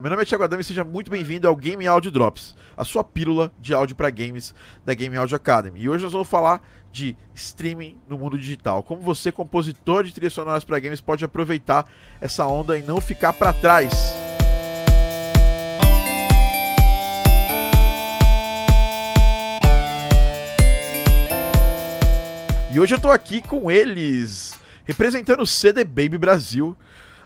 [0.00, 3.02] Meu nome é Thiago Adami e seja muito bem-vindo ao Game Audio Drops, a sua
[3.02, 4.54] pílula de áudio para games
[4.86, 5.80] da Game Audio Academy.
[5.80, 8.80] E hoje nós vamos falar de streaming no mundo digital.
[8.84, 11.84] Como você, compositor de trilhas sonoras para games, pode aproveitar
[12.20, 13.92] essa onda e não ficar para trás.
[22.72, 26.76] E hoje eu tô aqui com eles, representando o CD Baby Brasil,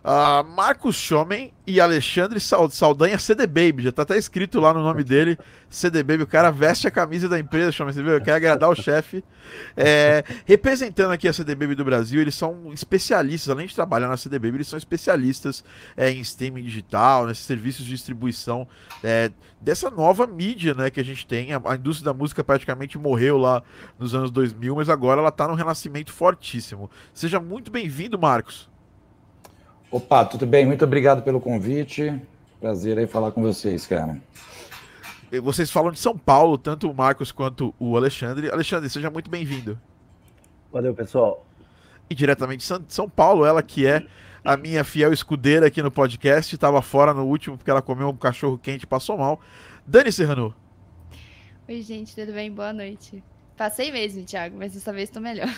[0.05, 5.05] Uh, Marcos Schomen e Alexandre Saldanha CD Baby, já tá até escrito lá no nome
[5.05, 5.39] dele,
[5.71, 8.21] CD Baby, o cara veste a camisa da empresa, Schomen, você viu?
[8.21, 9.23] Quer agradar o chefe.
[9.77, 14.17] É, representando aqui a CD Baby do Brasil, eles são especialistas, além de trabalhar na
[14.17, 15.63] CD Baby, eles são especialistas
[15.97, 18.67] é, em streaming digital, nesses serviços de distribuição
[19.05, 21.53] é, dessa nova mídia né, que a gente tem.
[21.53, 23.63] A, a, indústria da música praticamente morreu lá
[24.01, 26.91] nos anos 2000, mas agora ela tá num renascimento fortíssimo.
[27.15, 28.72] Seja muito bem-vindo, Marcos.
[29.93, 30.65] Opa, tudo bem?
[30.65, 32.19] Muito obrigado pelo convite.
[32.59, 34.17] Prazer aí falar com vocês, cara.
[35.43, 38.51] Vocês falam de São Paulo, tanto o Marcos quanto o Alexandre.
[38.51, 39.79] Alexandre, seja muito bem-vindo.
[40.73, 41.47] Valeu, pessoal.
[42.09, 44.07] E diretamente de São Paulo, ela que é
[44.43, 48.17] a minha fiel escudeira aqui no podcast, estava fora no último porque ela comeu um
[48.17, 49.43] cachorro quente e passou mal.
[49.87, 50.55] Dani Serrano.
[51.69, 52.51] Oi, gente, tudo bem?
[52.51, 53.23] Boa noite.
[53.59, 55.53] Passei mesmo, Thiago, mas dessa vez estou melhor.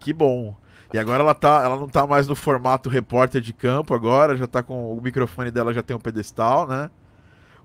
[0.00, 0.56] Que bom.
[0.96, 4.46] E agora ela tá, ela não tá mais no formato repórter de campo agora, já
[4.46, 6.88] tá com o microfone dela já tem um pedestal, né?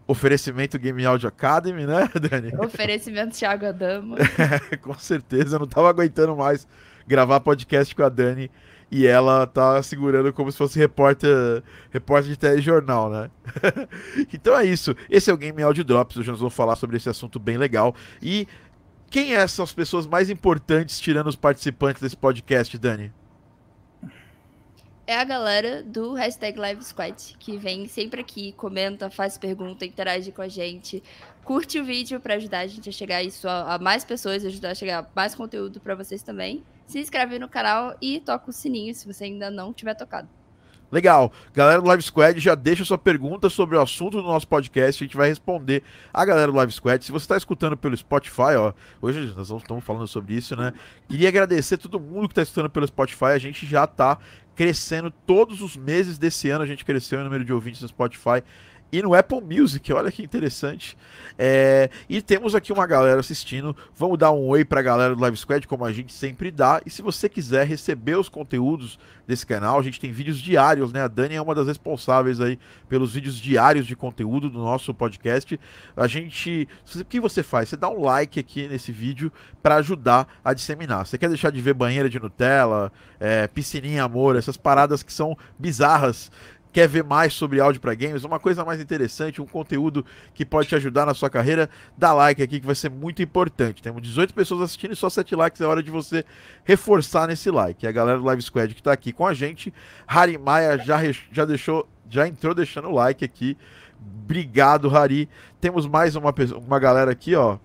[0.05, 2.53] Oferecimento Game Audio Academy, né, Dani?
[2.59, 4.17] Oferecimento Thiago Adamo.
[4.17, 6.67] É, com certeza, eu não tava aguentando mais
[7.07, 8.51] gravar podcast com a Dani
[8.91, 13.31] e ela tá segurando como se fosse repórter, repórter de telejornal, né?
[14.33, 14.93] então é isso.
[15.09, 16.17] Esse é o Game Audio Drops.
[16.17, 17.95] Hoje nós vamos falar sobre esse assunto bem legal.
[18.21, 18.45] E
[19.09, 23.13] quem é são as pessoas mais importantes, tirando os participantes desse podcast, Dani?
[25.11, 30.31] É a galera do hashtag Live Squad, que vem sempre aqui, comenta, faz pergunta, interage
[30.31, 31.03] com a gente,
[31.43, 34.69] curte o vídeo para ajudar a gente a chegar isso a, a mais pessoas, ajudar
[34.69, 36.63] a chegar mais conteúdo para vocês também.
[36.87, 40.29] Se inscreve no canal e toca o sininho se você ainda não tiver tocado.
[40.91, 41.31] Legal.
[41.53, 45.01] Galera do Live Squad, já deixa sua pergunta sobre o assunto do nosso podcast.
[45.01, 45.83] A gente vai responder
[46.13, 47.05] a galera do Live Squad.
[47.05, 50.73] Se você está escutando pelo Spotify, ó, hoje nós estamos falando sobre isso, né?
[51.07, 53.25] Queria agradecer todo mundo que está escutando pelo Spotify.
[53.25, 54.17] A gente já está
[54.55, 56.63] crescendo todos os meses desse ano.
[56.63, 58.43] A gente cresceu em número de ouvintes no Spotify
[58.91, 59.91] e no Apple Music.
[59.93, 60.97] Olha que interessante.
[61.37, 63.75] É, e temos aqui uma galera assistindo.
[63.95, 66.81] Vamos dar um oi para a galera do Live Squad, como a gente sempre dá.
[66.85, 71.01] E se você quiser receber os conteúdos desse canal, a gente tem vídeos diários, né?
[71.01, 72.59] A Dani é uma das responsáveis aí
[72.89, 75.59] pelos vídeos diários de conteúdo do nosso podcast.
[75.95, 77.69] A gente, o que você faz?
[77.69, 79.31] Você dá um like aqui nesse vídeo
[79.63, 81.05] para ajudar a disseminar.
[81.05, 85.37] Você quer deixar de ver banheira de Nutella, é, piscininha amor, essas paradas que são
[85.57, 86.29] bizarras
[86.71, 90.69] quer ver mais sobre áudio para games, uma coisa mais interessante, um conteúdo que pode
[90.69, 93.81] te ajudar na sua carreira, dá like aqui que vai ser muito importante.
[93.81, 96.23] Temos 18 pessoas assistindo e só 7 likes, é hora de você
[96.63, 97.85] reforçar nesse like.
[97.85, 99.73] E a galera do Live Squad que está aqui com a gente,
[100.07, 100.99] Harry Maia já,
[101.31, 103.57] já deixou, já entrou deixando o like aqui.
[104.23, 105.29] Obrigado, Hari.
[105.59, 106.33] Temos mais uma,
[106.65, 107.57] uma galera aqui, ó.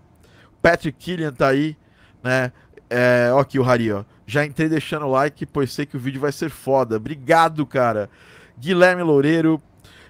[0.60, 1.76] Patrick Killian tá aí,
[2.22, 2.52] né?
[2.90, 4.04] É, ó aqui o Hari, ó.
[4.26, 6.96] Já entrei deixando o like, pois sei que o vídeo vai ser foda.
[6.96, 8.10] Obrigado, cara.
[8.58, 9.60] Guilherme Loureiro,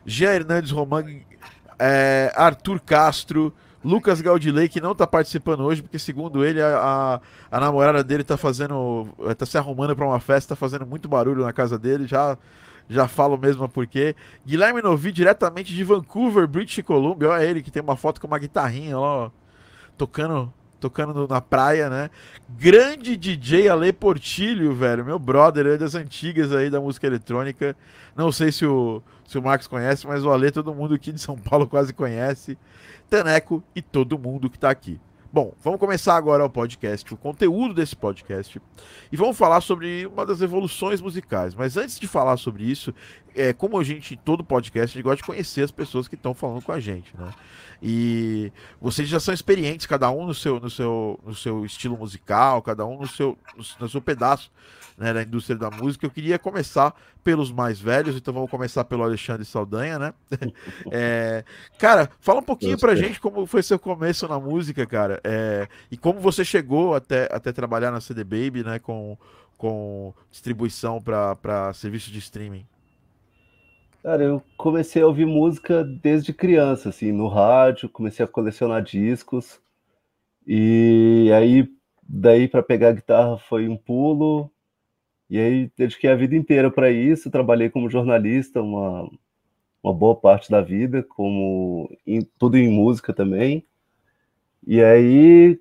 [0.05, 1.05] Jean Hernandes Roman,
[1.79, 3.53] é, Arthur Castro,
[3.85, 7.21] Lucas Gaudilei, que não está participando hoje, porque segundo ele, a, a,
[7.57, 9.09] a namorada dele está fazendo.
[9.31, 12.37] está se arrumando para uma festa, está fazendo muito barulho na casa dele, já.
[12.89, 14.15] Já falo mesmo porque.
[14.47, 17.31] Guilherme Novi, diretamente de Vancouver, British Columbia.
[17.31, 19.31] Olha ele que tem uma foto com uma guitarrinha lá, ó,
[19.99, 22.11] tocando tocando na praia, né?
[22.49, 27.77] Grande DJ Ale Portilho, velho, meu brother, é das antigas aí da música eletrônica.
[28.17, 31.21] Não sei se o, se o Marcos conhece, mas o Ale todo mundo aqui de
[31.21, 32.57] São Paulo quase conhece.
[33.11, 34.99] Taneco e todo mundo que tá aqui.
[35.33, 38.59] Bom, vamos começar agora o podcast, o conteúdo desse podcast,
[39.13, 41.55] e vamos falar sobre uma das evoluções musicais.
[41.55, 42.95] Mas antes de falar sobre isso,
[43.35, 46.33] é, como a gente, todo podcast, a gente gosta de conhecer as pessoas que estão
[46.33, 47.35] falando com a gente, né?
[47.83, 52.63] E vocês já são experientes, cada um no seu, no seu, no seu estilo musical,
[52.63, 53.39] cada um no seu,
[53.79, 54.51] no, seu pedaço
[54.97, 56.07] né, da indústria da música.
[56.07, 60.15] Eu queria começar pelos mais velhos, então vamos começar pelo Alexandre Saldanha, né?
[60.91, 61.45] É,
[61.79, 65.97] cara, fala um pouquinho pra gente como foi seu começo na música, cara, é, e
[65.97, 69.19] como você chegou até, até trabalhar na CD Baby, né, com,
[69.59, 72.67] com distribuição para serviços de streaming.
[74.07, 79.61] Cara, eu comecei a ouvir música desde criança, assim, no rádio, comecei a colecionar discos.
[80.47, 81.69] E aí,
[82.09, 84.49] daí para pegar a guitarra foi um pulo.
[85.29, 89.11] E aí dediquei a vida inteira para isso, trabalhei como jornalista uma,
[89.83, 93.67] uma boa parte da vida, como em, tudo em música também.
[94.65, 95.59] E aí,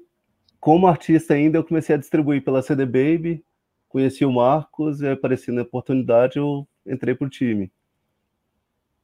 [0.59, 3.43] como artista ainda, eu comecei a distribuir pela CD Baby,
[3.89, 7.71] conheci o Marcos e aparecendo a oportunidade, eu entrei pro time.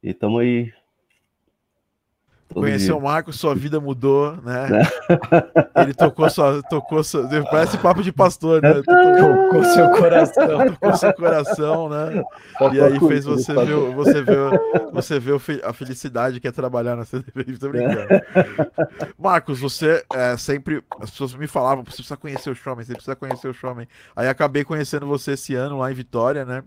[0.03, 0.73] E estamos aí
[2.53, 4.67] Conheceu o Marcos, sua vida mudou, né?
[5.75, 5.83] É.
[5.83, 6.61] Ele tocou sua.
[6.63, 8.73] Tocou sua, parece papo de pastor, né?
[8.83, 10.67] Tocou seu coração.
[10.71, 12.23] Tocou seu coração, né?
[12.73, 14.59] E aí fez você ver, você ver,
[14.91, 17.57] você ver a felicidade que é trabalhar na CDB.
[17.57, 18.07] Tô brincando.
[19.17, 20.83] Marcos, você é, sempre.
[20.99, 23.87] As pessoas me falavam, você precisa conhecer o Showman, você precisa conhecer o Showman.
[24.15, 26.63] Aí acabei conhecendo você esse ano lá em Vitória, né?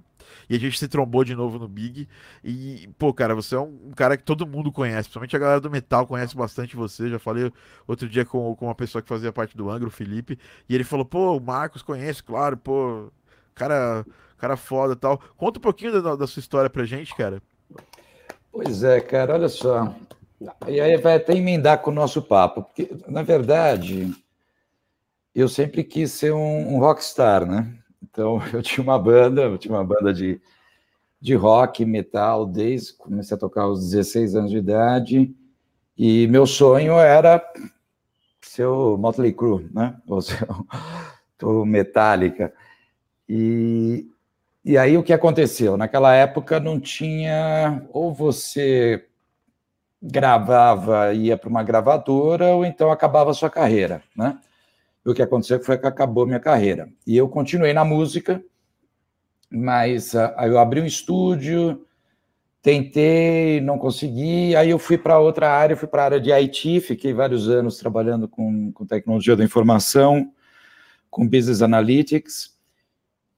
[0.48, 2.08] E a gente se trombou de novo no Big.
[2.42, 5.70] E, pô, cara, você é um, cara que todo mundo conhece, principalmente a galera do
[5.70, 7.08] metal conhece bastante você.
[7.08, 7.52] Já falei
[7.86, 10.38] outro dia com, com uma pessoa que fazia parte do Angro, o Felipe,
[10.68, 13.10] e ele falou: pô, o Marcos conhece, claro, pô,
[13.54, 14.04] cara,
[14.38, 15.18] cara foda tal.
[15.36, 17.42] Conta um pouquinho da, da sua história pra gente, cara.
[18.52, 19.94] Pois é, cara, olha só.
[20.68, 24.12] E aí vai até emendar com o nosso papo, porque, na verdade,
[25.34, 27.72] eu sempre quis ser um, um rockstar, né?
[28.10, 30.40] Então, eu tinha uma banda, eu tinha uma banda de,
[31.20, 35.34] de rock, metal, desde comecei a tocar aos 16 anos de idade,
[35.96, 37.42] e meu sonho era
[38.42, 39.96] ser o Motley Crue, né?
[40.06, 40.46] Ou ser
[41.42, 42.52] o Metallica.
[43.28, 44.06] E,
[44.64, 45.76] e aí o que aconteceu?
[45.76, 49.06] Naquela época não tinha, ou você
[50.02, 54.38] gravava, ia para uma gravadora, ou então acabava a sua carreira, né?
[55.04, 56.88] O que aconteceu foi que acabou minha carreira.
[57.06, 58.42] E eu continuei na música,
[59.50, 61.84] mas uh, eu abri um estúdio,
[62.62, 66.80] tentei, não consegui, aí eu fui para outra área, fui para a área de IT,
[66.80, 70.32] fiquei vários anos trabalhando com, com tecnologia da informação,
[71.10, 72.54] com business analytics,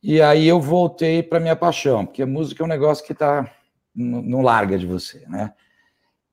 [0.00, 3.52] e aí eu voltei para minha paixão, porque a música é um negócio que tá,
[3.92, 5.52] não larga de você, né?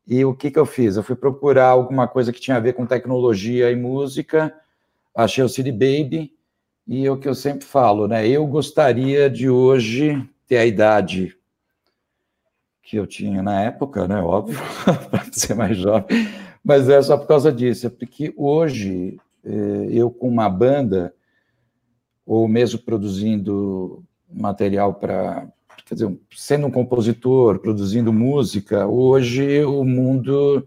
[0.05, 0.95] E o que, que eu fiz?
[0.95, 4.53] Eu fui procurar alguma coisa que tinha a ver com tecnologia e música,
[5.15, 6.33] achei o City Baby,
[6.87, 8.27] e é o que eu sempre falo, né?
[8.27, 11.37] Eu gostaria de hoje ter a idade
[12.81, 14.21] que eu tinha na época, né?
[14.21, 14.59] Óbvio,
[15.09, 16.27] para ser mais jovem,
[16.63, 21.13] mas é só por causa disso, é porque hoje eh, eu com uma banda,
[22.25, 25.47] ou mesmo produzindo material para.
[25.85, 30.65] Quer dizer, sendo um compositor, produzindo música, hoje o mundo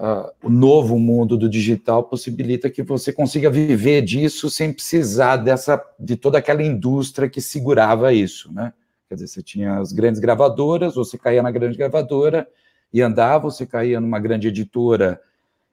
[0.00, 5.80] uh, o novo mundo do digital possibilita que você consiga viver disso sem precisar dessa
[5.98, 8.72] de toda aquela indústria que segurava isso, né?
[9.08, 12.48] Quer dizer, você tinha as grandes gravadoras, você caía na grande gravadora
[12.92, 15.20] e andava, você caía numa grande editora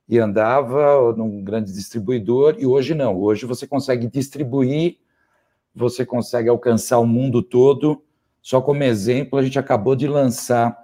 [0.10, 3.16] e andava, ou num grande distribuidor, e hoje não.
[3.16, 4.98] Hoje você consegue distribuir,
[5.76, 8.02] você consegue alcançar o mundo todo.
[8.42, 10.76] Só como exemplo, a gente acabou de lançar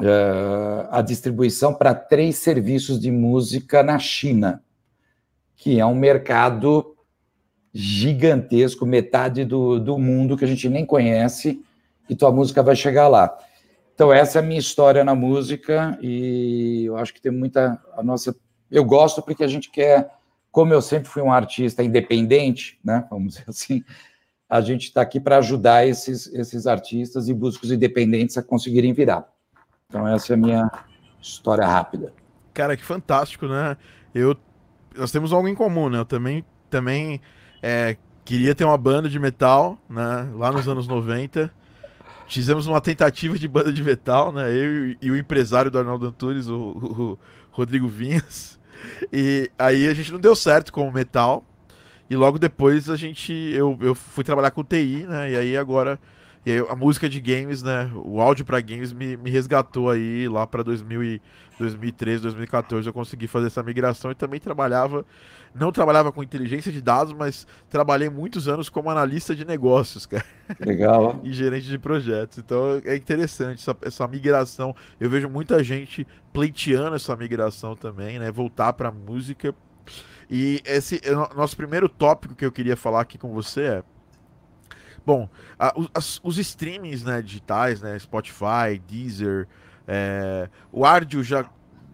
[0.00, 4.62] uh, a distribuição para três serviços de música na China,
[5.56, 6.96] que é um mercado
[7.72, 11.62] gigantesco, metade do, do mundo que a gente nem conhece,
[12.08, 13.36] e tua música vai chegar lá.
[13.94, 17.80] Então, essa é a minha história na música, e eu acho que tem muita.
[17.96, 18.34] A nossa.
[18.70, 20.10] Eu gosto porque a gente quer,
[20.52, 23.06] como eu sempre fui um artista independente, né?
[23.10, 23.82] Vamos dizer assim,
[24.48, 29.28] a gente está aqui para ajudar esses, esses artistas e músicos independentes a conseguirem virar.
[29.90, 30.70] Então essa é a minha
[31.18, 32.12] história rápida.
[32.52, 33.74] Cara, que fantástico, né?
[34.14, 34.36] Eu,
[34.94, 35.98] nós temos algo em comum, né?
[35.98, 37.22] Eu também, também
[37.62, 40.28] é, queria ter uma banda de metal, né?
[40.34, 41.50] Lá nos anos 90.
[42.28, 44.50] Fizemos uma tentativa de banda de metal, né?
[44.50, 47.18] Eu e o empresário do Arnaldo Antunes, o, o, o
[47.50, 48.58] Rodrigo Vinhas.
[49.10, 51.42] E aí a gente não deu certo com o metal.
[52.10, 53.32] E logo depois a gente.
[53.32, 55.32] Eu, eu fui trabalhar com TI, né?
[55.32, 55.98] E aí agora
[56.48, 57.90] e aí, a música de games, né?
[57.94, 62.86] O áudio para games me, me resgatou aí lá para 2013, 2014.
[62.86, 65.04] Eu consegui fazer essa migração e também trabalhava.
[65.54, 70.24] Não trabalhava com inteligência de dados, mas trabalhei muitos anos como analista de negócios, cara.
[70.58, 71.20] Legal.
[71.22, 72.38] e gerente de projetos.
[72.38, 74.74] Então é interessante essa, essa migração.
[74.98, 78.32] Eu vejo muita gente pleiteando essa migração também, né?
[78.32, 79.54] Voltar para música.
[80.30, 83.82] E esse é nosso primeiro tópico que eu queria falar aqui com você é
[85.08, 85.26] Bom,
[85.58, 89.48] a, os, os streamings né, digitais, né, Spotify, Deezer,
[89.86, 91.46] é, o Ardio já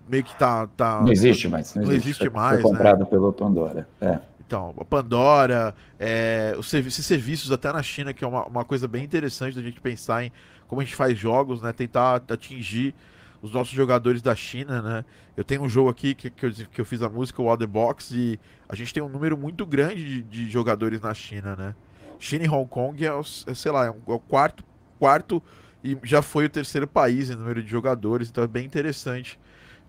[0.08, 3.04] meio que tá, tá não existe mais não, não existe, existe mais foi comprado né?
[3.04, 4.18] pelo Pandora é.
[4.44, 8.64] então a Pandora é, os serviços, esses serviços até na China que é uma, uma
[8.64, 10.32] coisa bem interessante da gente pensar em
[10.66, 12.96] como a gente faz jogos né tentar atingir
[13.40, 15.04] os nossos jogadores da China né
[15.36, 17.66] eu tenho um jogo aqui que, que, eu, que eu fiz a música o The
[17.66, 21.76] Box e a gente tem um número muito grande de, de jogadores na China né
[22.24, 24.64] China e Hong Kong é, é sei lá, é, é o quarto,
[24.98, 25.42] quarto
[25.82, 29.38] e já foi o terceiro país em número de jogadores, então é bem interessante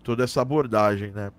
[0.04, 1.32] toda essa abordagem, né?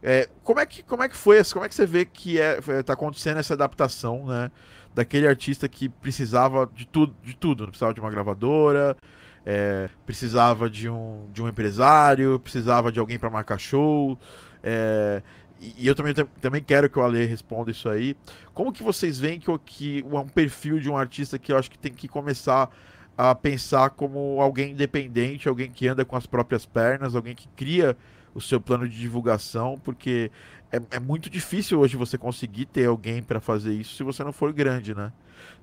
[0.00, 2.60] É, como, é que, como é que foi, como é que você vê que é,
[2.84, 4.50] tá acontecendo essa adaptação, né?
[4.94, 8.96] Daquele artista que precisava de tudo, de tudo, precisava de uma gravadora,
[9.44, 14.16] é, precisava de um, de um empresário, precisava de alguém para marcar show,
[14.62, 15.20] é,
[15.60, 18.16] e eu também, também quero que o Ale responda isso aí.
[18.52, 21.78] Como que vocês veem que, que um perfil de um artista que eu acho que
[21.78, 22.70] tem que começar
[23.16, 27.96] a pensar como alguém independente, alguém que anda com as próprias pernas, alguém que cria
[28.34, 30.30] o seu plano de divulgação, porque
[30.72, 34.32] é, é muito difícil hoje você conseguir ter alguém para fazer isso se você não
[34.32, 35.12] for grande, né?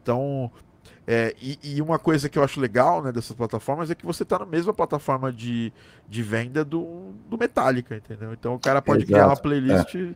[0.02, 0.50] Então,
[1.08, 4.22] é, e, e, uma coisa que eu acho legal né, dessas plataformas é que você
[4.22, 5.74] está na mesma plataforma de,
[6.08, 8.34] de venda do, do Metallica, entendeu?
[8.34, 9.14] Então o cara pode Exato.
[9.14, 10.14] criar uma playlist é.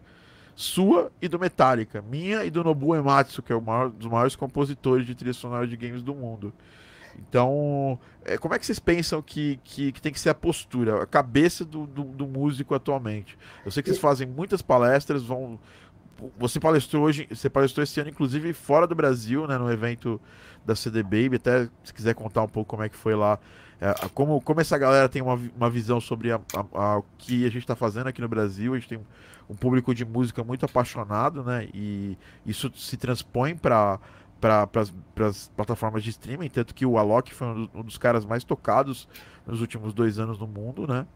[0.56, 5.08] sua e do Metallica, minha e do Nobu Ematsu, que é um dos maiores compositores
[5.08, 6.54] de trilha sonora de games do mundo.
[7.18, 11.02] Então, é, como é que vocês pensam que, que, que, tem que ser a postura,
[11.02, 13.38] a cabeça do, do, do músico atualmente?
[13.66, 15.60] Eu sei que vocês fazem muitas palestras, vão
[16.38, 20.20] você palestrou hoje, você palestrou esse ano, inclusive, fora do Brasil, né, no evento
[20.66, 21.36] da CD Baby.
[21.36, 23.40] Até se quiser contar um pouco como é que foi lá,
[23.80, 27.46] é, como, como essa galera tem uma, uma visão sobre a, a, a, o que
[27.46, 28.74] a gente está fazendo aqui no Brasil.
[28.74, 29.00] A gente tem
[29.50, 31.68] um público de música muito apaixonado, né?
[31.74, 34.00] E isso se transpõe para
[34.40, 34.70] para
[35.28, 39.08] as plataformas de streaming, tanto que o Alok foi um dos caras mais tocados
[39.48, 41.08] nos últimos dois anos no mundo, né?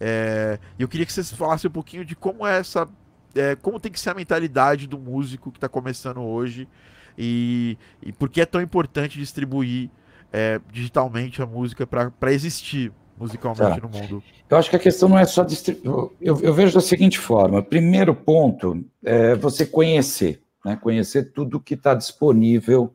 [0.00, 2.88] É, eu queria que vocês falassem um pouquinho de como é essa
[3.34, 6.68] é, como tem que ser a mentalidade do músico que está começando hoje
[7.16, 9.90] e, e por que é tão importante distribuir
[10.32, 13.86] é, digitalmente a música para existir musicalmente tá.
[13.86, 14.22] no mundo?
[14.48, 16.10] Eu acho que a questão não é só distribuir.
[16.20, 20.76] Eu, eu, vejo da seguinte forma: primeiro ponto é você conhecer, né?
[20.80, 22.92] conhecer tudo que está disponível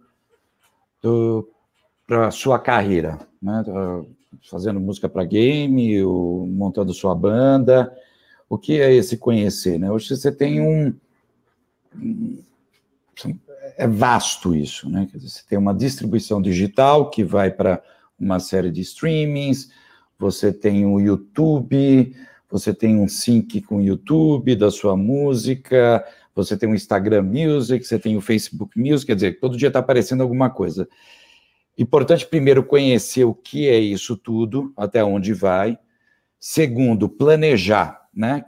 [2.05, 3.63] para a sua carreira, né?
[4.49, 7.91] fazendo música para game, ou montando sua banda.
[8.49, 9.77] O que é esse conhecer?
[9.77, 9.91] Né?
[9.91, 10.93] Hoje você tem um.
[13.77, 15.07] É vasto isso, né?
[15.13, 17.81] Dizer, você tem uma distribuição digital que vai para
[18.19, 19.69] uma série de streamings,
[20.17, 22.15] você tem o YouTube,
[22.49, 27.85] você tem um sync com o YouTube da sua música, você tem o Instagram Music,
[27.85, 30.87] você tem o Facebook Music, quer dizer, todo dia está aparecendo alguma coisa.
[31.77, 35.77] Importante, primeiro, conhecer o que é isso tudo, até onde vai.
[36.39, 38.43] Segundo, planejar né?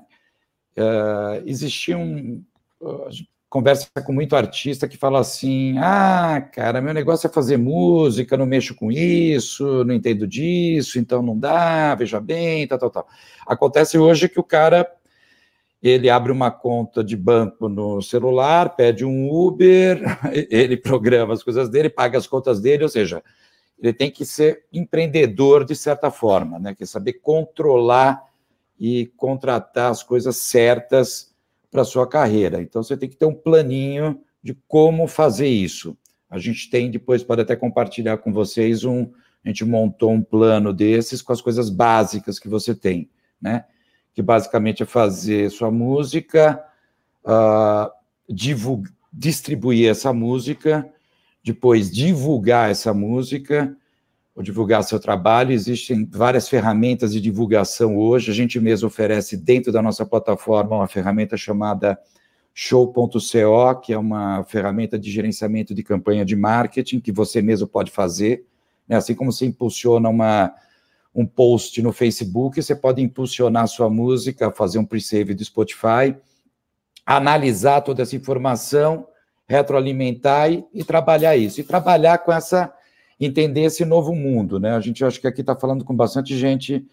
[0.78, 2.44] Uh, existia um.
[2.82, 3.10] Uh,
[3.50, 8.46] conversa com muito artista que fala assim: ah, cara, meu negócio é fazer música, não
[8.46, 13.08] mexo com isso, não entendo disso, então não dá, veja bem, tal, tal, tal.
[13.48, 14.88] Acontece hoje que o cara
[15.82, 20.02] ele abre uma conta de banco no celular, pede um Uber,
[20.52, 23.24] ele programa as coisas dele, paga as contas dele, ou seja,
[23.80, 26.76] ele tem que ser empreendedor de certa forma, né?
[26.76, 28.22] Quer saber controlar
[28.80, 31.34] e contratar as coisas certas
[31.70, 32.62] para sua carreira.
[32.62, 35.98] Então você tem que ter um planinho de como fazer isso.
[36.30, 39.10] A gente tem depois pode até compartilhar com vocês um
[39.44, 43.10] a gente montou um plano desses com as coisas básicas que você tem,
[43.42, 43.66] né?
[44.14, 46.62] Que basicamente é fazer sua música,
[47.24, 47.90] uh,
[49.14, 50.88] distribuir essa música,
[51.44, 53.76] depois divulgar essa música,
[54.40, 55.52] ou divulgar seu trabalho.
[55.52, 58.32] Existem várias ferramentas de divulgação hoje.
[58.32, 62.00] A gente mesmo oferece dentro da nossa plataforma uma ferramenta chamada
[62.54, 67.92] Show.co, que é uma ferramenta de gerenciamento de campanha de marketing que você mesmo pode
[67.92, 68.46] fazer.
[68.88, 68.96] Né?
[68.96, 70.54] Assim como você impulsiona uma,
[71.14, 76.16] um post no Facebook, você pode impulsionar sua música, fazer um pre-save do Spotify,
[77.06, 79.06] analisar toda essa informação,
[79.46, 81.60] retroalimentar e, e trabalhar isso.
[81.60, 82.74] E trabalhar com essa
[83.20, 84.72] entender esse novo mundo, né?
[84.72, 86.86] A gente acho que aqui está falando com bastante gente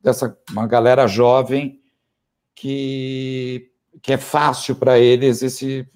[0.00, 1.80] dessa uma galera jovem
[2.54, 3.70] que
[4.00, 5.86] que é fácil para eles esse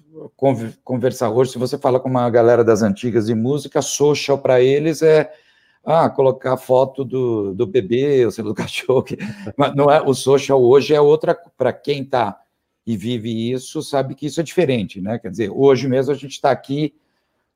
[0.83, 1.51] conversar hoje.
[1.51, 5.31] Se você fala com uma galera das antigas de música, social para eles é
[5.83, 9.05] ah, colocar foto do, do bebê, ou seja, do cachorro.
[9.57, 12.39] Mas não é o social hoje é outra para quem está
[12.85, 15.17] e vive isso, sabe que isso é diferente, né?
[15.17, 16.93] Quer dizer, hoje mesmo a gente está aqui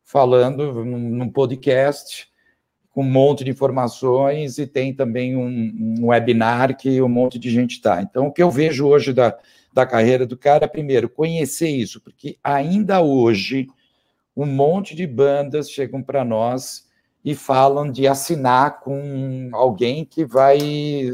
[0.07, 2.29] falando num podcast
[2.91, 7.49] com um monte de informações e tem também um, um webinar que um monte de
[7.49, 8.01] gente está.
[8.01, 9.37] Então, o que eu vejo hoje da,
[9.73, 13.67] da carreira do cara é, primeiro, conhecer isso, porque ainda hoje
[14.35, 16.87] um monte de bandas chegam para nós
[17.23, 20.57] e falam de assinar com alguém que vai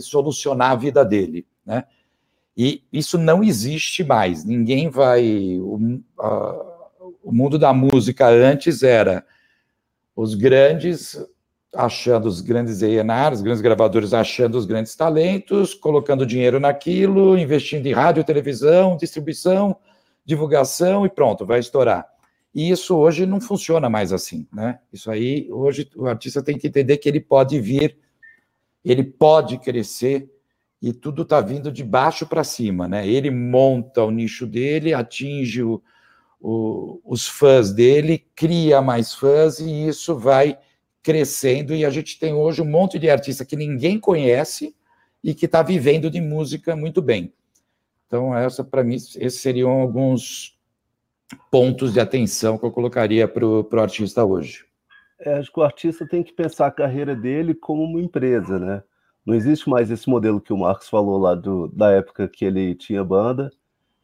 [0.02, 1.84] solucionar a vida dele, né?
[2.56, 4.46] E isso não existe mais.
[4.46, 5.58] Ninguém vai.
[5.58, 6.73] Uh,
[7.24, 9.26] o mundo da música antes era
[10.16, 11.18] os grandes
[11.76, 17.88] achando os grandes ENR, os grandes gravadores achando os grandes talentos, colocando dinheiro naquilo, investindo
[17.88, 19.76] em rádio, televisão, distribuição,
[20.24, 22.06] divulgação e pronto, vai estourar.
[22.54, 24.80] E isso hoje não funciona mais assim, né?
[24.92, 27.98] Isso aí, hoje o artista tem que entender que ele pode vir,
[28.86, 30.30] ele pode crescer
[30.80, 33.08] e tudo está vindo de baixo para cima, né?
[33.08, 35.82] Ele monta o nicho dele, atinge o,
[36.44, 40.60] o, os fãs dele, cria mais fãs e isso vai
[41.02, 41.74] crescendo.
[41.74, 44.76] E a gente tem hoje um monte de artista que ninguém conhece
[45.24, 47.34] e que está vivendo de música muito bem.
[48.06, 50.60] Então, essa para mim, esses seriam alguns
[51.50, 54.66] pontos de atenção que eu colocaria para o artista hoje.
[55.22, 58.84] É, acho que o artista tem que pensar a carreira dele como uma empresa, né?
[59.26, 62.76] Não existe mais esse modelo que o Marcos falou lá do, da época que ele
[62.76, 63.50] tinha banda,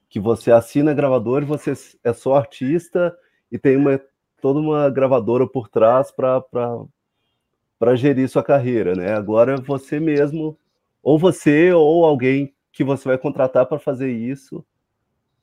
[0.09, 1.73] que você assina gravador você
[2.03, 3.15] é só artista
[3.51, 4.01] e tem uma,
[4.41, 9.13] toda uma gravadora por trás para gerir sua carreira, né?
[9.13, 10.57] Agora você mesmo,
[11.03, 14.65] ou você ou alguém que você vai contratar para fazer isso,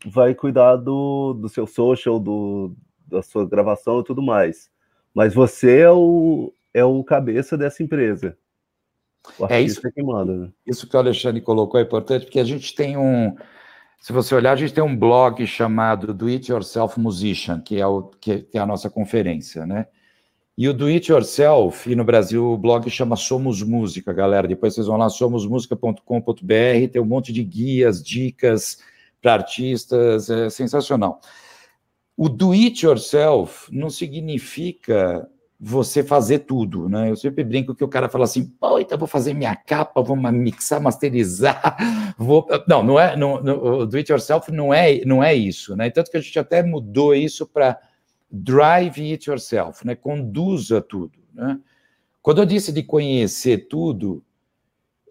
[0.04, 2.74] vai cuidar do, do seu social, do,
[3.06, 4.70] da sua gravação e tudo mais.
[5.14, 8.36] Mas você é o, é o cabeça dessa empresa.
[9.48, 10.36] é isso é que manda.
[10.36, 10.52] Né?
[10.66, 13.34] Isso que o Alexandre colocou é importante, porque a gente tem um.
[14.06, 17.84] Se você olhar, a gente tem um blog chamado Do It Yourself Musician, que é,
[17.84, 19.88] o, que é a nossa conferência, né?
[20.56, 24.46] E o Do It Yourself, e no Brasil o blog chama Somos Música, galera.
[24.46, 28.78] Depois vocês vão lá, somosmusica.com.br, tem um monte de guias, dicas,
[29.20, 31.20] para artistas, é sensacional.
[32.16, 37.10] O do it yourself não significa você fazer tudo, né?
[37.10, 40.16] Eu sempre brinco que o cara fala assim, pô, então vou fazer minha capa, vou
[40.16, 41.76] mixar, masterizar,
[42.18, 42.46] vou...
[42.68, 45.88] Não, não é, não, não, do it yourself não é, não é isso, né?
[45.90, 47.78] Tanto que a gente até mudou isso para
[48.30, 49.94] drive it yourself, né?
[49.94, 51.58] Conduza tudo, né?
[52.20, 54.22] Quando eu disse de conhecer tudo,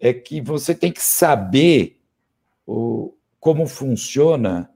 [0.00, 1.98] é que você tem que saber
[2.66, 4.70] o, como funciona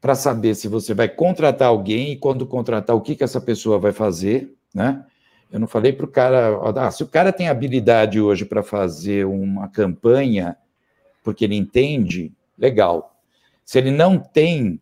[0.00, 3.78] para saber se você vai contratar alguém e quando contratar o que, que essa pessoa
[3.78, 5.04] vai fazer, né?
[5.50, 9.26] Eu não falei para o cara, ah, se o cara tem habilidade hoje para fazer
[9.26, 10.56] uma campanha,
[11.24, 13.16] porque ele entende, legal.
[13.64, 14.80] Se ele não tem,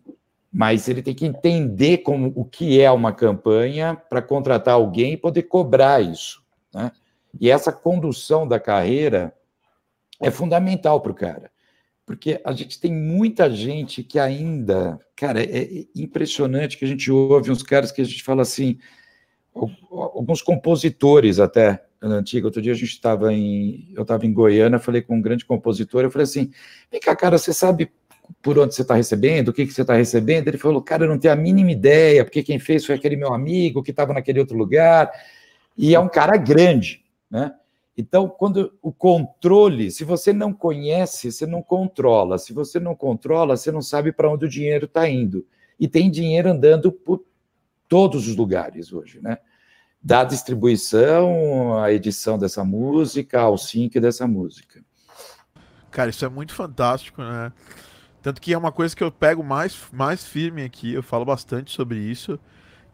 [0.52, 5.16] mas ele tem que entender como, o que é uma campanha para contratar alguém e
[5.16, 6.42] poder cobrar isso.
[6.74, 6.92] Né?
[7.40, 9.32] E essa condução da carreira
[10.20, 11.50] é fundamental para o cara
[12.06, 17.50] porque a gente tem muita gente que ainda, cara, é impressionante que a gente ouve
[17.50, 18.78] uns caras que a gente fala assim,
[19.90, 22.46] alguns compositores até na antiga.
[22.46, 26.02] Outro dia a gente estava em, eu estava em Goiânia, falei com um grande compositor,
[26.02, 26.50] eu falei assim,
[26.90, 27.90] vem cá, cara, você sabe
[28.42, 30.48] por onde você está recebendo, o que, que você está recebendo?
[30.48, 33.32] Ele falou, cara, eu não tenho a mínima ideia, porque quem fez foi aquele meu
[33.32, 35.10] amigo que estava naquele outro lugar,
[35.76, 37.52] e é um cara grande, né?
[37.98, 42.36] Então, quando o controle, se você não conhece, você não controla.
[42.36, 45.46] Se você não controla, você não sabe para onde o dinheiro está indo.
[45.80, 47.24] E tem dinheiro andando por
[47.88, 49.38] todos os lugares hoje, né?
[50.02, 54.84] Da distribuição, a edição dessa música, ao sync dessa música.
[55.90, 57.52] Cara, isso é muito fantástico, né?
[58.22, 61.72] Tanto que é uma coisa que eu pego mais, mais firme aqui, eu falo bastante
[61.72, 62.38] sobre isso.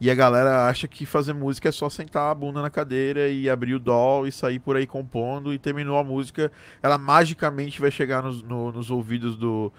[0.03, 3.49] E a galera acha que fazer música é só sentar a bunda na cadeira e
[3.49, 6.51] abrir o doll e sair por aí compondo e terminou a música,
[6.83, 9.73] ela magicamente vai chegar nos, no, nos ouvidos do,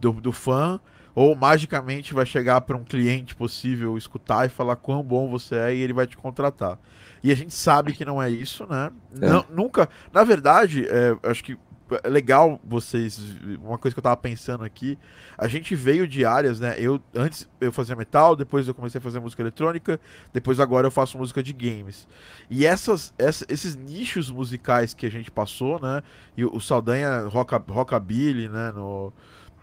[0.00, 0.80] do, do, fã
[1.16, 5.74] ou magicamente vai chegar para um cliente possível escutar e falar quão bom você é
[5.74, 6.78] e ele vai te contratar.
[7.24, 8.90] E a gente sabe que não é isso, né?
[9.20, 9.26] É.
[9.26, 9.88] Não, nunca.
[10.12, 11.56] Na verdade, é, acho que
[12.04, 13.18] é legal vocês.
[13.62, 14.98] Uma coisa que eu tava pensando aqui.
[15.38, 16.74] A gente veio de áreas, né?
[16.78, 19.98] Eu antes eu fazia metal, depois eu comecei a fazer música eletrônica,
[20.34, 22.06] depois agora eu faço música de games.
[22.50, 26.02] E essas, essa, esses nichos musicais que a gente passou, né?
[26.36, 28.70] E o, o Saldanha rock, Rockabilly, né?
[28.72, 29.12] No,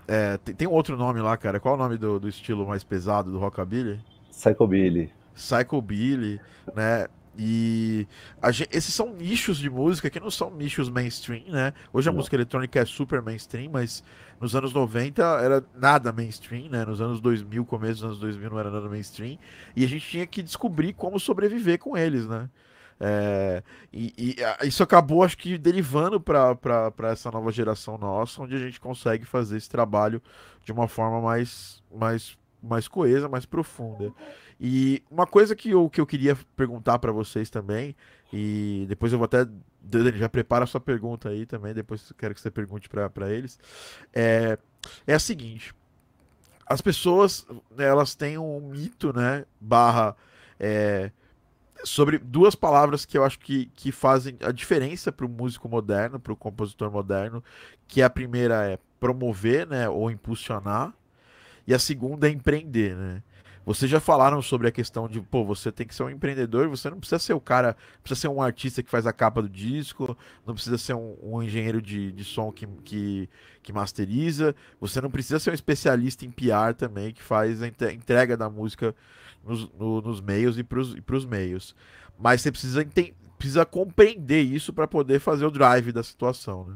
[0.08, 1.60] é, tem, tem, outro nome lá, cara.
[1.60, 4.00] Qual é o nome do, do estilo mais pesado do Rockabilly?
[4.32, 5.12] Psychobilly.
[5.34, 6.40] Psychobilly,
[6.76, 7.08] né?
[7.38, 8.08] E
[8.52, 11.74] gente, esses são nichos de música que não são nichos mainstream, né?
[11.92, 12.18] Hoje a não.
[12.18, 14.04] música eletrônica é super mainstream, mas
[14.40, 16.86] nos anos 90 era nada mainstream, né?
[16.86, 19.40] Nos anos 2000, começo dos anos 2000 não era nada mainstream.
[19.76, 22.50] E a gente tinha que descobrir como sobreviver com eles, né?
[23.06, 23.62] É,
[23.92, 28.80] e, e, isso acabou, acho que, derivando para essa nova geração nossa, onde a gente
[28.80, 30.22] consegue fazer esse trabalho
[30.64, 34.14] de uma forma mais, mais, mais coesa, mais profunda.
[34.58, 37.94] E uma coisa que eu, que eu queria perguntar para vocês também,
[38.32, 39.46] e depois eu vou até.
[40.16, 43.60] Já prepara a sua pergunta aí também, depois quero que você pergunte para eles.
[44.14, 44.58] É,
[45.06, 45.76] é a seguinte:
[46.66, 47.46] as pessoas,
[47.78, 49.46] elas têm um mito, né?
[49.60, 50.16] Barra.
[50.58, 51.12] É,
[51.84, 56.20] sobre duas palavras que eu acho que, que fazem a diferença para o músico moderno,
[56.20, 57.44] para o compositor moderno,
[57.88, 60.94] que a primeira é promover, né, ou impulsionar,
[61.68, 63.22] e a segunda é empreender, né?
[63.66, 66.90] Vocês já falaram sobre a questão de, pô, você tem que ser um empreendedor, você
[66.90, 70.18] não precisa ser o cara, precisa ser um artista que faz a capa do disco,
[70.46, 73.30] não precisa ser um, um engenheiro de, de som que, que,
[73.62, 78.36] que, masteriza, você não precisa ser um especialista em PR também, que faz a entrega
[78.36, 78.94] da música
[79.44, 81.76] nos, no, nos meios e para os meios.
[82.18, 82.86] Mas você precisa,
[83.38, 86.76] precisa compreender isso para poder fazer o drive da situação, né?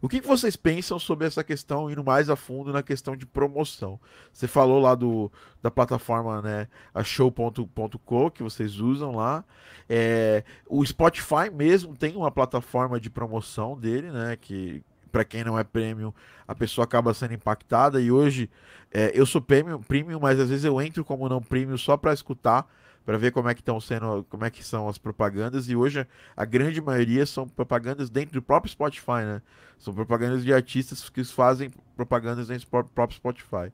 [0.00, 3.24] O que, que vocês pensam sobre essa questão, indo mais a fundo na questão de
[3.24, 3.98] promoção?
[4.32, 5.32] Você falou lá do,
[5.62, 9.44] da plataforma, né, a show.co, que vocês usam lá.
[9.88, 14.82] É, o Spotify mesmo tem uma plataforma de promoção dele, né, que
[15.16, 16.12] para quem não é premium,
[16.46, 17.98] a pessoa acaba sendo impactada.
[18.02, 18.50] E hoje
[18.92, 22.12] é, eu sou premium, premium, mas às vezes eu entro como não premium só para
[22.12, 22.70] escutar
[23.06, 26.04] para ver como é que estão sendo, como é que são as propagandas e hoje
[26.36, 29.40] a grande maioria são propagandas dentro do próprio Spotify, né?
[29.78, 33.72] São propagandas de artistas que fazem propagandas dentro do próprio Spotify.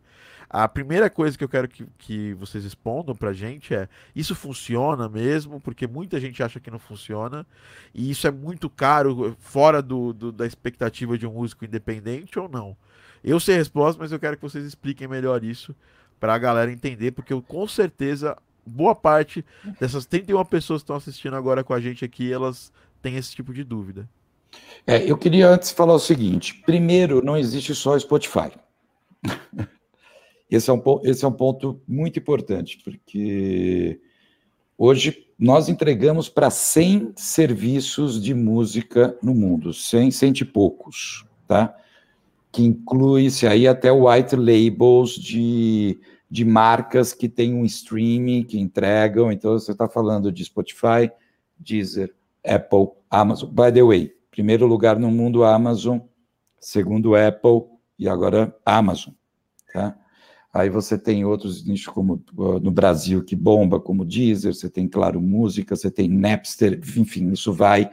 [0.51, 5.09] A primeira coisa que eu quero que, que vocês respondam pra gente é: isso funciona
[5.09, 5.59] mesmo?
[5.59, 7.47] Porque muita gente acha que não funciona,
[7.95, 12.51] e isso é muito caro, fora do, do da expectativa de um músico independente ou
[12.51, 12.77] não?
[13.25, 15.75] Eu sei a resposta, mas eu quero que vocês expliquem melhor isso
[16.21, 19.45] para a galera entender, porque eu com certeza boa parte
[19.81, 23.53] dessas 31 pessoas que estão assistindo agora com a gente aqui, elas têm esse tipo
[23.53, 24.09] de dúvida.
[24.87, 28.53] É, eu queria antes falar o seguinte: primeiro, não existe só Spotify.
[30.51, 33.99] Esse é, um, esse é um ponto muito importante, porque
[34.77, 41.75] hoje nós entregamos para 100 serviços de música no mundo, 100, 100 e poucos, tá?
[42.53, 45.99] Que inclui-se aí até white labels de
[46.33, 49.31] de marcas que têm um streaming, que entregam.
[49.31, 51.13] Então, você está falando de Spotify,
[51.59, 52.11] Deezer,
[52.43, 53.51] Apple, Amazon.
[53.51, 55.99] By the way, primeiro lugar no mundo, Amazon,
[56.59, 57.65] segundo Apple
[57.99, 59.13] e agora Amazon.
[59.75, 59.95] Tá?
[60.55, 65.21] Aí você tem outros nichos como no Brasil que bomba, como Deezer, você tem, claro,
[65.21, 67.91] música, você tem Napster, enfim, isso vai.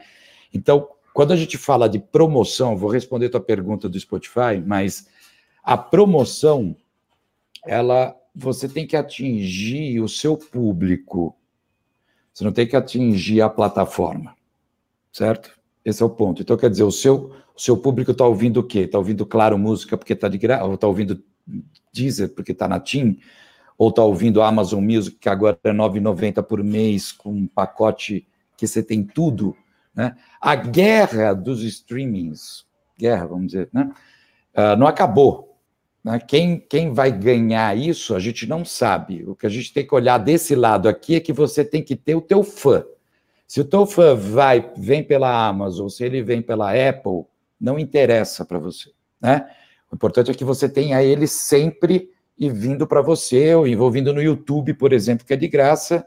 [0.54, 5.06] Então, quando a gente fala de promoção, vou responder tua pergunta do Spotify, mas
[5.62, 6.74] a promoção,
[7.66, 11.36] ela você tem que atingir o seu público.
[12.32, 14.34] Você não tem que atingir a plataforma,
[15.12, 15.58] certo?
[15.84, 16.42] Esse é o ponto.
[16.42, 18.80] Então, quer dizer, o seu, o seu público está ouvindo o quê?
[18.80, 21.22] Está ouvindo, claro, música porque está de graça, ou está ouvindo
[21.92, 23.18] Deezer porque está na TIM,
[23.76, 28.26] ou está ouvindo Amazon Music, que agora é R$ 9,90 por mês, com um pacote
[28.56, 29.56] que você tem tudo.
[29.94, 30.14] Né?
[30.40, 32.64] A guerra dos streamings,
[32.96, 33.90] guerra, vamos dizer, né?
[34.54, 35.49] Uh, não acabou.
[36.04, 36.18] Né?
[36.18, 39.24] Quem, quem vai ganhar isso, a gente não sabe.
[39.26, 41.96] O que a gente tem que olhar desse lado aqui é que você tem que
[41.96, 42.84] ter o teu fã.
[43.46, 47.24] Se o teu fã vai, vem pela Amazon, se ele vem pela Apple,
[47.60, 48.90] não interessa para você.
[49.20, 49.48] Né?
[49.90, 54.22] O importante é que você tenha ele sempre e vindo para você, ou envolvindo no
[54.22, 56.06] YouTube, por exemplo, que é de graça,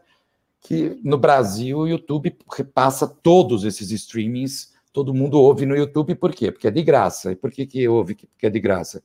[0.62, 6.34] que no Brasil o YouTube repassa todos esses streamings, todo mundo ouve no YouTube, por
[6.34, 6.52] quê?
[6.52, 7.34] Porque é de graça.
[7.34, 9.04] E por que, que ouve que é de graça?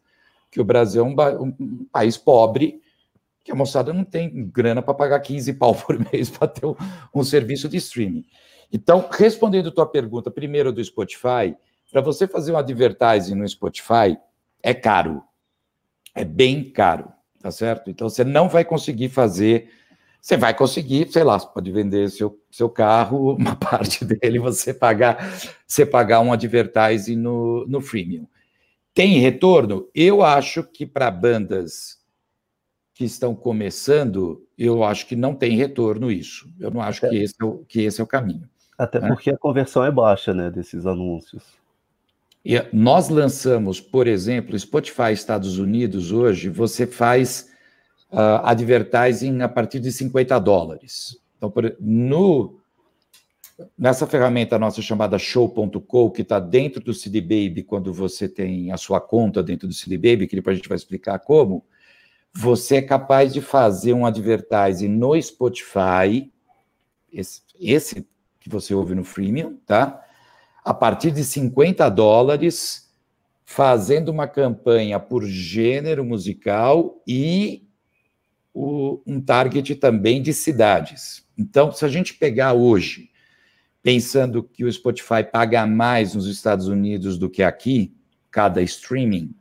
[0.51, 2.81] Que o Brasil é um, um país pobre,
[3.45, 6.75] que a moçada não tem grana para pagar 15 pau por mês para ter um,
[7.15, 8.25] um, serviço de streaming.
[8.73, 11.57] Então, respondendo tua pergunta, primeiro do Spotify,
[11.91, 14.19] para você fazer um advertising no Spotify,
[14.63, 15.23] é caro.
[16.15, 17.91] É bem caro, tá certo?
[17.91, 19.71] Então, você não vai conseguir fazer.
[20.21, 24.75] Você vai conseguir, sei lá, você pode vender seu, seu carro, uma parte dele, você
[24.75, 25.17] pagar,
[25.67, 28.27] você pagar um advertising no, no freemium.
[28.99, 29.89] Tem retorno?
[29.95, 31.99] Eu acho que para bandas
[32.93, 36.53] que estão começando, eu acho que não tem retorno isso.
[36.59, 37.09] Eu não acho é.
[37.09, 38.49] que, esse é o, que esse é o caminho.
[38.77, 39.07] Até né?
[39.07, 41.45] porque a conversão é baixa, né, desses anúncios.
[42.45, 47.53] E nós lançamos, por exemplo, Spotify Estados Unidos hoje, você faz
[48.11, 51.17] uh, advertising a partir de 50 dólares.
[51.37, 52.58] Então, por, no
[53.77, 58.77] Nessa ferramenta nossa chamada Show.co, que está dentro do CD Baby, quando você tem a
[58.77, 61.64] sua conta dentro do CD Baby, que depois a gente vai explicar como,
[62.33, 66.31] você é capaz de fazer um advertising no Spotify,
[67.12, 68.07] esse, esse
[68.38, 70.05] que você ouve no freemium, tá?
[70.64, 72.94] A partir de 50 dólares,
[73.44, 77.66] fazendo uma campanha por gênero musical e
[78.55, 81.27] o, um target também de cidades.
[81.37, 83.08] Então, se a gente pegar hoje
[83.88, 87.90] pensando que o Spotify paga mais nos Estados Unidos do que aqui,
[88.31, 89.35] cada streaming,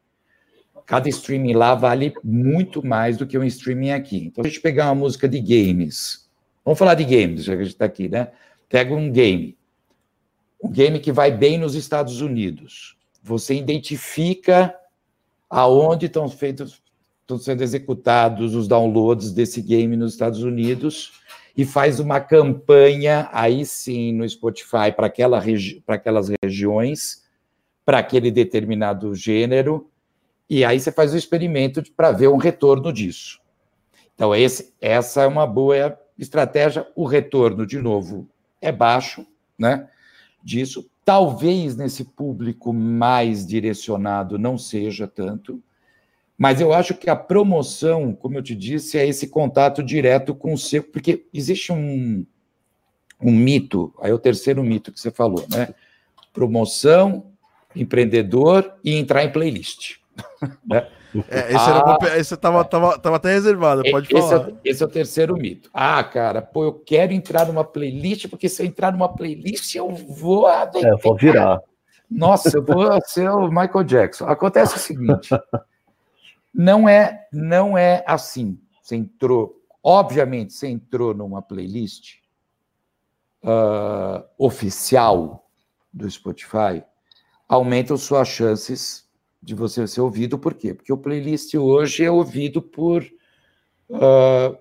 [0.86, 4.28] cada streaming lá vale muito mais do que um streaming aqui.
[4.28, 6.26] Então, a gente pegar uma música de games,
[6.64, 8.30] Vamos falar de games, já que a gente está aqui, né?
[8.70, 9.58] Pega um game.
[10.64, 12.98] Um game que vai bem nos Estados Unidos.
[13.22, 14.74] Você identifica
[15.50, 16.82] aonde estão feitos,
[17.22, 21.12] estão sendo executados os downloads desse game nos Estados Unidos
[21.58, 27.24] e faz uma campanha aí sim no Spotify para aquela regi aquelas regiões,
[27.84, 29.90] para aquele determinado gênero,
[30.48, 33.42] e aí você faz o experimento para ver um retorno disso.
[34.14, 36.88] Então, esse, essa é uma boa estratégia.
[36.96, 38.28] O retorno, de novo,
[38.62, 39.26] é baixo,
[39.58, 39.90] né?
[40.44, 40.90] Disso.
[41.04, 45.62] Talvez nesse público mais direcionado não seja tanto,
[46.38, 50.54] mas eu acho que a promoção, como eu te disse, é esse contato direto com
[50.54, 52.26] o seu, porque existe um,
[53.20, 55.74] um mito, aí é o terceiro mito que você falou, né?
[56.32, 57.32] Promoção,
[57.76, 59.96] empreendedor e entrar em playlist.
[60.64, 60.88] né?
[61.30, 64.50] É, esse, ah, era esse tava, tava, tava até reservado, pode esse falar.
[64.50, 65.70] É, esse é o terceiro mito.
[65.74, 69.90] Ah, cara, pô, eu quero entrar numa playlist, porque se eu entrar numa playlist, eu
[69.90, 70.48] vou.
[70.50, 71.62] É, eu vou virar.
[72.10, 74.26] Nossa, eu vou ser o Michael Jackson.
[74.26, 75.30] Acontece o seguinte:
[76.58, 78.60] não é, não é assim.
[78.82, 82.16] Você entrou, obviamente, você entrou numa playlist
[83.44, 85.48] uh, oficial
[85.94, 86.84] do Spotify,
[87.48, 89.08] aumentam suas chances
[89.42, 90.74] de você ser ouvido, por quê?
[90.74, 93.04] Porque o playlist hoje é ouvido por.
[93.90, 94.58] Uh,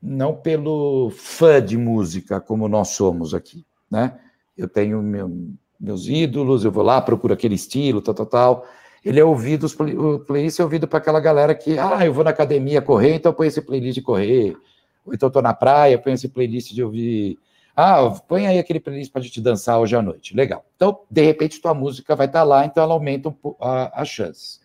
[0.00, 4.18] não pelo fã de música como nós somos aqui, né?
[4.56, 5.30] Eu tenho meu,
[5.78, 8.66] meus ídolos, eu vou lá, procuro aquele estilo, tal, tal, tal.
[9.04, 12.30] Ele é ouvido, o playlist é ouvido para aquela galera que, ah, eu vou na
[12.30, 14.56] academia correr, então ponho esse playlist de correr.
[15.04, 17.38] Ou então tô na praia, ponho esse playlist de ouvir
[17.74, 20.36] ah, põe aí aquele playlist para a gente dançar hoje à noite.
[20.36, 20.64] Legal.
[20.76, 24.04] Então, de repente, tua música vai estar tá lá, então ela aumenta um, a, a
[24.04, 24.60] chance.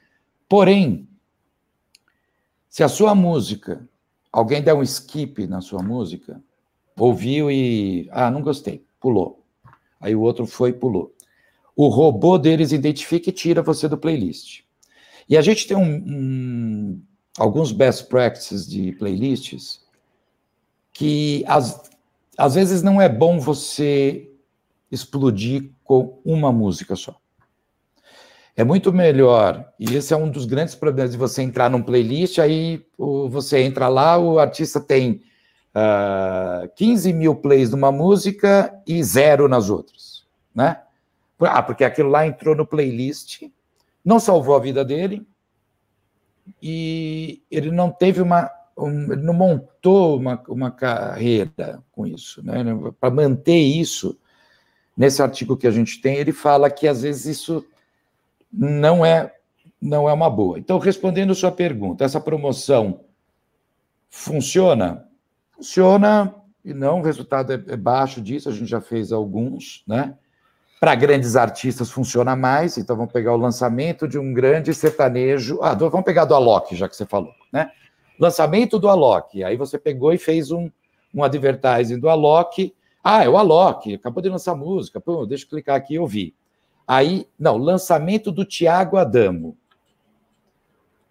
[0.50, 1.08] Porém,
[2.70, 3.88] se a sua música,
[4.32, 6.42] alguém der um skip na sua música,
[6.98, 8.10] ouviu e.
[8.12, 9.42] Ah, não gostei, pulou.
[10.02, 11.14] Aí o outro foi e pulou.
[11.78, 14.62] O robô deles identifica e tira você do playlist.
[15.30, 17.02] E a gente tem um, um,
[17.38, 19.86] alguns best practices de playlists
[20.92, 21.88] que as,
[22.36, 24.28] às vezes não é bom você
[24.92, 27.16] explodir com uma música só.
[28.56, 32.40] É muito melhor, e esse é um dos grandes problemas de você entrar num playlist,
[32.40, 35.12] aí você entra lá, o artista tem
[35.76, 40.82] uh, ah, 15 mil plays numa música e zero nas outras, né?
[41.40, 43.44] Ah, porque aquilo lá entrou no playlist,
[44.04, 45.26] não salvou a vida dele,
[46.62, 52.46] e ele não teve uma um, não montou uma, uma carreira com isso.
[52.46, 52.64] Né?
[53.00, 54.18] Para manter isso,
[54.96, 57.66] nesse artigo que a gente tem, ele fala que às vezes isso
[58.54, 59.34] não é,
[59.82, 60.60] não é uma boa.
[60.60, 63.02] Então, respondendo sua pergunta, essa promoção
[64.10, 65.08] funciona?
[65.52, 70.16] Funciona, e não, o resultado é, é baixo disso, a gente já fez alguns, né?
[70.80, 75.60] Para grandes artistas funciona mais, então vamos pegar o lançamento de um grande sertanejo.
[75.62, 77.72] Ah, vamos pegar do Alok, já que você falou, né?
[78.20, 79.44] lançamento do Alok.
[79.44, 80.70] Aí você pegou e fez um,
[81.14, 82.74] um advertising do Alok.
[83.04, 85.00] Ah, é o Alok, acabou de lançar música.
[85.00, 86.36] Pô, deixa eu clicar aqui e ouvir.
[86.88, 89.58] Aí, não, lançamento do Tiago Adamo.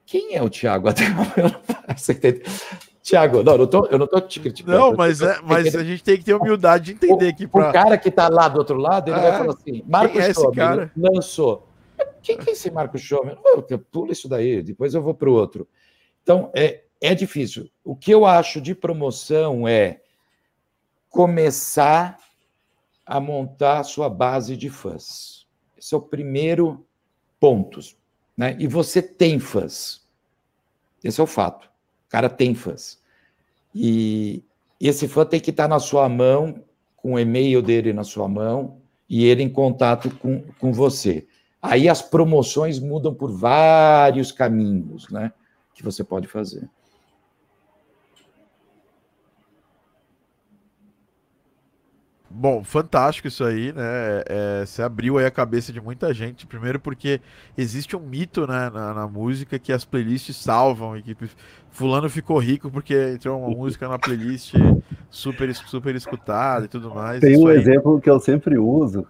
[0.05, 1.23] Quem é o Tiago Adamo?
[3.07, 4.77] Tiago, não, eu, tô, eu não tô te criticando.
[4.77, 7.47] Não, mas, é, mas a gente tem que ter humildade de entender aqui.
[7.47, 7.71] Pra...
[7.71, 10.91] O cara que tá lá do outro lado, ele é, vai falar assim: Marcos é
[10.97, 11.69] lançou.
[12.21, 13.39] Quem que é esse Marcos Schomer?
[13.93, 15.69] Pula isso daí, depois eu vou para o outro.
[16.21, 17.71] Então, é, é difícil.
[17.85, 20.01] O que eu acho de promoção é
[21.09, 22.19] começar
[23.07, 25.47] a montar a sua base de fãs.
[25.79, 26.85] Esse é o primeiro
[27.39, 27.79] ponto.
[28.37, 28.57] Né?
[28.59, 30.05] E você tem fãs.
[31.05, 31.76] Esse é o fato.
[32.07, 32.99] O cara tem fãs.
[33.75, 34.43] E
[34.81, 36.63] esse fã tem que estar na sua mão,
[36.97, 41.27] com o e-mail dele na sua mão, e ele em contato com, com você.
[41.61, 45.33] Aí as promoções mudam por vários caminhos né,
[45.75, 46.69] que você pode fazer.
[52.39, 54.23] Bom, fantástico isso aí, né?
[54.27, 56.47] É, você abriu aí a cabeça de muita gente.
[56.47, 57.19] Primeiro porque
[57.57, 61.17] existe um mito né, na, na, música que as playlists salvam e que
[61.71, 64.53] fulano ficou rico porque entrou uma música na playlist
[65.09, 67.21] super, super escutada e tudo mais.
[67.21, 67.57] Tem um aí...
[67.57, 69.07] exemplo que eu sempre uso.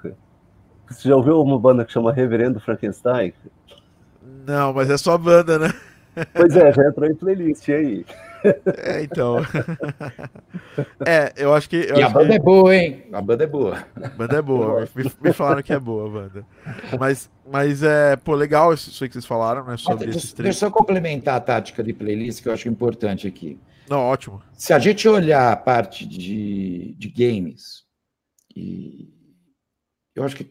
[0.88, 3.34] Você já ouviu uma banda que chama Reverendo Frankenstein?
[4.46, 5.74] Não, mas é só banda, né?
[6.32, 8.06] Pois é, já entrou em playlist, aí?
[8.76, 9.38] É, então.
[11.06, 11.76] é, eu acho que.
[11.76, 12.34] Eu e acho a banda que...
[12.34, 13.06] é boa, hein?
[13.12, 13.86] A banda é boa.
[13.94, 14.88] A banda é boa.
[14.94, 16.46] me, me, falaram que é boa a banda.
[16.98, 19.76] Mas, mas é, pô, legal isso aí que vocês falaram, né?
[19.76, 20.54] Sobre deixa, esses três.
[20.54, 23.58] Deixa eu complementar a tática de playlist, que eu acho importante aqui.
[23.88, 24.42] Não, ótimo.
[24.52, 27.84] Se a gente olhar a parte de, de games,
[28.54, 29.12] e
[30.14, 30.50] eu acho que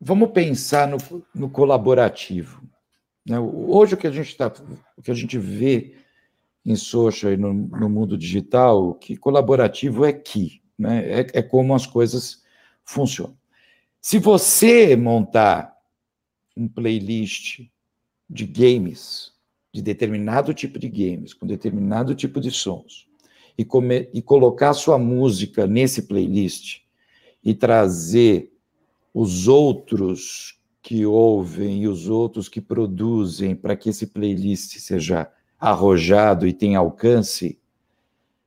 [0.00, 0.98] vamos pensar no,
[1.34, 2.62] no colaborativo.
[3.26, 3.38] Né?
[3.38, 4.52] Hoje o que a gente tá,
[4.96, 5.94] o que a gente vê
[6.64, 11.20] em social e no, no mundo digital, que colaborativo é que, né?
[11.20, 12.42] é, é como as coisas
[12.84, 13.36] funcionam.
[14.00, 15.74] Se você montar
[16.56, 17.60] um playlist
[18.28, 19.32] de games,
[19.72, 23.08] de determinado tipo de games, com determinado tipo de sons,
[23.56, 26.80] e, come, e colocar sua música nesse playlist
[27.44, 28.52] e trazer
[29.12, 36.46] os outros que ouvem e os outros que produzem para que esse playlist seja arrojado
[36.46, 37.58] e tenha alcance,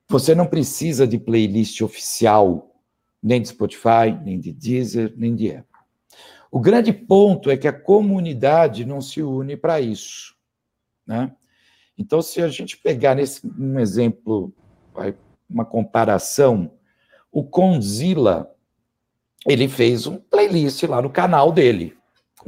[0.10, 2.76] você não precisa de playlist oficial,
[3.22, 5.66] nem de Spotify, nem de Deezer, nem de Apple.
[6.52, 10.36] O grande ponto é que a comunidade não se une para isso.
[11.06, 11.32] Né?
[11.98, 14.54] Então, se a gente pegar nesse um exemplo,
[15.50, 16.72] uma comparação,
[17.32, 18.50] o Conzilla
[19.48, 21.96] ele fez um playlist lá no canal dele.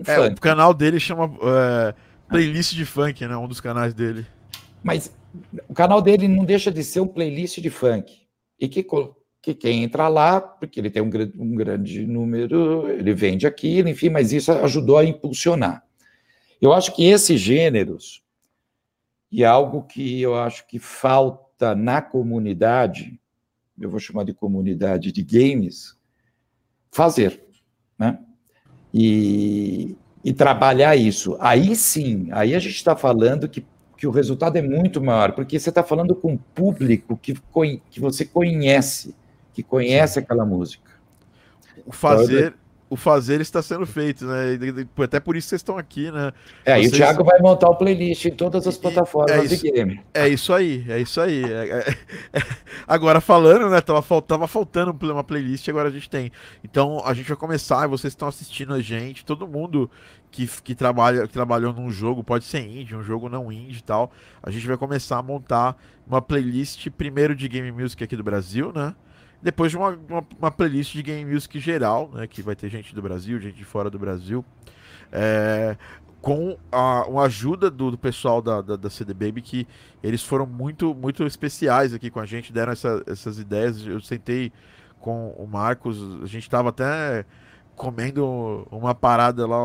[0.06, 1.94] É, o canal dele chama é,
[2.28, 3.36] Playlist de Funk, né?
[3.36, 4.26] Um dos canais dele.
[4.86, 5.12] Mas
[5.68, 8.28] o canal dele não deixa de ser um playlist de funk.
[8.60, 8.86] E que,
[9.42, 14.10] que quem entra lá, porque ele tem um, um grande número, ele vende aquilo, enfim,
[14.12, 15.84] mas isso ajudou a impulsionar.
[16.62, 18.24] Eu acho que esses gêneros,
[19.32, 23.20] e é algo que eu acho que falta na comunidade,
[23.82, 25.98] eu vou chamar de comunidade de games,
[26.92, 27.44] fazer,
[27.98, 28.20] né?
[28.94, 31.36] E, e trabalhar isso.
[31.40, 33.66] Aí sim, aí a gente está falando que,
[34.06, 37.34] que o resultado é muito maior, porque você está falando com um público que,
[37.90, 39.16] que você conhece,
[39.52, 40.92] que conhece aquela música.
[41.88, 42.54] O fazer,
[42.88, 44.60] o fazer está sendo feito, né?
[45.04, 46.32] Até por isso vocês estão aqui, né?
[46.64, 46.86] É, vocês...
[46.86, 50.00] e o Thiago vai montar o playlist em todas as plataformas é isso, de game.
[50.14, 51.44] É isso aí, é isso aí.
[51.44, 51.90] É, é,
[52.34, 52.42] é,
[52.88, 53.82] agora falando, né?
[53.82, 56.32] Tava, tava faltando uma playlist, agora a gente tem.
[56.64, 59.90] Então a gente vai começar, vocês estão assistindo a gente, todo mundo
[60.36, 63.84] que, que, trabalha, que trabalhou num jogo, pode ser indie, um jogo não indie e
[63.84, 64.12] tal.
[64.44, 68.74] A gente vai começar a montar uma playlist primeiro de game music aqui do Brasil,
[68.76, 68.94] né?
[69.42, 72.28] Depois de uma, uma, uma, playlist de game music geral, né?
[72.28, 74.44] Que vai ter gente do Brasil, gente de fora do Brasil.
[75.10, 75.78] É,
[76.22, 79.68] com a, uma ajuda do, do pessoal da, da, da, CD Baby, que
[80.04, 83.88] eles foram muito, muito especiais aqui com a gente, deram essa, essas ideias.
[83.88, 84.52] Eu sentei
[85.00, 87.26] com o Marcos, a gente estava até
[87.76, 89.58] comendo uma parada lá,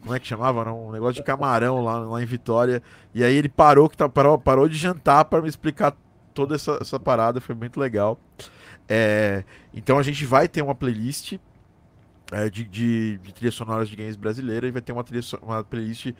[0.00, 0.72] como é que chamava?
[0.72, 2.82] Um negócio de camarão lá, lá em Vitória.
[3.14, 5.94] E aí ele parou, que tá, parou, parou de jantar para me explicar
[6.32, 8.18] toda essa, essa parada, foi muito legal.
[8.88, 11.38] É, então a gente vai ter uma playlist
[12.32, 15.64] é, de, de, de trilhas sonoras de games brasileiras e vai ter uma, trilha, uma
[15.64, 16.12] playlist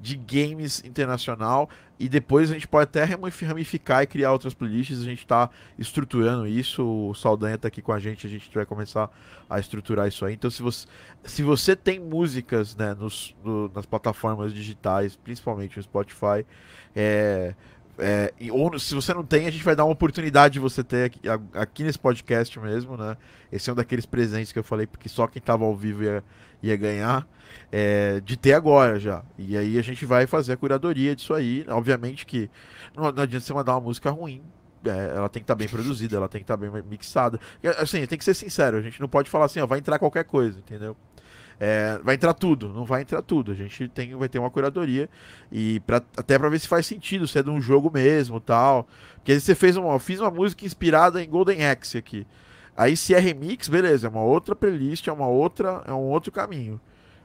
[0.00, 5.00] de games internacional e depois a gente pode até ramificar e criar outras playlists.
[5.00, 6.84] A gente está estruturando isso.
[6.84, 8.24] O Saldanha está aqui com a gente.
[8.26, 9.10] A gente vai começar
[9.50, 10.34] a estruturar isso aí.
[10.34, 10.86] Então, se você,
[11.24, 16.46] se você tem músicas né, nos, no, nas plataformas digitais, principalmente no Spotify,
[16.94, 17.54] é,
[17.98, 21.06] é, ou se você não tem, a gente vai dar uma oportunidade de você ter
[21.06, 21.20] aqui,
[21.52, 23.16] aqui, nesse podcast mesmo, né?
[23.50, 26.22] Esse é um daqueles presentes que eu falei, porque só quem estava ao vivo ia,
[26.62, 27.26] ia ganhar,
[27.72, 29.24] é, de ter agora já.
[29.36, 31.64] E aí a gente vai fazer a curadoria disso aí.
[31.68, 32.48] Obviamente que
[32.96, 34.42] não, não adianta você mandar uma música ruim.
[34.84, 37.40] É, ela tem que estar tá bem produzida, ela tem que estar tá bem mixada.
[37.78, 40.24] Assim, tem que ser sincero, a gente não pode falar assim, ó, vai entrar qualquer
[40.24, 40.96] coisa, entendeu?
[41.60, 43.50] É, vai entrar tudo, não vai entrar tudo.
[43.50, 45.08] A gente tem, vai ter uma curadoria
[45.50, 48.86] e pra, até para ver se faz sentido, se é de um jogo mesmo, tal.
[49.16, 52.26] Porque você fez uma, fiz uma música inspirada em Golden Axe aqui.
[52.76, 56.30] Aí se é remix, beleza, é uma outra playlist, é uma outra, é um outro
[56.30, 56.80] caminho.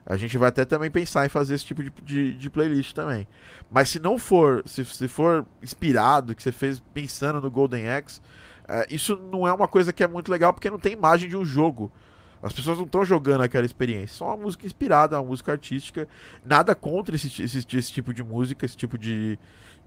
[0.05, 3.27] A gente vai até também pensar em fazer esse tipo de, de, de playlist também.
[3.71, 8.19] Mas se não for, se, se for inspirado, que você fez pensando no Golden Axe,
[8.67, 11.37] é, isso não é uma coisa que é muito legal porque não tem imagem de
[11.37, 11.91] um jogo.
[12.43, 14.17] As pessoas não estão jogando aquela experiência.
[14.17, 16.07] Só uma música inspirada, uma música artística.
[16.45, 19.39] Nada contra esse, esse, esse tipo de música, esse tipo de,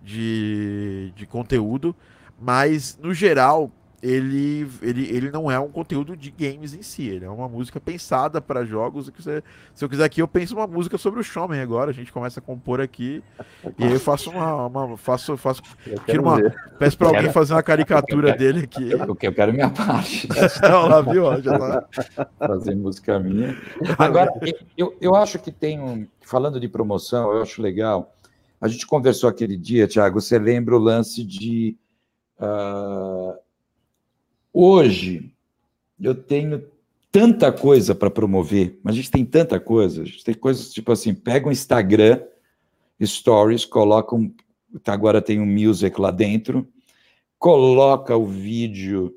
[0.02, 1.94] de, de conteúdo.
[2.40, 3.70] Mas, no geral,
[4.02, 7.80] ele, ele, ele não é um conteúdo de games em si, ele é uma música
[7.80, 9.10] pensada para jogos.
[9.74, 11.90] Se eu quiser aqui, eu penso uma música sobre o Showman agora.
[11.90, 13.22] A gente começa a compor aqui
[13.78, 14.66] e aí eu faço uma.
[14.66, 15.62] uma faço, faço,
[16.04, 16.38] tiro uma,
[16.78, 18.90] peço para alguém fazer uma caricatura quero, dele aqui.
[18.90, 20.28] Eu, eu quero minha parte.
[20.62, 21.42] Não, lá viu?
[21.42, 21.88] Já tá...
[22.38, 23.56] Fazer música minha.
[23.98, 24.30] Agora,
[24.76, 26.06] eu, eu acho que tem um.
[26.20, 28.12] Falando de promoção, eu acho legal.
[28.60, 30.20] A gente conversou aquele dia, Thiago.
[30.20, 31.76] Você lembra o lance de.
[32.38, 33.45] Uh,
[34.58, 35.30] Hoje,
[36.00, 36.66] eu tenho
[37.12, 40.90] tanta coisa para promover, mas a gente tem tanta coisa, a gente tem coisas tipo
[40.90, 42.22] assim, pega um Instagram,
[43.04, 44.34] stories, coloca um,
[44.82, 46.66] tá, agora tem um music lá dentro,
[47.38, 49.14] coloca o vídeo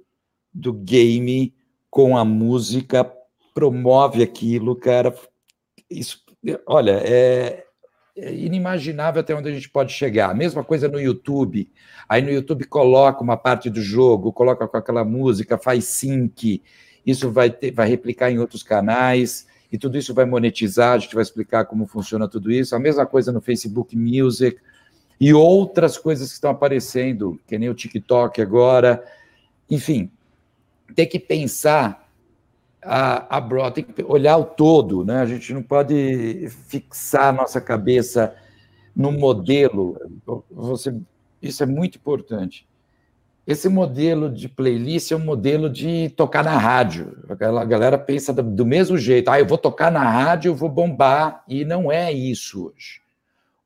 [0.54, 1.56] do game
[1.90, 3.10] com a música,
[3.54, 5.16] promove aquilo, cara.
[5.90, 6.22] Isso,
[6.68, 7.66] olha, é
[8.34, 10.30] inimaginável até onde a gente pode chegar.
[10.30, 11.70] A mesma coisa no YouTube.
[12.08, 16.62] Aí no YouTube coloca uma parte do jogo, coloca com aquela música, faz sync.
[17.06, 20.94] Isso vai, ter, vai replicar em outros canais e tudo isso vai monetizar.
[20.94, 22.76] A gente vai explicar como funciona tudo isso.
[22.76, 24.58] A mesma coisa no Facebook Music
[25.20, 29.04] e outras coisas que estão aparecendo, que nem o TikTok agora.
[29.70, 30.10] Enfim,
[30.96, 31.99] tem que pensar
[32.92, 35.22] a, a broad, tem que olhar o todo, né?
[35.22, 38.36] A gente não pode fixar nossa cabeça
[38.96, 39.96] no modelo.
[40.50, 40.96] Você,
[41.40, 42.68] isso é muito importante.
[43.46, 47.16] Esse modelo de playlist é um modelo de tocar na rádio.
[47.30, 49.30] A galera pensa do mesmo jeito.
[49.30, 51.44] Ah, eu vou tocar na rádio, eu vou bombar.
[51.48, 53.02] E não é isso hoje.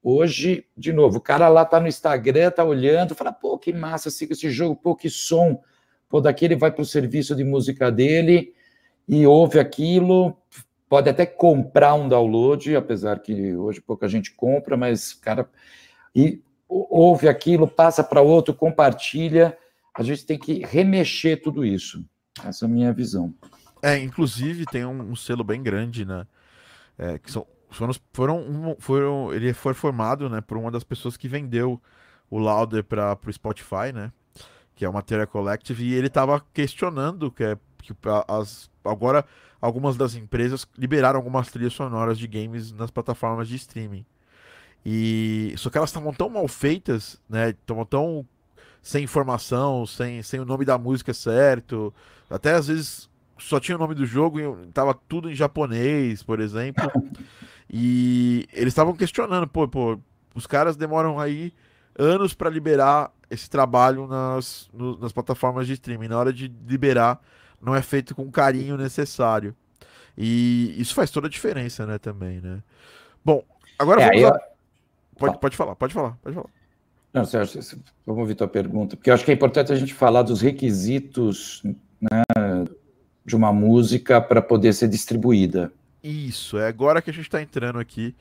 [0.04, 4.10] Hoje, de novo, o cara lá tá no Instagram, tá olhando, fala, pô, que massa,
[4.10, 5.62] siga esse jogo, pô, que som.
[6.10, 8.54] Pô, daqui ele vai para o serviço de música dele
[9.08, 10.36] e ouve aquilo,
[10.88, 15.50] pode até comprar um download, apesar que hoje pouca gente compra, mas, cara,
[16.16, 19.58] e ouve aquilo, passa para outro, compartilha.
[19.96, 22.04] A gente tem que remexer tudo isso.
[22.44, 23.34] Essa é a minha visão.
[23.82, 26.26] É, inclusive tem um, um selo bem grande, né?
[26.98, 31.28] É, que são, foram, foram, foram, ele foi formado, né, por uma das pessoas que
[31.28, 31.82] vendeu
[32.30, 34.12] o Lauder para o Spotify, né?
[34.76, 37.94] Que é o Materia Collective, e ele estava questionando que, é, que
[38.28, 39.26] as, agora
[39.62, 44.06] algumas das empresas liberaram algumas trilhas sonoras de games nas plataformas de streaming.
[44.86, 47.52] E só que elas estavam tão mal feitas, né?
[47.52, 48.28] Estavam tão
[48.82, 51.94] sem informação, sem, sem o nome da música certo.
[52.30, 56.40] Até às vezes só tinha o nome do jogo e tava tudo em japonês, por
[56.40, 56.84] exemplo.
[57.76, 59.98] E eles estavam questionando, pô, pô,
[60.36, 61.52] os caras demoram aí
[61.98, 66.08] anos para liberar esse trabalho nas, no, nas plataformas de streaming.
[66.08, 67.20] Na hora de liberar,
[67.64, 69.56] não é feito com o carinho necessário.
[70.18, 72.62] E isso faz toda a diferença, né, também, né?
[73.24, 73.44] Bom,
[73.80, 74.28] agora é, vamos eu...
[74.30, 74.40] a...
[75.18, 76.50] pode, pode falar, pode falar, pode falar.
[77.14, 77.62] Não, Sérgio,
[78.06, 81.62] vamos ouvir tua pergunta, porque eu acho que é importante a gente falar dos requisitos
[82.02, 82.24] né,
[83.26, 85.72] de uma música para poder ser distribuída.
[86.04, 88.14] Isso, é agora que a gente está entrando aqui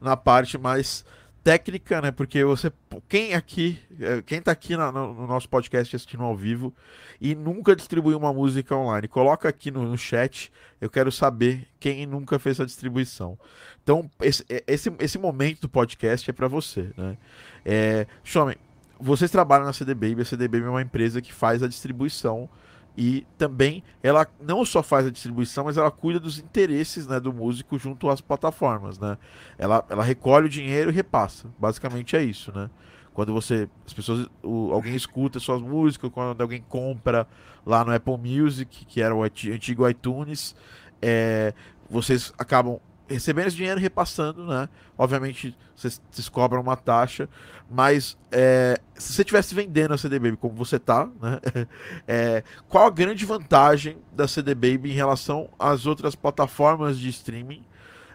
[0.00, 1.04] na parte mais
[1.42, 2.10] técnica, né?
[2.10, 2.72] Porque você,
[3.08, 6.74] quem aqui, é, quem tá aqui no, no nosso podcast assistindo ao vivo
[7.20, 10.52] e nunca distribuiu uma música online, coloca aqui no, no chat.
[10.80, 13.38] Eu quero saber quem nunca fez a distribuição.
[13.82, 17.16] Então, esse, é, esse, esse momento do podcast é para você, né?
[17.64, 18.56] É, Shomen,
[18.98, 22.48] vocês trabalham na CD Baby, a CD Baby é uma empresa que faz a distribuição
[22.96, 27.32] e também ela não só faz a distribuição, mas ela cuida dos interesses né, do
[27.32, 29.16] músico junto às plataformas, né?
[29.56, 31.48] Ela, ela recolhe o dinheiro e repassa.
[31.58, 32.68] Basicamente é isso, né?
[33.14, 33.68] Quando você.
[33.86, 34.28] As pessoas.
[34.42, 37.26] O, alguém escuta suas músicas, quando alguém compra
[37.64, 40.54] lá no Apple Music, que era o antigo iTunes,
[41.00, 41.54] é,
[41.88, 42.78] vocês acabam
[43.12, 44.68] recebendo esse dinheiro e repassando, né?
[44.96, 47.28] Obviamente, vocês, cobram uma taxa,
[47.70, 51.40] mas é, se você estivesse vendendo a CD Baby como você tá, né?
[52.06, 57.64] É, qual a grande vantagem da CD Baby em relação às outras plataformas de streaming?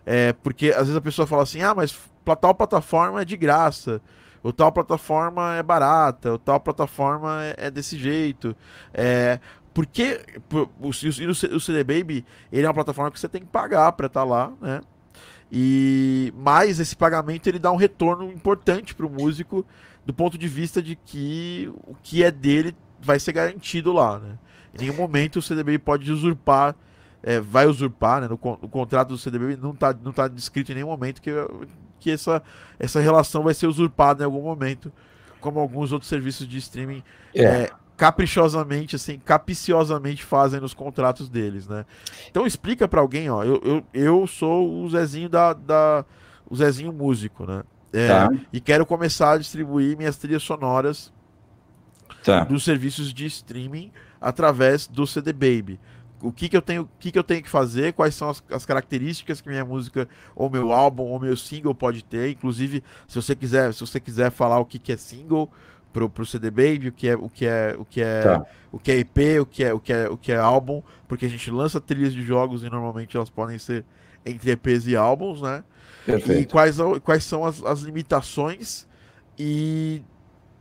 [0.06, 1.98] É, porque às vezes a pessoa fala assim, ah, mas
[2.40, 4.02] tal plataforma é de graça,
[4.44, 8.56] ou tal plataforma é barata, ou tal plataforma é, é desse jeito.
[9.78, 10.20] Porque
[10.82, 14.22] o, o CD Baby ele é uma plataforma que você tem que pagar para estar
[14.22, 14.82] tá lá, né?
[15.52, 19.64] E mais esse pagamento ele dá um retorno importante para o músico
[20.04, 24.40] do ponto de vista de que o que é dele vai ser garantido lá, né?
[24.74, 26.76] Em nenhum momento o CDB pode usurpar,
[27.22, 28.28] é, vai usurpar, né?
[28.28, 31.30] No, contrato do CDB não está não tá descrito em nenhum momento que,
[32.00, 32.42] que essa,
[32.80, 34.92] essa relação vai ser usurpada em algum momento,
[35.40, 37.04] como alguns outros serviços de streaming
[37.36, 37.44] é.
[37.44, 41.84] É, caprichosamente, assim, capiciosamente fazem nos contratos deles, né?
[42.30, 46.06] Então explica para alguém, ó, eu, eu, eu sou o Zezinho da, da
[46.48, 47.64] o Zezinho músico, né?
[47.92, 48.30] É, tá.
[48.54, 51.12] E quero começar a distribuir minhas trilhas sonoras
[52.24, 52.44] tá.
[52.44, 53.92] dos serviços de streaming
[54.22, 55.80] através do CD Baby.
[56.22, 57.94] O que, que eu tenho, o que, que eu tenho que fazer?
[57.94, 62.04] Quais são as, as características que minha música, ou meu álbum, ou meu single pode
[62.04, 62.32] ter?
[62.32, 65.52] Inclusive, se você quiser, se você quiser falar o que, que é single,
[65.92, 68.46] pro, pro CD Baby, o que é o que é o que é tá.
[68.72, 71.26] o que é IP, o que é o que é o que é álbum, porque
[71.26, 73.86] a gente lança trilhas de jogos e normalmente elas podem ser
[74.26, 75.64] entre EPs e álbuns, né?
[76.06, 76.42] Perfeito.
[76.42, 78.88] E quais, quais são as, as limitações
[79.38, 80.02] e,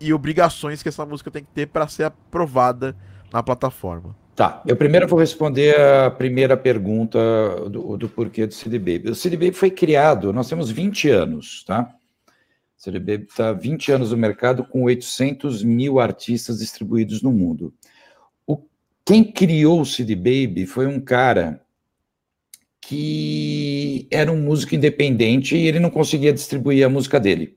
[0.00, 2.96] e obrigações que essa música tem que ter para ser aprovada
[3.32, 4.14] na plataforma.
[4.34, 7.18] Tá, eu primeiro vou responder a primeira pergunta
[7.70, 9.10] do, do porquê do CD Baby.
[9.10, 11.90] O CD Baby foi criado, nós temos 20 anos, tá?
[12.76, 17.72] CD Baby está 20 anos no mercado com 800 mil artistas distribuídos no mundo.
[18.46, 18.58] O,
[19.04, 21.60] quem criou o CD Baby foi um cara
[22.80, 27.56] que era um músico independente e ele não conseguia distribuir a música dele.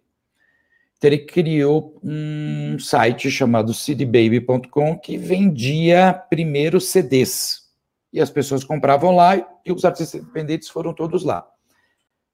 [0.98, 7.70] Então ele criou um site chamado cdbaby.com que vendia primeiro CDs.
[8.12, 11.48] E as pessoas compravam lá e os artistas independentes foram todos lá.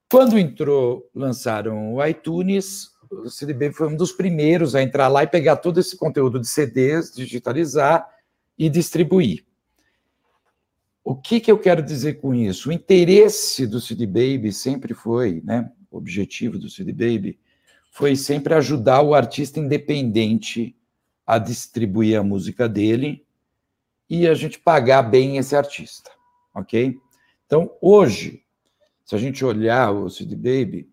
[0.10, 5.28] Quando entrou, lançaram o iTunes, o CDB foi um dos primeiros a entrar lá e
[5.28, 8.08] pegar todo esse conteúdo de CDs, digitalizar
[8.58, 9.45] e distribuir.
[11.03, 12.70] O que, que eu quero dizer com isso?
[12.70, 15.72] O interesse do CD Baby sempre foi, né?
[15.91, 17.39] O objetivo do CD Baby
[17.91, 20.76] foi sempre ajudar o artista independente
[21.26, 23.26] a distribuir a música dele
[24.10, 26.12] e a gente pagar bem esse artista,
[26.53, 26.95] ok?
[27.45, 28.45] Então, hoje,
[29.06, 30.89] se a gente olhar o CD Baby,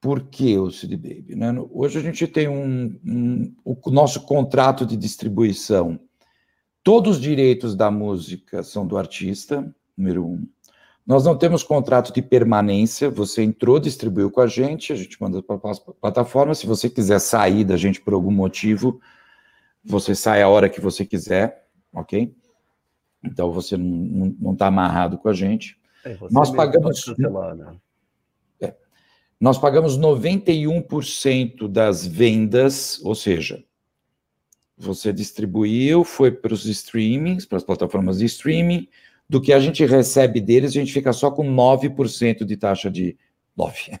[0.00, 1.34] por que o CD Baby?
[1.34, 1.52] Né?
[1.70, 5.98] Hoje a gente tem um, um, o nosso contrato de distribuição.
[6.84, 10.48] Todos os direitos da música são do artista, número um.
[11.04, 13.10] Nós não temos contrato de permanência.
[13.10, 16.54] Você entrou, distribuiu com a gente, a gente manda para a plataforma.
[16.54, 19.00] Se você quiser sair da gente por algum motivo,
[19.82, 22.32] você sai a hora que você quiser, ok?
[23.24, 25.77] Então você não está amarrado com a gente.
[26.08, 27.04] É, nós pagamos.
[27.04, 27.76] Cancelar, né?
[28.60, 28.74] é,
[29.38, 33.62] nós pagamos 91% das vendas, ou seja,
[34.76, 38.88] você distribuiu, foi para os streamings, para as plataformas de streaming,
[39.28, 43.16] do que a gente recebe deles, a gente fica só com 9% de taxa de
[43.54, 44.00] 9,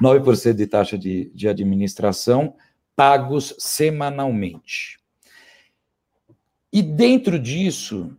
[0.00, 2.54] 9% de taxa de, de administração
[2.94, 4.98] pagos semanalmente.
[6.72, 8.16] E dentro disso,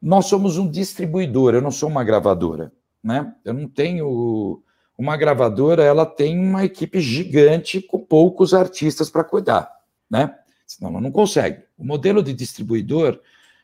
[0.00, 2.72] nós somos um distribuidor, eu não sou uma gravadora,
[3.02, 3.34] né?
[3.44, 4.62] Eu não tenho
[4.96, 9.70] uma gravadora, ela tem uma equipe gigante com poucos artistas para cuidar,
[10.10, 10.34] né?
[10.66, 11.62] Senão ela não consegue.
[11.76, 13.20] O modelo de distribuidor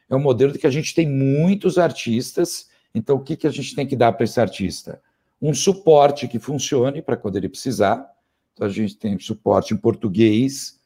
[0.08, 3.50] é um modelo de que a gente tem muitos artistas, então o que, que a
[3.50, 5.00] gente tem que dar para esse artista?
[5.40, 8.10] Um suporte que funcione para quando ele precisar.
[8.52, 10.80] Então a gente tem suporte em português,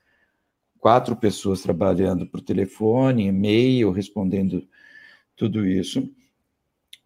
[0.79, 4.67] quatro pessoas trabalhando por telefone, e-mail, respondendo
[5.41, 6.07] tudo isso.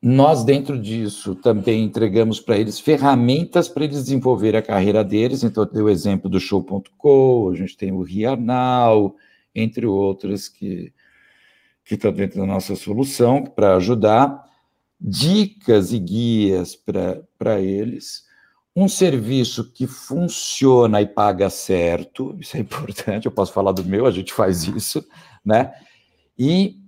[0.03, 5.45] Nós, dentro disso, também entregamos para eles ferramentas para eles desenvolver a carreira deles.
[5.45, 9.14] Então, eu dei o exemplo do Show.co, a gente tem o Riarnal,
[9.55, 10.93] entre outras que,
[11.85, 14.45] que estão dentro da nossa solução para ajudar.
[15.01, 18.24] Dicas e guias para eles.
[18.74, 24.07] Um serviço que funciona e paga certo, isso é importante, eu posso falar do meu,
[24.07, 25.07] a gente faz isso,
[25.45, 25.72] né?
[26.37, 26.84] E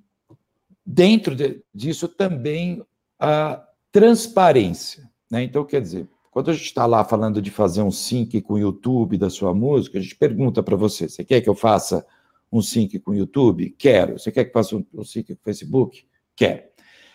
[0.87, 2.83] dentro de, disso também
[3.19, 5.11] a transparência.
[5.31, 5.43] Né?
[5.43, 8.59] Então, quer dizer, quando a gente está lá falando de fazer um sync com o
[8.59, 12.07] YouTube da sua música, a gente pergunta para você: você quer que eu faça
[12.53, 13.75] um sync com o YouTube?
[13.77, 14.19] Quero.
[14.19, 16.05] Você quer que eu faça um, sync com o Facebook?
[16.37, 16.63] Quero.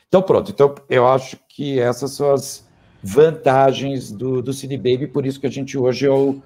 [0.07, 0.51] Então, pronto.
[0.51, 2.67] Então, eu acho que essas são as
[3.01, 6.41] vantagens do, do CD Baby, por isso que a gente hoje é o,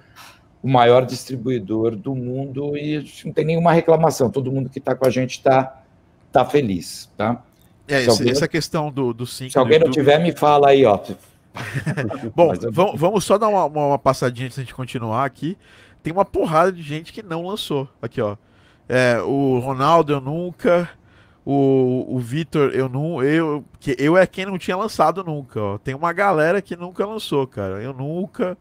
[0.62, 4.30] o maior distribuidor do mundo e não tem nenhuma reclamação.
[4.30, 5.85] Todo mundo que está com a gente está
[6.36, 7.42] tá feliz, tá?
[7.88, 9.26] É, esse, alguém, essa questão do, do.
[9.26, 11.00] Se alguém não tiver, me fala aí, ó.
[12.36, 15.58] Bom, vamos, vamos só dar uma, uma, uma, passadinha antes de continuar aqui.
[16.04, 17.88] Tem uma porrada de gente que não lançou.
[18.02, 18.36] Aqui, ó.
[18.90, 20.90] É, o Ronaldo, eu nunca.
[21.46, 23.24] O, o Vitor, eu não.
[23.24, 25.62] Eu, que eu é quem não tinha lançado nunca.
[25.62, 25.78] Ó.
[25.78, 27.82] Tem uma galera que nunca lançou, cara.
[27.82, 28.58] Eu nunca.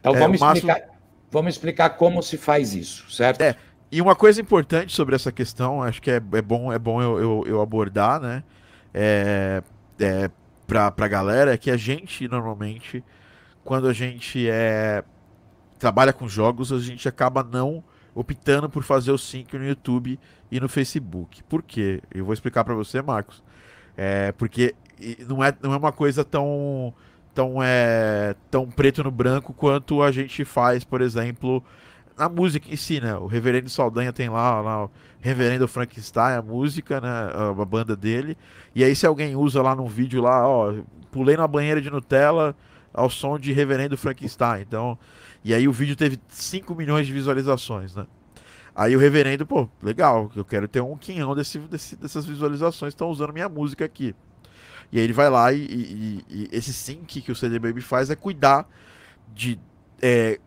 [0.00, 0.70] Então é, vamos, máximo...
[0.70, 0.98] explicar,
[1.30, 3.42] vamos explicar como se faz isso, certo?
[3.42, 3.56] É.
[3.90, 7.18] E uma coisa importante sobre essa questão, acho que é, é bom, é bom eu,
[7.18, 8.44] eu, eu abordar, né?
[8.92, 9.62] É,
[9.98, 10.30] é,
[10.66, 13.02] pra, pra galera, é que a gente, normalmente,
[13.64, 15.02] quando a gente é,
[15.78, 17.82] trabalha com jogos, a gente acaba não
[18.14, 20.18] optando por fazer o sync no YouTube
[20.50, 21.42] e no Facebook.
[21.44, 22.02] Por quê?
[22.12, 23.42] Eu vou explicar para você, Marcos.
[23.96, 24.74] É, porque
[25.26, 26.92] não é, não é uma coisa tão,
[27.34, 31.62] tão, é, tão preto no branco quanto a gente faz, por exemplo,
[32.18, 33.14] na música em si, né?
[33.16, 34.90] O Reverendo Saldanha tem lá, lá o
[35.20, 37.08] Reverendo Frankenstein, a música, né?
[37.60, 38.36] A, banda dele.
[38.74, 40.74] E aí, se alguém usa lá num vídeo lá, ó,
[41.10, 42.54] pulei na banheira de Nutella
[42.92, 44.62] ao som de Reverendo Frankenstein.
[44.62, 44.98] Então,
[45.44, 48.06] e aí o vídeo teve 5 milhões de visualizações, né?
[48.74, 53.10] Aí o reverendo, pô, legal, eu quero ter um quinhão desse, desse dessas visualizações, estão
[53.10, 54.14] usando minha música aqui.
[54.92, 58.08] E aí ele vai lá e, e, e, esse sync que o CD Baby faz
[58.08, 58.68] é cuidar
[59.34, 59.58] de
[60.00, 60.38] é,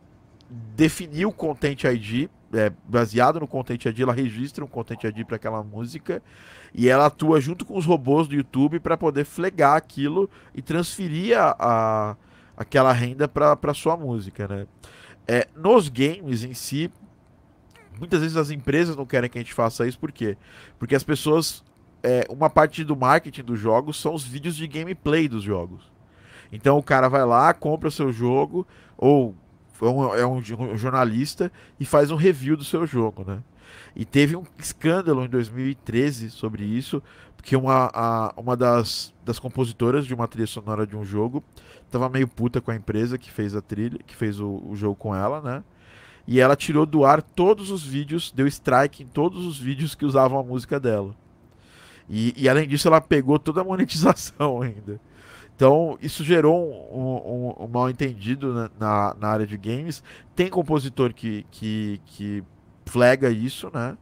[0.76, 5.38] definir o Content ID, é, baseado no Content ID, ela registra um Content ID para
[5.38, 6.22] aquela música
[6.74, 11.38] e ela atua junto com os robôs do YouTube para poder flegar aquilo e transferir
[11.40, 12.16] a, a
[12.56, 14.68] aquela renda para sua música, né?
[15.28, 16.92] É, nos games em si,
[17.98, 20.38] muitas vezes as empresas não querem que a gente faça isso, por quê?
[20.78, 21.64] Porque as pessoas.
[22.04, 25.92] É, uma parte do marketing dos jogos são os vídeos de gameplay dos jogos.
[26.52, 28.66] Então o cara vai lá, compra o seu jogo,
[28.98, 29.36] ou
[29.90, 30.42] um, é um
[30.78, 33.40] jornalista e faz um review do seu jogo, né?
[33.96, 37.02] E teve um escândalo em 2013 sobre isso,
[37.36, 41.44] porque uma, a, uma das, das compositoras de uma trilha sonora de um jogo
[41.90, 44.96] tava meio puta com a empresa que fez a trilha, que fez o, o jogo
[44.96, 45.64] com ela, né?
[46.26, 50.06] E ela tirou do ar todos os vídeos, deu strike em todos os vídeos que
[50.06, 51.14] usavam a música dela.
[52.10, 55.00] E, e além disso, ela pegou toda a monetização ainda.
[55.62, 56.60] Então, isso gerou
[56.92, 60.04] um, um, um mal entendido na, na, na, área de games.
[60.36, 62.44] Tem compositor que, que, que
[62.88, 63.96] flega isso, né?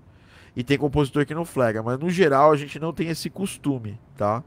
[0.56, 4.00] E tem compositor que não flega, mas no geral a gente não tem esse costume,
[4.16, 4.42] tá?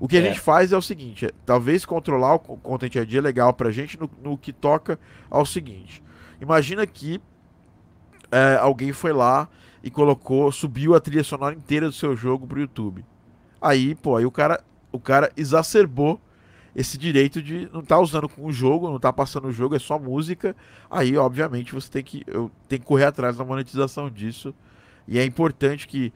[0.00, 0.24] O que a é.
[0.24, 3.96] gente faz é o seguinte: é, talvez controlar o Content ID é legal pra gente
[3.96, 4.98] no, no que toca
[5.30, 6.02] ao seguinte.
[6.40, 7.20] Imagina que
[8.32, 9.48] é, alguém foi lá
[9.84, 13.04] e colocou, subiu a trilha sonora inteira do seu jogo pro YouTube.
[13.60, 16.20] Aí, pô, aí o cara, o cara exacerbou
[16.76, 19.52] esse direito de não estar tá usando com o jogo, não estar tá passando o
[19.52, 20.54] jogo, é só música.
[20.90, 24.54] Aí, obviamente, você tem que, eu, tem que correr atrás da monetização disso.
[25.08, 26.12] E é importante que,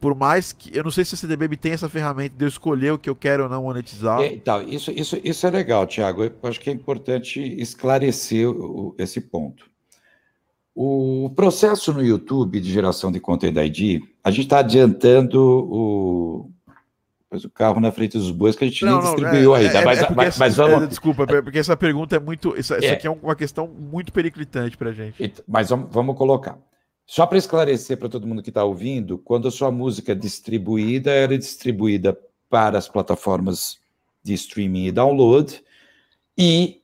[0.00, 0.70] por mais que.
[0.76, 3.16] Eu não sei se a CDBB tem essa ferramenta de eu escolher o que eu
[3.16, 4.20] quero ou não monetizar.
[4.20, 6.22] É, então, isso, isso, isso é legal, Tiago.
[6.22, 9.68] Eu acho que é importante esclarecer o, esse ponto.
[10.72, 16.50] O processo no YouTube de geração de content ID, a gente está adiantando o,
[17.30, 19.78] o carro na frente dos bois que a gente não, nem não, distribuiu é, ainda.
[19.78, 20.82] É, mas, é mas, mas, vamos...
[20.84, 22.56] É, desculpa, é porque essa pergunta é muito.
[22.58, 22.90] Isso, isso é.
[22.92, 25.34] aqui é uma questão muito periclitante para a gente.
[25.46, 26.58] Mas vamos, vamos colocar.
[27.06, 31.10] Só para esclarecer para todo mundo que está ouvindo, quando a sua música é distribuída,
[31.10, 32.18] ela é distribuída
[32.48, 33.78] para as plataformas
[34.22, 35.62] de streaming e download
[36.36, 36.80] e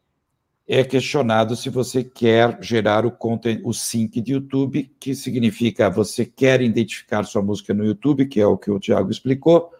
[0.66, 6.24] é questionado se você quer gerar o content, o sync de YouTube, que significa você
[6.24, 9.71] quer identificar sua música no YouTube, que é o que o Thiago explicou,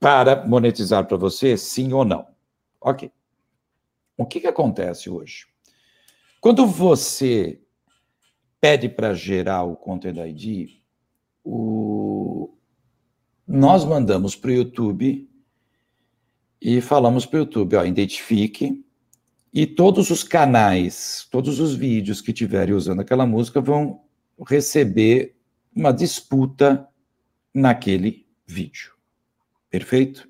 [0.00, 2.26] para monetizar para você, sim ou não.
[2.80, 3.12] Ok.
[4.16, 5.46] O que, que acontece hoje?
[6.40, 7.60] Quando você
[8.58, 10.70] pede para gerar o Content ID,
[11.44, 12.54] o...
[13.46, 15.28] nós mandamos para o YouTube
[16.60, 18.84] e falamos para o YouTube, ó, identifique,
[19.52, 24.02] e todos os canais, todos os vídeos que tiverem usando aquela música vão
[24.46, 25.36] receber
[25.74, 26.88] uma disputa
[27.52, 28.99] naquele vídeo.
[29.70, 30.28] Perfeito?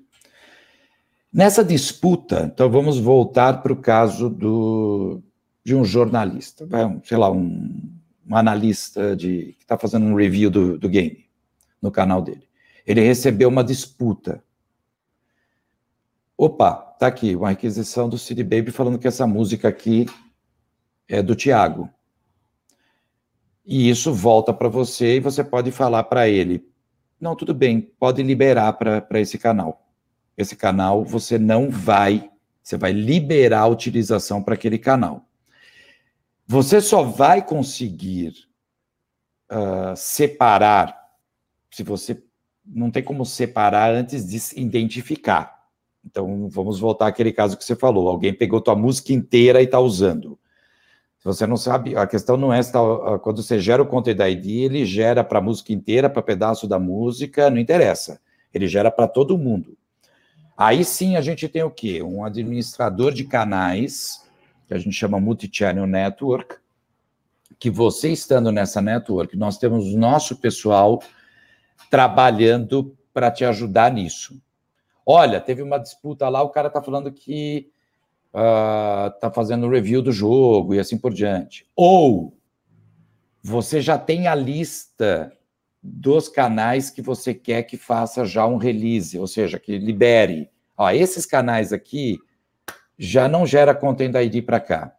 [1.33, 5.21] Nessa disputa, então vamos voltar para o caso do,
[5.63, 6.67] de um jornalista,
[7.03, 7.89] sei lá, um,
[8.29, 11.25] um analista de, que está fazendo um review do, do game
[11.81, 12.47] no canal dele.
[12.85, 14.43] Ele recebeu uma disputa.
[16.37, 20.05] Opa, tá aqui, uma requisição do City Baby falando que essa música aqui
[21.07, 21.89] é do Tiago.
[23.65, 26.65] E isso volta para você e você pode falar para ele:
[27.21, 29.87] não, tudo bem, pode liberar para esse canal.
[30.35, 32.31] Esse canal você não vai,
[32.63, 35.27] você vai liberar a utilização para aquele canal.
[36.47, 38.33] Você só vai conseguir
[39.51, 40.99] uh, separar,
[41.69, 42.21] se você
[42.65, 45.61] não tem como separar antes de identificar.
[46.03, 49.79] Então, vamos voltar àquele caso que você falou: alguém pegou tua música inteira e está
[49.79, 50.39] usando.
[51.21, 52.79] Se você não sabe, a questão não é se tá,
[53.19, 56.79] quando você gera o Content ID, ele gera para a música inteira, para pedaço da
[56.79, 58.19] música, não interessa.
[58.51, 59.77] Ele gera para todo mundo.
[60.57, 62.01] Aí sim a gente tem o quê?
[62.01, 64.27] Um administrador de canais
[64.67, 66.55] que a gente chama Multichannel Network,
[67.59, 71.03] que você estando nessa network, nós temos nosso pessoal
[71.91, 74.41] trabalhando para te ajudar nisso.
[75.05, 77.69] Olha, teve uma disputa lá, o cara está falando que
[78.33, 81.65] está uh, fazendo review do jogo e assim por diante.
[81.75, 82.37] Ou
[83.43, 85.31] você já tem a lista
[85.81, 90.49] dos canais que você quer que faça já um release, ou seja, que libere.
[90.77, 92.17] Ó, esses canais aqui
[92.97, 94.95] já não gera content ID para cá.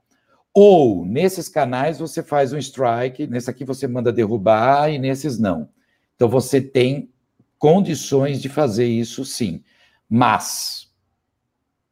[0.53, 5.69] Ou nesses canais você faz um strike, nesse aqui você manda derrubar e nesses não.
[6.15, 7.11] Então você tem
[7.59, 9.63] condições de fazer isso sim.
[10.09, 10.82] Mas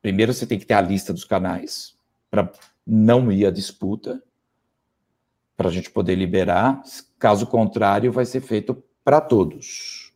[0.02, 1.96] primeiro você tem que ter a lista dos canais
[2.30, 2.50] para
[2.86, 4.22] não ir à disputa,
[5.56, 6.82] para a gente poder liberar.
[7.18, 10.12] Caso contrário, vai ser feito para todos.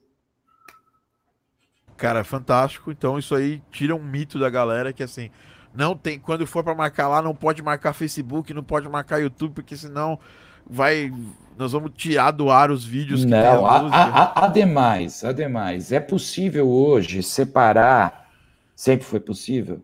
[1.97, 2.91] Cara, fantástico.
[2.91, 5.31] Então isso aí tira um mito da galera que assim,
[5.75, 9.55] não tem, quando for para marcar lá, não pode marcar Facebook, não pode marcar YouTube,
[9.55, 10.19] porque senão
[10.67, 11.13] vai
[11.57, 16.69] nós vamos tirar do ar os vídeos que Não, a, a, ademais, ademais, é possível
[16.69, 18.24] hoje separar,
[18.75, 19.83] sempre foi possível,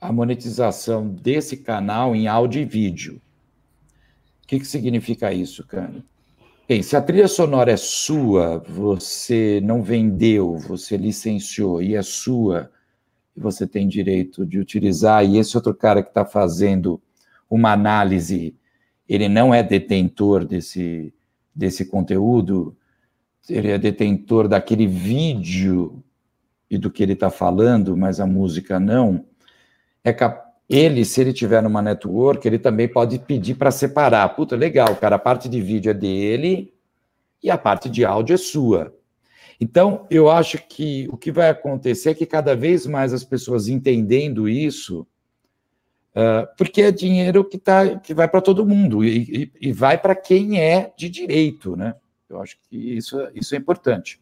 [0.00, 3.20] a monetização desse canal em áudio e vídeo.
[4.42, 6.04] O que, que significa isso, cara?
[6.68, 12.70] Bem, se a trilha sonora é sua, você não vendeu, você licenciou e é sua,
[13.36, 17.00] você tem direito de utilizar, e esse outro cara que está fazendo
[17.48, 18.56] uma análise,
[19.08, 21.12] ele não é detentor desse,
[21.54, 22.76] desse conteúdo,
[23.48, 26.02] ele é detentor daquele vídeo
[26.72, 29.26] e do que ele está falando, mas a música não,
[30.02, 30.42] é cap...
[30.70, 34.26] ele, se ele tiver numa network, ele também pode pedir para separar.
[34.30, 36.72] Puta, legal, cara, a parte de vídeo é dele
[37.42, 38.96] e a parte de áudio é sua.
[39.60, 43.68] Então, eu acho que o que vai acontecer é que cada vez mais as pessoas
[43.68, 45.06] entendendo isso,
[46.16, 49.98] uh, porque é dinheiro que, tá, que vai para todo mundo e, e, e vai
[49.98, 51.94] para quem é de direito, né?
[52.30, 54.21] Eu acho que isso, isso é importante.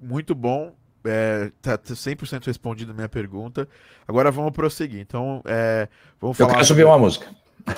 [0.00, 0.74] Muito bom.
[1.04, 3.68] É, tá 100% respondido a minha pergunta.
[4.06, 5.00] Agora vamos prosseguir.
[5.00, 5.88] Então, é,
[6.20, 6.50] vamos falar.
[6.50, 7.26] Eu quero subir uma música.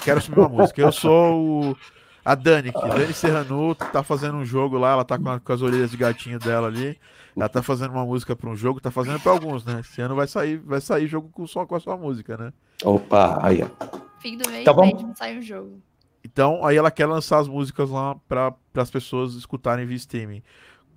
[0.02, 0.80] quero subir uma música.
[0.80, 1.76] Eu sou o
[2.24, 5.52] a Dani, que Dani Serrano tá fazendo um jogo lá, ela tá com, a, com,
[5.52, 6.98] as orelhas de gatinho dela ali.
[7.36, 9.80] Ela tá fazendo uma música para um jogo, tá fazendo para alguns, né?
[9.80, 12.52] Esse ano vai sair, vai sair jogo com, só com a sua música, né?
[12.84, 13.98] Opa, aí, ó.
[14.20, 15.14] Fim do mês, tá bom?
[15.16, 15.80] sai um jogo.
[16.22, 20.42] Então, aí ela quer lançar as músicas lá para as pessoas escutarem via streaming.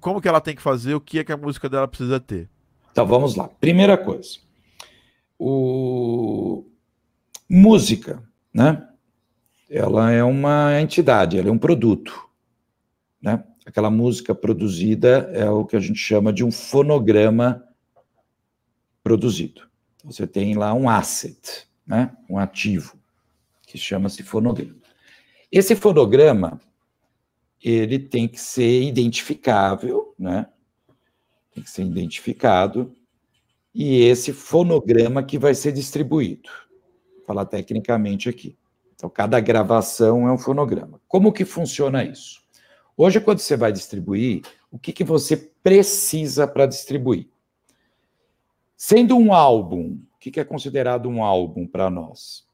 [0.06, 0.94] Como que ela tem que fazer?
[0.94, 2.48] O que é que a música dela precisa ter?
[2.92, 3.48] Então, vamos lá.
[3.48, 4.38] Primeira coisa.
[5.36, 6.64] O...
[7.50, 8.22] Música,
[8.54, 8.88] né?
[9.68, 12.24] ela é uma entidade, ela é um produto.
[13.20, 13.44] Né?
[13.66, 17.68] Aquela música produzida é o que a gente chama de um fonograma
[19.04, 19.64] produzido.
[20.04, 22.16] Você tem lá um asset, né?
[22.30, 22.96] um ativo,
[23.66, 24.78] que chama-se fonograma.
[25.52, 26.62] Esse fonograma,
[27.72, 30.48] ele tem que ser identificável, né?
[31.52, 32.94] tem que ser identificado,
[33.74, 36.50] e esse fonograma que vai ser distribuído.
[37.18, 38.56] Vou falar tecnicamente aqui.
[38.94, 41.02] Então, cada gravação é um fonograma.
[41.08, 42.42] Como que funciona isso?
[42.96, 47.28] Hoje, quando você vai distribuir, o que, que você precisa para distribuir?
[48.78, 52.45] Sendo um álbum, o que, que é considerado um álbum para nós?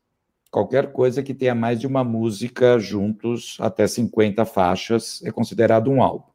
[0.51, 6.03] Qualquer coisa que tenha mais de uma música juntos, até 50 faixas, é considerado um
[6.03, 6.29] álbum.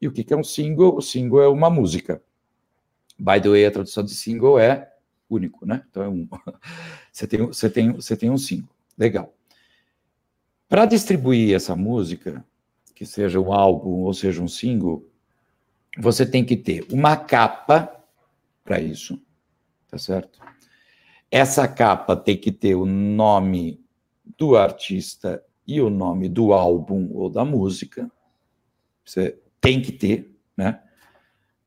[0.00, 0.96] E o que, é um single?
[0.96, 2.20] O single é uma música.
[3.16, 4.92] By the way, a tradução de single é
[5.28, 5.84] único, né?
[5.88, 6.28] Então é um.
[7.12, 8.70] Você tem, você tem, você tem um single.
[8.96, 9.34] Legal.
[10.68, 12.44] Para distribuir essa música,
[12.94, 15.04] que seja um álbum ou seja um single,
[15.98, 17.92] você tem que ter uma capa
[18.64, 19.20] para isso,
[19.88, 20.38] tá certo?
[21.30, 23.80] Essa capa tem que ter o nome
[24.36, 28.10] do artista e o nome do álbum ou da música.
[29.04, 30.80] Você tem que ter, né?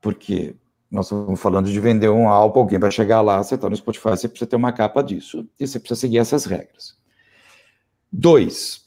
[0.01, 0.55] Porque
[0.91, 4.09] nós estamos falando de vender um álbum, alguém vai chegar lá, você está no Spotify,
[4.09, 6.97] você precisa ter uma capa disso e você precisa seguir essas regras.
[8.11, 8.83] Dois,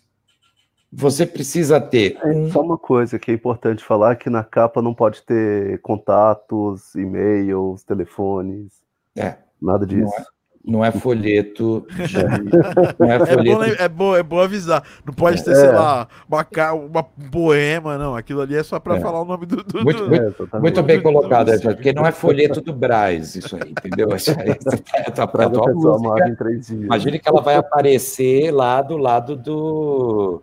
[0.93, 2.16] você precisa ter.
[2.22, 2.51] É, um...
[2.51, 7.83] Só uma coisa que é importante falar: que na capa não pode ter contatos, e-mails,
[7.83, 8.83] telefones.
[9.16, 9.37] É.
[9.61, 10.05] Nada disso.
[10.05, 10.27] Não é,
[10.67, 11.87] não é folheto.
[11.89, 12.99] De...
[12.99, 13.62] não é, folheto...
[13.62, 14.83] É, bom, é, bom, é bom avisar.
[15.05, 15.55] Não pode ter, é.
[15.55, 18.17] sei lá, uma, uma poema, não.
[18.17, 19.01] Aquilo ali é só para é.
[19.01, 19.62] falar o nome do.
[19.62, 21.61] do muito, muito, é, muito bem colocado, do...
[21.61, 24.09] porque não é folheto do Braz, isso aí, entendeu?
[24.17, 24.51] Isso aí,
[25.07, 26.75] é tua, tua música.
[26.75, 30.43] Imagine que ela vai aparecer lá do lado do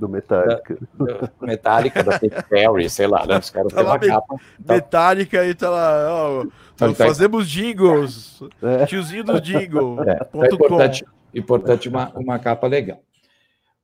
[0.00, 0.78] do Metallica.
[0.94, 3.38] Da, do Metallica, da Katy Perry, sei lá, né?
[3.38, 4.36] Os caras tá têm uma capa.
[4.64, 4.74] Tá.
[4.74, 6.46] Metallica e tá lá, ó,
[6.88, 8.86] então, fazemos jingles, é.
[8.86, 9.98] tiozinho do jingle.
[10.06, 11.04] É, é importante,
[11.34, 13.02] importante uma, uma capa legal.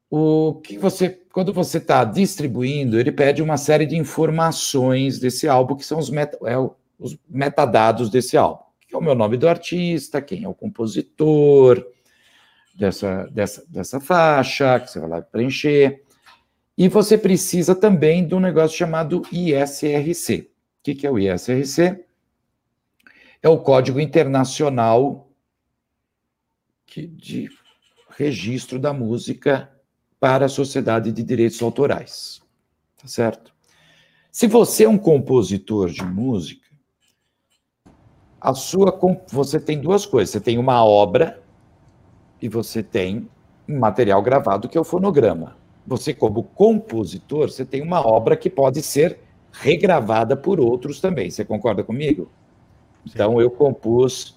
[0.09, 5.75] O que você, quando você está distribuindo, ele pede uma série de informações desse álbum,
[5.75, 6.57] que são os, meta, é,
[6.99, 8.63] os metadados desse álbum.
[8.89, 11.85] Que é o meu nome do artista, quem é o compositor,
[12.75, 16.03] dessa, dessa, dessa faixa, que você vai lá preencher.
[16.79, 20.51] E você precisa também de um negócio chamado ISRC.
[20.81, 22.06] O que, que é o ISRC?
[23.47, 25.31] É o Código Internacional
[26.97, 27.49] de
[28.17, 29.71] Registro da Música
[30.19, 32.43] para a Sociedade de Direitos Autorais.
[33.01, 33.55] Tá certo?
[34.33, 36.67] Se você é um compositor de música,
[38.41, 38.99] a sua
[39.31, 40.31] você tem duas coisas.
[40.31, 41.41] Você tem uma obra
[42.43, 43.31] e você tem
[43.69, 48.51] um material gravado que é o fonograma você, como compositor, você tem uma obra que
[48.51, 49.21] pode ser
[49.53, 51.31] regravada por outros também.
[51.31, 52.29] Você concorda comigo?
[53.07, 54.37] Então, eu compus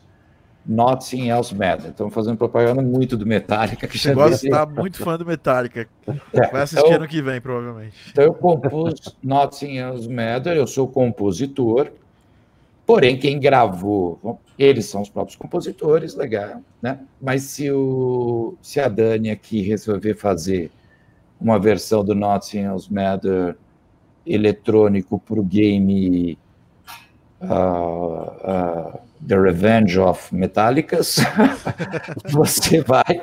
[0.66, 1.90] Nothing Else Matters.
[1.90, 3.88] Estamos fazendo propaganda muito do Metallica.
[3.88, 5.88] Que Você gosta, está muito fã do Metallica.
[6.34, 7.96] É, Vai assistir então, ano que vem, provavelmente.
[8.12, 11.92] Então, eu compus Nothing Else Matters, eu sou compositor.
[12.86, 17.00] Porém, quem gravou, eles são os próprios compositores, legal, né?
[17.22, 20.72] Mas se, o, se a Dani aqui resolver fazer
[21.40, 23.56] uma versão do Nottingham's Matter
[24.26, 26.38] eletrônico para o game
[27.42, 31.18] uh, uh, The Revenge of Metallicas,
[32.30, 33.22] você vai.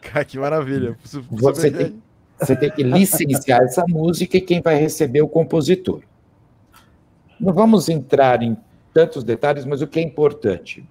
[0.00, 0.96] Cara, que maravilha.
[1.30, 2.02] Você tem,
[2.38, 6.02] você tem que licenciar essa música e quem vai receber é o compositor.
[7.40, 8.56] Não vamos entrar em
[8.94, 10.88] tantos detalhes, mas o que é importante?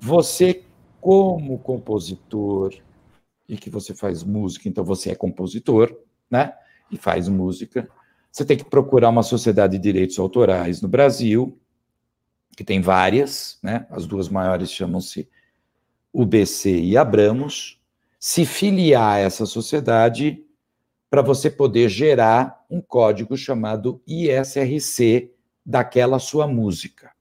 [0.00, 0.62] Você,
[1.00, 2.72] como compositor,
[3.48, 5.96] e que você faz música, então você é compositor,
[6.30, 6.52] né?
[6.90, 7.88] E faz música.
[8.30, 11.58] Você tem que procurar uma sociedade de direitos autorais no Brasil,
[12.56, 13.86] que tem várias, né?
[13.90, 15.28] As duas maiores chamam-se
[16.12, 17.80] UBC e Abramos.
[18.18, 20.42] Se filiar a essa sociedade
[21.10, 25.30] para você poder gerar um código chamado ISRC
[25.64, 27.12] daquela sua música.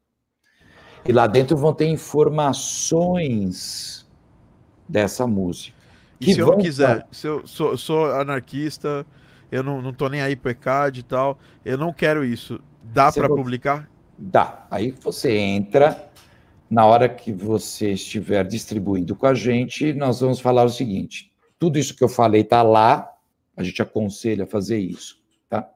[1.06, 4.10] E lá dentro vão ter informações
[4.88, 5.76] dessa música.
[6.20, 9.06] E se eu não quiser, se eu sou, sou, anarquista,
[9.52, 12.60] eu não, não tô nem aí pro ECAD e tal, eu não quero isso.
[12.82, 13.88] Dá para publicar?
[14.18, 14.66] Dá.
[14.72, 16.10] Aí você entra,
[16.70, 21.78] na hora que você estiver distribuindo com a gente, nós vamos falar o seguinte: tudo
[21.78, 23.12] isso que eu falei está lá,
[23.56, 25.70] a gente aconselha a fazer isso, tá?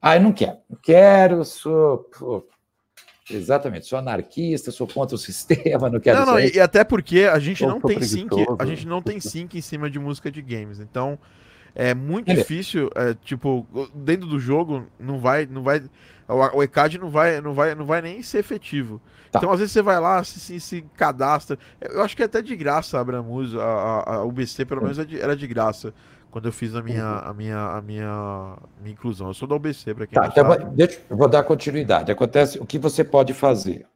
[0.00, 1.98] Ah, eu não quero, não quero, sou.
[2.18, 2.46] Pô,
[3.30, 6.20] exatamente, sou anarquista, sou contra o sistema, não quero.
[6.20, 9.56] Não, não, e até porque a gente não tem sync, a gente não tem sync
[9.56, 11.18] em cima de música de games, então
[11.74, 15.82] é muito difícil, é, tipo, dentro do jogo não vai, não vai,
[16.32, 19.00] o ECAD não vai, não vai, não vai nem ser efetivo.
[19.30, 19.38] Tá.
[19.38, 21.58] Então às vezes você vai lá, se, se, se, cadastra.
[21.80, 24.98] Eu acho que é até de graça a Abramus, a, a, a UBC pelo menos
[24.98, 25.94] é era de graça
[26.30, 27.30] quando eu fiz a minha, uhum.
[27.30, 29.28] a minha, a minha, minha inclusão.
[29.28, 30.76] Eu sou da UBC, para quem tá, não então sabe.
[30.76, 32.12] Deixa, eu vou dar continuidade.
[32.12, 33.86] Acontece o que você pode fazer.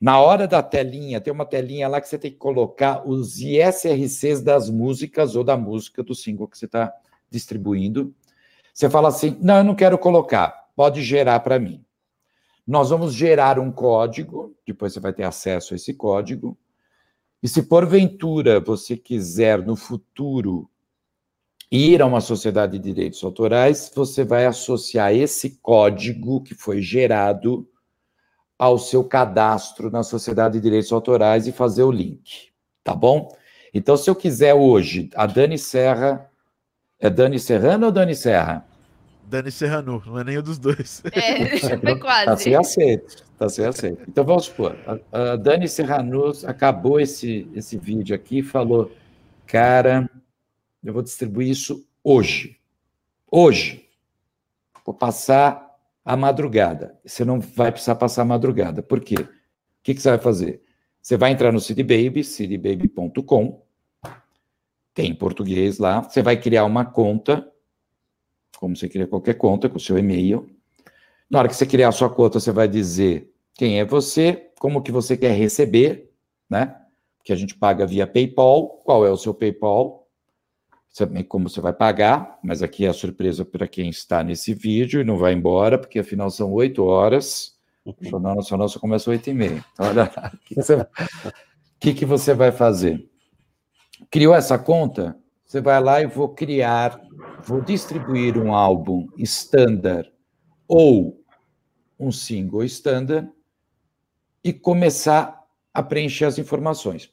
[0.00, 4.42] Na hora da telinha, tem uma telinha lá que você tem que colocar os ISRCs
[4.42, 6.92] das músicas ou da música do single que você está
[7.30, 8.14] distribuindo.
[8.72, 11.84] Você fala assim: não, eu não quero colocar, pode gerar para mim.
[12.66, 16.56] Nós vamos gerar um código, depois você vai ter acesso a esse código.
[17.42, 20.70] E se porventura você quiser no futuro
[21.70, 27.68] ir a uma sociedade de direitos autorais, você vai associar esse código que foi gerado
[28.58, 32.50] ao seu cadastro na sociedade de direitos autorais e fazer o link,
[32.82, 33.28] tá bom?
[33.74, 36.30] Então, se eu quiser hoje, a Dani Serra
[36.98, 38.66] é Dani Serrano ou Dani Serra?
[39.26, 41.02] Dani Serrano, não é nenhum dos dois.
[41.12, 42.26] É, foi quase.
[42.26, 44.02] Tá sem aceito, tá sem aceito.
[44.08, 48.92] Então vamos supor, a, a Dani Serrano acabou esse, esse vídeo aqui e falou,
[49.46, 50.08] cara,
[50.82, 52.58] eu vou distribuir isso hoje.
[53.30, 53.88] Hoje.
[54.84, 55.64] Vou passar
[56.04, 56.98] a madrugada.
[57.04, 58.82] Você não vai precisar passar a madrugada.
[58.82, 59.14] Por quê?
[59.14, 59.28] O
[59.82, 60.62] que, que você vai fazer?
[61.00, 63.62] Você vai entrar no CityBaby, citybaby.com,
[64.94, 66.02] tem português lá.
[66.02, 67.46] Você vai criar uma conta,
[68.64, 70.48] como você cria qualquer conta, com o seu e-mail.
[71.28, 74.82] Na hora que você criar a sua conta, você vai dizer quem é você, como
[74.82, 76.10] que você quer receber,
[76.48, 76.74] né?
[77.22, 78.80] Que a gente paga via PayPal.
[78.84, 80.02] Qual é o seu PayPal?
[81.28, 85.04] como você vai pagar, mas aqui é a surpresa para quem está nesse vídeo e
[85.04, 87.56] não vai embora, porque afinal são oito horas.
[87.84, 89.64] O Jornal Nacional só começa às oito e meia.
[89.72, 90.86] Então, olha, o que, você,
[91.80, 93.10] que, que você vai fazer?
[94.10, 97.00] criou essa conta, você vai lá e vou criar,
[97.46, 100.10] vou distribuir um álbum standard
[100.66, 101.22] ou
[101.98, 103.28] um single standard
[104.42, 105.42] e começar
[105.72, 107.10] a preencher as informações.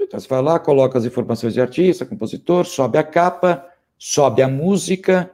[0.00, 3.66] Então você vai lá, coloca as informações de artista, compositor, sobe a capa,
[3.98, 5.32] sobe a música,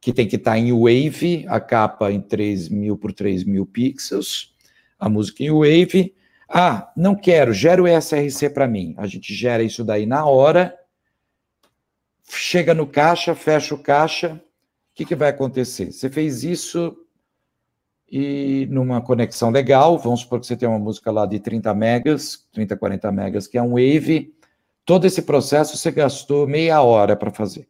[0.00, 4.54] que tem que estar em Wave, a capa em 3.000 por 3.000 pixels,
[4.98, 6.14] a música em Wave,
[6.48, 8.94] ah, não quero, gera o SRC para mim.
[8.96, 10.74] A gente gera isso daí na hora,
[12.28, 14.34] chega no caixa, fecha o caixa.
[14.34, 15.92] O que, que vai acontecer?
[15.92, 16.96] Você fez isso
[18.08, 22.46] e numa conexão legal, vamos supor que você tem uma música lá de 30 megas,
[22.52, 24.34] 30, 40 megas, que é um Wave.
[24.84, 27.68] Todo esse processo você gastou meia hora para fazer.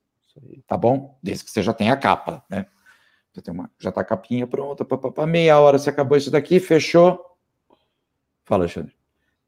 [0.67, 1.19] Tá bom?
[1.23, 2.67] Desde que você já tenha a capa, né?
[3.33, 6.61] Você tem uma, já está a capinha pronta, pá, meia hora você acabou isso daqui,
[6.61, 7.37] fechou,
[8.47, 8.95] Fala, Alexandre.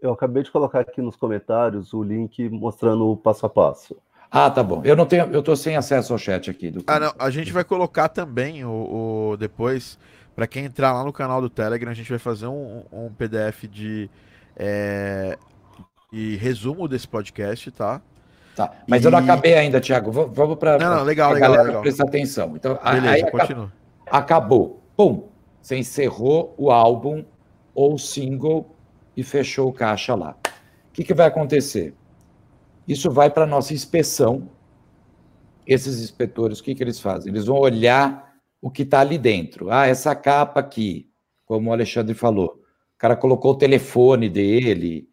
[0.00, 3.96] Eu acabei de colocar aqui nos comentários o link mostrando o passo a passo.
[4.30, 4.82] Ah, tá bom.
[4.84, 6.70] Eu não tenho, eu tô sem acesso ao chat aqui.
[6.70, 6.84] Do...
[6.86, 7.14] Ah, não.
[7.18, 9.98] A gente vai colocar também o, o depois
[10.38, 13.64] para quem entrar lá no canal do Telegram, a gente vai fazer um, um PDF
[13.64, 14.08] de,
[14.56, 15.36] é,
[16.12, 18.00] de resumo desse podcast, tá?
[18.54, 18.72] Tá.
[18.86, 19.06] Mas e...
[19.06, 20.12] eu não acabei ainda, Thiago.
[20.12, 21.82] Vamos para não, não, legal, legal, legal.
[21.82, 22.54] prestar atenção.
[22.54, 23.72] Então, Beleza, aí continua.
[24.06, 24.80] Acabou.
[24.96, 25.28] Pum.
[25.60, 27.24] Você encerrou o álbum
[27.74, 28.76] ou single
[29.16, 30.36] e fechou o caixa lá.
[30.40, 31.94] O que, que vai acontecer?
[32.88, 34.48] Isso vai para a nossa inspeção.
[35.66, 37.30] Esses inspetores, o que, que eles fazem?
[37.30, 39.70] Eles vão olhar o que está ali dentro.
[39.70, 41.10] Ah, essa capa aqui,
[41.44, 42.62] como o Alexandre falou,
[42.94, 45.06] o cara colocou o telefone dele.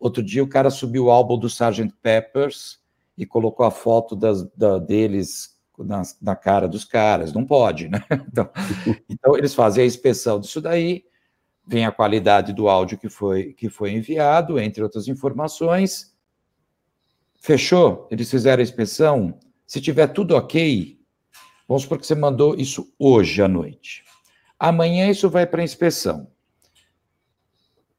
[0.00, 1.92] Outro dia o cara subiu o álbum do Sgt.
[2.02, 2.80] Peppers
[3.18, 7.32] e colocou a foto das, da, deles na, na, cara dos caras.
[7.34, 8.02] Não pode, né?
[8.32, 8.50] Então,
[9.08, 11.04] então, eles fazem a inspeção disso daí,
[11.66, 16.11] vem a qualidade do áudio que foi, que foi enviado, entre outras informações.
[17.42, 18.06] Fechou?
[18.08, 19.34] Eles fizeram a inspeção.
[19.66, 20.96] Se tiver tudo ok,
[21.66, 24.04] vamos supor que você mandou isso hoje à noite.
[24.56, 26.28] Amanhã isso vai para inspeção.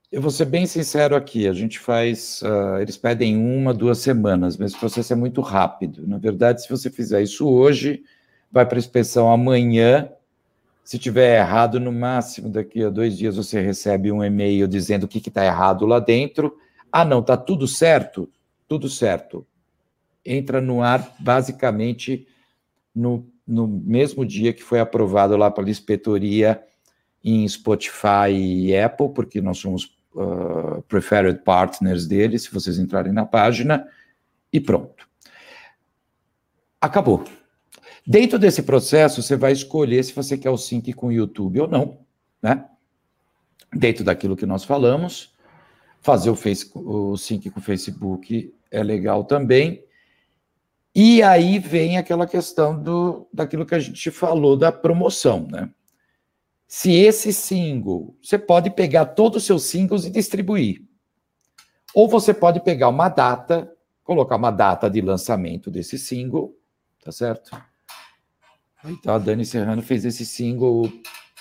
[0.10, 4.56] Eu vou ser bem sincero aqui, a gente faz, uh, eles pedem uma, duas semanas,
[4.56, 6.08] mas o processo é muito rápido.
[6.08, 8.04] Na verdade, se você fizer isso hoje,
[8.50, 10.10] vai para inspeção amanhã.
[10.86, 15.08] Se tiver errado, no máximo daqui a dois dias você recebe um e-mail dizendo o
[15.08, 16.58] que está errado lá dentro.
[16.89, 18.30] Ah, não, está tudo certo?
[18.68, 19.45] Tudo certo.
[20.26, 22.28] Entra no ar basicamente
[22.93, 26.64] no, no mesmo dia que foi aprovado lá pela inspetoria
[27.24, 33.26] em Spotify e Apple, porque nós somos uh, preferred partners dele, se vocês entrarem na
[33.26, 33.88] página,
[34.51, 35.07] e pronto.
[36.80, 37.24] Acabou.
[38.05, 41.68] Dentro desse processo, você vai escolher se você quer o sync com o YouTube ou
[41.68, 41.99] não,
[42.41, 42.66] né?
[43.74, 45.33] Dentro daquilo que nós falamos,
[46.04, 49.84] fazer o, face, o sync com o Facebook é legal também.
[50.93, 55.72] E aí vem aquela questão do, daquilo que a gente falou da promoção, né?
[56.76, 60.82] se esse single, você pode pegar todos os seus singles e distribuir.
[61.93, 63.72] Ou você pode pegar uma data,
[64.04, 66.58] colocar uma data de lançamento desse single,
[67.06, 67.56] tá certo?
[68.84, 70.91] Então a Dani Serrano fez esse single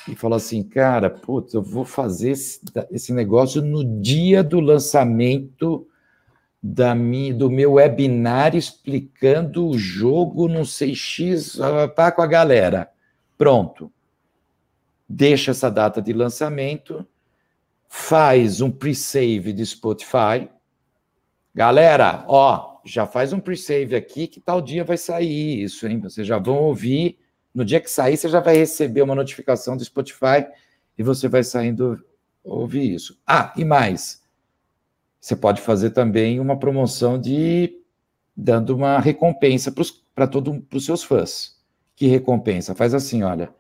[0.09, 5.87] e falou assim, cara, putz, eu vou fazer esse, esse negócio no dia do lançamento
[6.63, 11.59] da minha, do meu webinar explicando o jogo, não sei X,
[11.97, 12.91] pá, com a galera.
[13.37, 13.91] Pronto
[15.13, 17.07] deixa essa data de lançamento,
[17.89, 20.49] faz um pre-save de Spotify.
[21.55, 26.01] Galera, ó, já faz um pre-save aqui que tal dia vai sair isso, hein?
[26.01, 27.19] Vocês já vão ouvir.
[27.55, 30.47] No dia que sair, você já vai receber uma notificação do Spotify
[30.97, 32.03] e você vai saindo
[32.43, 33.21] ouvir isso.
[33.27, 34.23] Ah, e mais.
[35.21, 37.79] Você pode fazer também uma promoção de
[38.37, 39.73] dando uma recompensa
[40.15, 41.61] para todos os seus fãs.
[41.95, 42.75] Que recompensa?
[42.75, 43.55] Faz assim, olha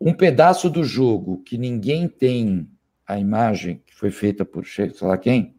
[0.00, 2.68] um pedaço do jogo que ninguém tem
[3.06, 5.56] a imagem que foi feita por sei lá quem,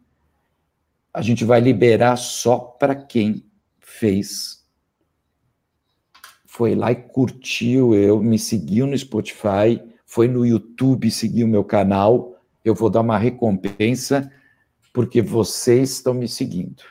[1.13, 3.45] a gente vai liberar só para quem
[3.79, 4.58] fez.
[6.59, 11.63] Foi lá e curtiu, eu me seguiu no Spotify, foi no YouTube, seguiu o meu
[11.63, 12.35] canal,
[12.65, 14.29] eu vou dar uma recompensa
[14.91, 16.83] porque vocês estão me seguindo.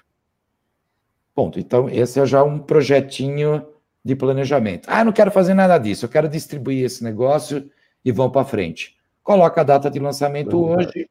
[1.35, 1.61] Ponto.
[1.61, 3.62] Então, esse é já um projetinho
[4.03, 4.89] de planejamento.
[4.91, 7.71] Ah, não quero fazer nada disso, eu quero distribuir esse negócio
[8.03, 8.97] e vão para frente.
[9.23, 11.11] Coloca a data de lançamento hoje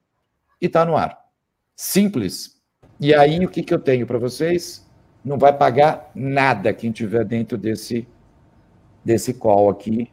[0.60, 1.16] e está no ar.
[1.76, 2.60] Simples.
[3.00, 4.84] E aí, o que, que eu tenho para vocês?
[5.24, 8.08] Não vai pagar nada quem tiver dentro desse,
[9.08, 10.12] desse call aqui.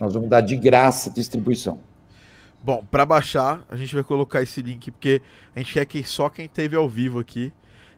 [0.00, 1.78] Nós vamos dar de graça distribuição.
[2.62, 5.22] Bom, para baixar, a gente vai colocar esse link, porque
[5.54, 7.52] a gente quer que só quem teve ao vivo aqui.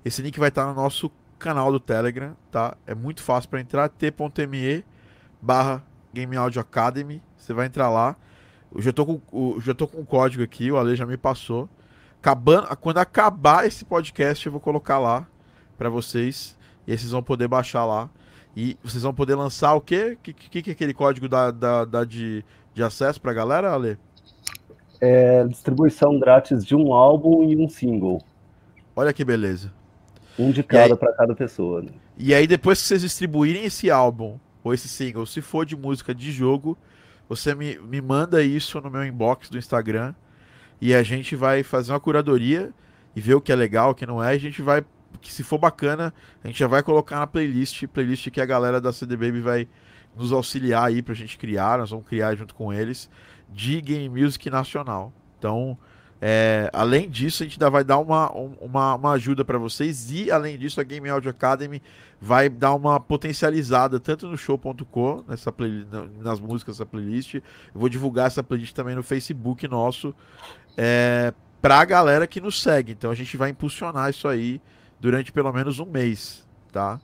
[0.05, 2.77] Esse link vai estar no nosso canal do Telegram, tá?
[2.87, 4.85] É muito fácil para entrar, t.me
[5.41, 5.83] barra
[6.13, 7.23] Game Audio Academy.
[7.37, 8.17] Você vai entrar lá.
[8.75, 11.69] Eu já tô com, já tô com o código aqui, o Ale já me passou.
[12.21, 15.27] Acabando, quando acabar esse podcast, eu vou colocar lá
[15.77, 16.57] para vocês.
[16.87, 18.09] E aí vocês vão poder baixar lá.
[18.57, 20.13] E vocês vão poder lançar o quê?
[20.13, 22.45] O que, que, que é aquele código da, da, da de,
[22.75, 23.99] de acesso pra galera, Ale?
[25.01, 28.23] É distribuição grátis de um álbum e um single.
[28.95, 29.73] Olha que beleza.
[30.39, 31.83] Um de cada para cada pessoa.
[31.83, 31.91] Né?
[32.17, 36.15] E aí, depois que vocês distribuírem esse álbum ou esse single, se for de música
[36.15, 36.77] de jogo,
[37.29, 40.15] você me, me manda isso no meu inbox do Instagram
[40.81, 42.71] e a gente vai fazer uma curadoria
[43.17, 44.31] e ver o que é legal, o que não é.
[44.31, 44.85] A gente vai,
[45.23, 46.13] que se for bacana,
[46.43, 49.69] a gente já vai colocar na playlist, playlist que a galera da CD Baby vai
[50.17, 53.09] nos auxiliar aí pra gente criar, nós vamos criar junto com eles,
[53.49, 55.13] de game music nacional.
[55.39, 55.79] Então,
[56.21, 60.31] é, além disso, a gente ainda vai dar uma, uma, uma ajuda para vocês e,
[60.31, 61.83] além disso, a Game Audio Academy
[62.21, 65.85] vai dar uma potencializada tanto no show.com, nessa play,
[66.21, 67.35] nas músicas da playlist.
[67.35, 67.43] Eu
[67.75, 70.15] vou divulgar essa playlist também no Facebook nosso
[70.77, 72.93] é, para a galera que nos segue.
[72.93, 74.61] Então a gente vai impulsionar isso aí
[75.03, 77.01] durante pelo menos um mês, tá?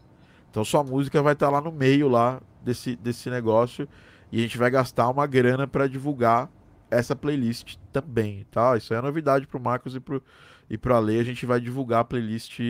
[0.49, 3.89] Então sua música vai estar tá lá no meio lá desse, desse negócio
[4.31, 6.49] e a gente vai gastar uma grana para divulgar
[6.89, 8.77] essa playlist também, tá?
[8.77, 10.23] Isso é novidade pro Marcos e pro,
[10.71, 11.19] e pro Ale.
[11.19, 12.61] A gente vai divulgar a playlist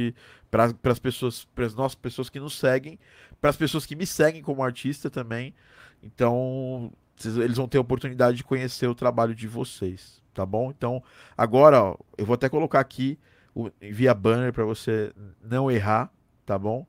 [0.50, 2.98] para as pessoas, para as nossas pessoas que nos seguem,
[3.38, 5.54] para as pessoas que me seguem como artista também.
[6.02, 6.90] Então,
[7.22, 10.70] eles vão ter a oportunidade de conhecer o trabalho de vocês, tá bom?
[10.70, 11.02] Então,
[11.36, 13.18] agora, ó, eu vou até colocar aqui
[13.58, 16.12] o, via banner para você não errar,
[16.46, 16.86] tá bom?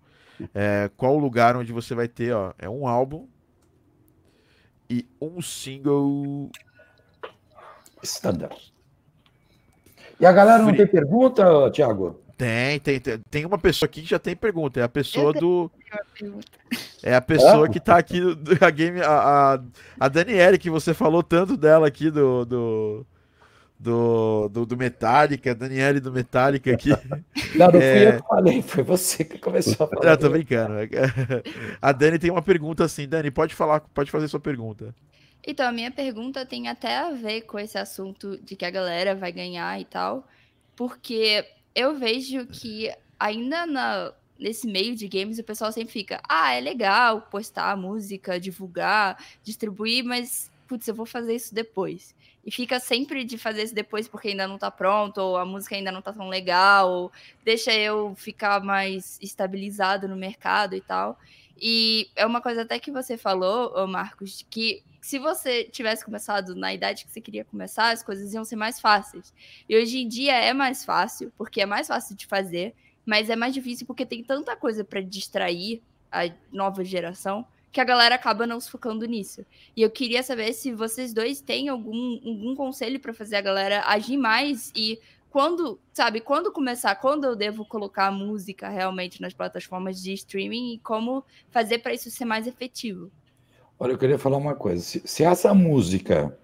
[0.53, 3.27] É, qual o lugar onde você vai ter, ó, é um álbum
[4.89, 6.49] e um single
[8.03, 8.71] standard.
[10.19, 12.21] E a galera não tem pergunta, Thiago?
[12.37, 14.79] Tem, tem, tem, tem uma pessoa aqui que já tem pergunta.
[14.79, 15.69] É a pessoa do.
[17.03, 18.21] É a pessoa que tá aqui
[18.61, 19.01] a game.
[19.01, 19.59] A, a,
[19.99, 22.45] a Daniele, que você falou tanto dela aqui do.
[22.45, 23.05] do...
[23.79, 26.89] Do, do, do Metallica, Daniele do Metallica aqui.
[27.55, 27.93] Não, não é...
[27.93, 30.05] fui eu que falei, foi você que começou a falar.
[30.05, 30.73] Não, tô brincando.
[31.81, 34.93] A Dani tem uma pergunta assim, Dani, pode falar, pode fazer sua pergunta.
[35.47, 39.15] Então, a minha pergunta tem até a ver com esse assunto de que a galera
[39.15, 40.27] vai ganhar e tal,
[40.75, 46.53] porque eu vejo que ainda na, nesse meio de games o pessoal sempre fica, ah,
[46.53, 52.15] é legal postar música, divulgar, distribuir, mas putz, eu vou fazer isso depois.
[52.45, 55.75] E fica sempre de fazer isso depois porque ainda não tá pronto, ou a música
[55.75, 57.11] ainda não tá tão legal, ou
[57.43, 61.19] deixa eu ficar mais estabilizado no mercado e tal.
[61.61, 66.73] E é uma coisa até que você falou, Marcos, que se você tivesse começado na
[66.73, 69.33] idade que você queria começar, as coisas iam ser mais fáceis.
[69.67, 72.73] E hoje em dia é mais fácil, porque é mais fácil de fazer,
[73.05, 75.81] mas é mais difícil porque tem tanta coisa para distrair
[76.11, 79.45] a nova geração que a galera acaba não se focando nisso.
[79.75, 83.83] E eu queria saber se vocês dois têm algum, algum conselho para fazer a galera
[83.85, 84.99] agir mais e
[85.29, 90.79] quando, sabe, quando começar, quando eu devo colocar música realmente nas plataformas de streaming e
[90.79, 93.11] como fazer para isso ser mais efetivo.
[93.77, 94.81] Olha, eu queria falar uma coisa.
[94.81, 96.35] Se, se essa música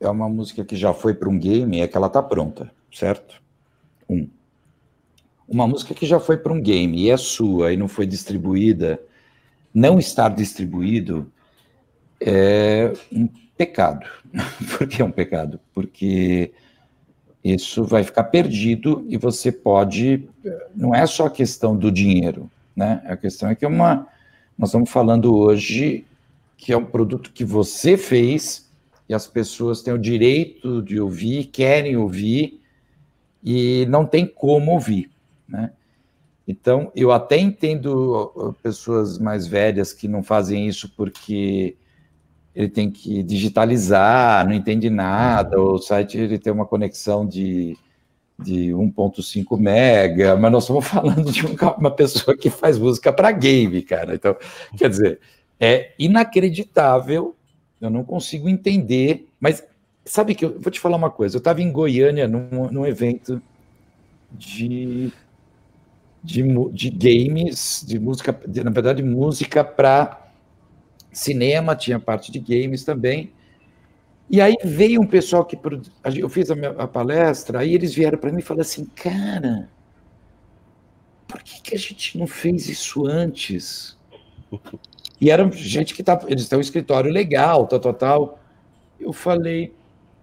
[0.00, 3.42] é uma música que já foi para um game, é que ela está pronta, certo?
[4.08, 4.28] Um.
[5.48, 9.02] Uma música que já foi para um game e é sua e não foi distribuída,
[9.74, 11.30] não estar distribuído
[12.20, 14.06] é um pecado.
[14.76, 15.60] Por que é um pecado?
[15.74, 16.52] Porque
[17.42, 20.28] isso vai ficar perdido e você pode.
[20.74, 23.02] Não é só a questão do dinheiro, né?
[23.06, 24.06] A questão é que é uma
[24.56, 26.06] nós estamos falando hoje
[26.56, 28.70] que é um produto que você fez
[29.08, 32.60] e as pessoas têm o direito de ouvir, querem ouvir
[33.42, 35.10] e não tem como ouvir,
[35.48, 35.72] né?
[36.46, 41.76] Então, eu até entendo pessoas mais velhas que não fazem isso porque
[42.54, 47.78] ele tem que digitalizar, não entende nada, o site ele tem uma conexão de
[48.42, 51.46] de 1.5 mega, mas nós estamos falando de
[51.78, 54.14] uma pessoa que faz música para game, cara.
[54.14, 54.36] Então,
[54.76, 55.20] quer dizer,
[55.60, 57.36] é inacreditável,
[57.80, 59.64] eu não consigo entender, mas
[60.04, 63.40] sabe que eu vou te falar uma coisa, eu estava em Goiânia num, num evento
[64.30, 65.12] de,
[66.22, 70.30] de, de, games, de música, de, na verdade, música para
[71.12, 73.32] cinema, tinha parte de games também,
[74.30, 75.58] e aí veio um pessoal que
[76.16, 79.68] eu fiz a, minha, a palestra, aí eles vieram para mim e falaram assim, cara,
[81.28, 83.98] por que, que a gente não fez isso antes?
[85.20, 88.40] E era gente que tá, eles têm um escritório legal, tal, tal, tal.
[88.98, 89.74] Eu falei,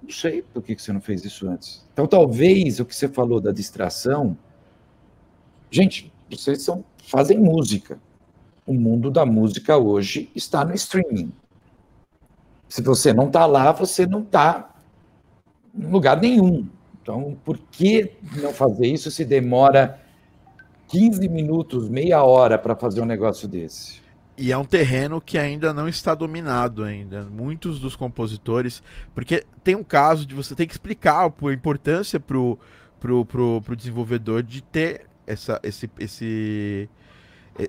[0.02, 1.88] não sei por que, que você não fez isso antes.
[1.94, 4.38] Então, talvez o que você falou da distração,
[5.70, 8.00] gente, vocês são, fazem música.
[8.66, 11.32] O mundo da música hoje está no streaming.
[12.68, 14.76] Se você não está lá, você não está
[15.76, 16.68] em lugar nenhum.
[17.02, 20.00] Então, por que não fazer isso se demora
[20.90, 24.00] 15 minutos, meia hora para fazer um negócio desse?
[24.38, 27.24] E é um terreno que ainda não está dominado ainda.
[27.24, 28.82] Muitos dos compositores,
[29.14, 32.58] porque tem um caso de você ter que explicar a importância pro,
[33.00, 36.90] pro, pro, pro desenvolvedor de ter essa, esse, esse,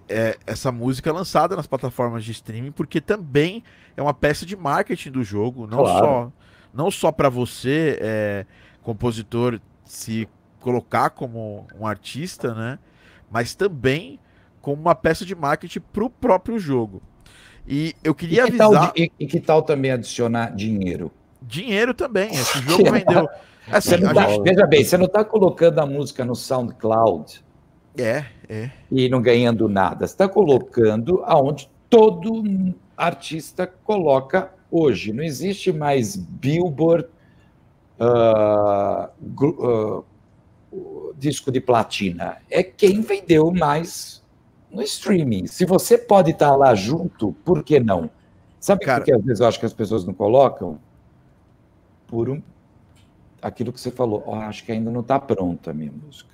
[0.09, 3.63] é, essa música lançada nas plataformas de streaming, porque também
[3.97, 5.99] é uma peça de marketing do jogo, não claro.
[5.99, 6.33] só
[6.73, 8.47] não só para você, é,
[8.83, 10.29] compositor, se
[10.61, 12.79] colocar como um artista, né?
[13.31, 14.19] Mas também
[14.61, 17.03] como uma peça de marketing para o próprio jogo.
[17.67, 18.93] E eu queria e que avisar.
[18.93, 21.13] Tal, e, e, que tal também adicionar dinheiro?
[21.41, 22.35] Dinheiro também.
[22.35, 23.29] Esse jogo vendeu.
[23.71, 24.43] Assim, tá, gente...
[24.43, 27.43] Veja bem, você não está colocando a música no SoundCloud.
[27.97, 28.71] É, é.
[28.91, 30.07] E não ganhando nada.
[30.07, 35.13] Você está colocando aonde todo artista coloca hoje.
[35.13, 37.07] Não existe mais Billboard,
[37.99, 40.03] uh,
[40.73, 42.37] uh, disco de platina.
[42.49, 44.23] É quem vendeu mais
[44.71, 45.47] no streaming.
[45.47, 48.09] Se você pode estar lá junto, por que não?
[48.61, 50.79] Sabe Cara, por que às vezes eu acho que as pessoas não colocam?
[52.11, 52.43] por um,
[53.41, 54.25] aquilo que você falou.
[54.27, 56.29] Oh, acho que ainda não está pronta a minha música.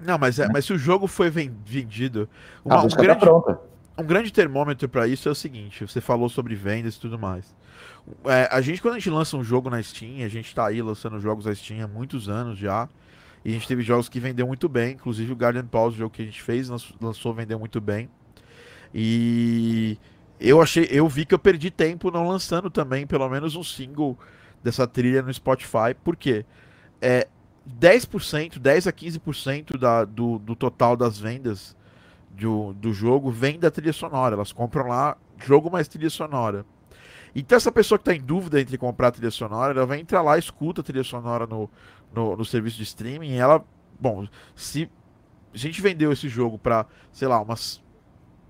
[0.00, 0.50] Não, mas, é, né?
[0.52, 2.28] mas se o jogo foi vendido.
[2.64, 3.58] Uma, a música um tá grande, tá.
[3.98, 7.54] Um grande termômetro para isso é o seguinte: você falou sobre vendas e tudo mais.
[8.24, 10.80] É, a gente, quando a gente lança um jogo na Steam, a gente tá aí
[10.80, 12.88] lançando jogos na Steam há muitos anos já.
[13.44, 16.14] E a gente teve jogos que vendeu muito bem, inclusive o Guardian Pause, o jogo
[16.14, 16.68] que a gente fez,
[17.00, 18.08] lançou, vendeu muito bem.
[18.92, 19.96] E
[20.40, 24.18] eu achei, eu vi que eu perdi tempo não lançando também pelo menos um single
[24.62, 26.44] dessa trilha no Spotify, porque
[27.00, 27.28] é
[27.68, 31.76] 10%, 10 a 15% da, do, do total das vendas
[32.30, 34.34] do, do jogo vem da trilha sonora.
[34.34, 36.64] Elas compram lá jogo mais trilha sonora.
[37.34, 40.38] Então essa pessoa que está em dúvida entre comprar trilha sonora, ela vai entrar lá,
[40.38, 41.70] escuta a trilha sonora no,
[42.12, 43.64] no, no serviço de streaming, ela,
[44.00, 44.26] bom,
[44.56, 44.90] se
[45.52, 47.82] a gente vendeu esse jogo para, sei lá, umas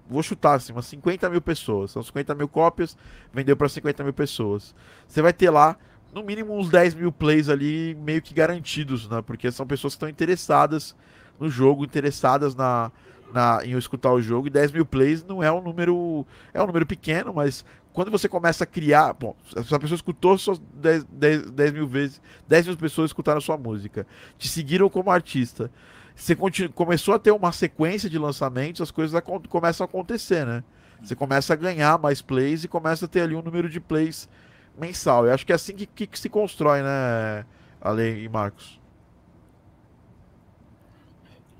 [0.08, 1.90] vou chutar assim, umas 50 mil pessoas.
[1.90, 2.96] São 50 mil cópias,
[3.32, 4.74] vendeu para 50 mil pessoas.
[5.06, 5.76] Você vai ter lá,
[6.12, 9.22] no mínimo, uns 10 mil plays ali meio que garantidos, né?
[9.22, 10.94] Porque são pessoas que estão interessadas
[11.38, 12.90] no jogo, interessadas na,
[13.32, 14.46] na, em escutar o jogo.
[14.46, 16.26] E 10 mil plays não é um número.
[16.52, 19.12] É um número pequeno, mas quando você começa a criar.
[19.12, 23.42] Bom, essa pessoa escutou só 10, 10, 10 mil vezes, 10 mil pessoas escutaram a
[23.42, 24.06] sua música,
[24.38, 25.70] te seguiram como artista.
[26.14, 30.64] Você continua, começou a ter uma sequência de lançamentos, as coisas começam a acontecer, né?
[31.02, 34.28] Você começa a ganhar mais plays e começa a ter ali um número de plays
[34.78, 35.26] mensal.
[35.26, 37.44] Eu acho que é assim que, que, que se constrói, né,
[37.80, 38.78] Ale e Marcos?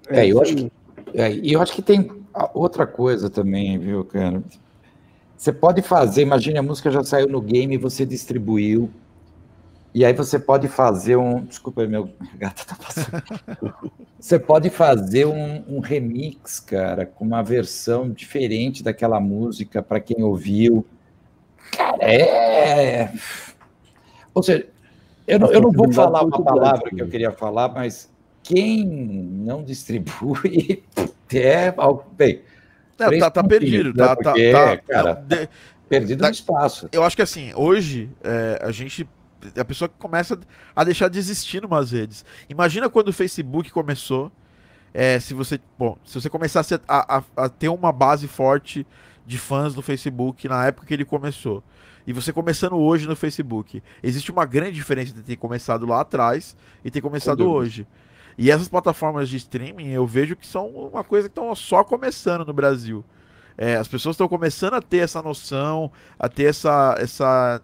[0.09, 0.73] É, eu acho que,
[1.15, 2.11] é, eu acho que tem
[2.55, 4.43] outra coisa também, viu, cara?
[5.36, 8.90] Você pode fazer, imagine a música já saiu no game, você distribuiu,
[9.95, 11.45] e aí você pode fazer um.
[11.45, 13.74] Desculpa, meu gata tá passando.
[14.19, 20.23] você pode fazer um, um, remix, cara, com uma versão diferente daquela música para quem
[20.23, 20.86] ouviu.
[21.73, 23.12] Cara, é.
[24.35, 24.66] Ou seja,
[25.27, 28.11] eu não, eu não vou falar uma palavra que eu queria falar, mas
[28.43, 30.82] quem não distribui
[31.35, 31.74] é.
[32.12, 32.43] Bem,
[32.99, 34.07] é, tá, tá perdido, né?
[34.07, 35.49] tá, tá, Porque, tá, cara, de,
[35.89, 36.89] perdido tá, no espaço.
[36.90, 39.09] Eu acho que assim, hoje é, a gente.
[39.57, 40.36] A pessoa começa
[40.74, 42.24] a deixar de existir numas redes.
[42.49, 44.32] Imagina quando o Facebook começou.
[44.93, 45.61] É, se você.
[45.78, 48.86] Bom, se você começasse a, a, a ter uma base forte
[49.28, 51.62] de fãs no Facebook na época que ele começou.
[52.06, 53.82] E você começando hoje no Facebook.
[54.02, 57.86] Existe uma grande diferença de ter começado lá atrás e ter começado hoje.
[58.38, 62.46] E essas plataformas de streaming eu vejo que são uma coisa que estão só começando
[62.46, 63.05] no Brasil.
[63.59, 67.60] É, as pessoas estão começando a ter essa noção, a ter essa, essa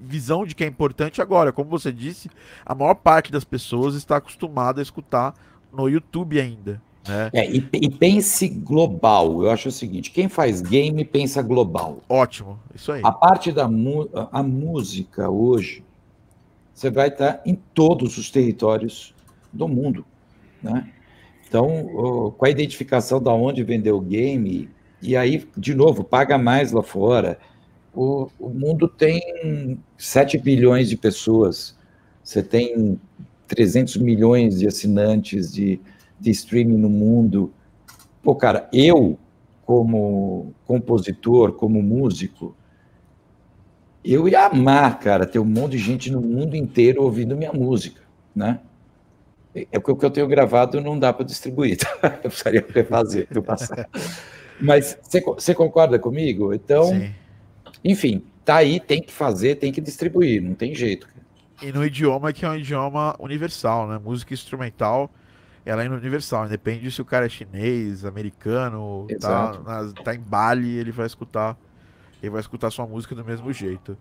[0.00, 1.52] visão de que é importante agora.
[1.52, 2.30] Como você disse,
[2.64, 5.34] a maior parte das pessoas está acostumada a escutar
[5.70, 6.80] no YouTube ainda.
[7.06, 7.30] Né?
[7.32, 9.42] É, e, e, pense global.
[9.42, 12.00] Eu acho o seguinte: quem faz game pensa global.
[12.08, 13.00] Ótimo, isso aí.
[13.04, 15.84] A parte da a música hoje,
[16.72, 19.14] você vai estar em todos os territórios
[19.52, 20.04] do mundo.
[20.62, 20.88] Né?
[21.48, 24.70] Então, com a identificação da onde vendeu o game,
[25.02, 27.38] e aí, de novo, paga mais lá fora.
[27.92, 31.76] O, o mundo tem 7 bilhões de pessoas,
[32.24, 32.98] você tem
[33.48, 35.78] 300 milhões de assinantes de,
[36.22, 37.52] de streaming no mundo.
[38.22, 39.18] Pô, cara, eu,
[39.66, 42.54] como compositor, como músico,
[44.04, 48.00] eu ia amar, cara, ter um monte de gente no mundo inteiro ouvindo minha música,
[48.34, 48.60] né?
[49.54, 52.20] É o que eu tenho gravado não dá para distribuir, tá?
[52.24, 53.84] eu precisaria refazer do passado.
[54.58, 56.54] Mas você concorda comigo?
[56.54, 57.12] Então, Sim.
[57.84, 61.06] enfim, tá aí, tem que fazer, tem que distribuir, não tem jeito.
[61.60, 64.00] E no idioma que é um idioma universal, né?
[64.02, 65.10] Música instrumental,
[65.64, 69.52] ela é universal, independe se o cara é chinês, americano, tá,
[70.04, 71.56] tá em Bali, ele vai escutar
[72.22, 73.98] ele vai escutar sua música do mesmo jeito.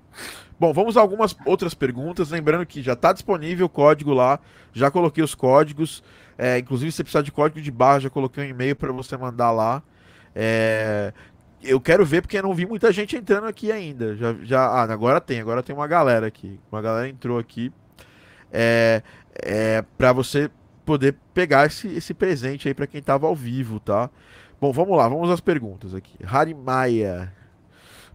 [0.59, 2.29] Bom, vamos a algumas outras perguntas.
[2.29, 4.39] Lembrando que já está disponível o código lá,
[4.71, 6.03] já coloquei os códigos.
[6.37, 9.17] É, inclusive, se você precisar de código de barra, já coloquei um e-mail para você
[9.17, 9.81] mandar lá.
[10.35, 11.11] É,
[11.63, 14.15] eu quero ver porque eu não vi muita gente entrando aqui ainda.
[14.15, 16.59] Já, já, ah, agora tem, agora tem uma galera aqui.
[16.71, 17.73] Uma galera entrou aqui.
[18.53, 19.01] É,
[19.33, 20.47] é, para você
[20.85, 24.09] poder pegar esse, esse presente aí para quem estava ao vivo, tá?
[24.59, 26.13] Bom, vamos lá, vamos às perguntas aqui.
[26.23, 27.33] Harry Maia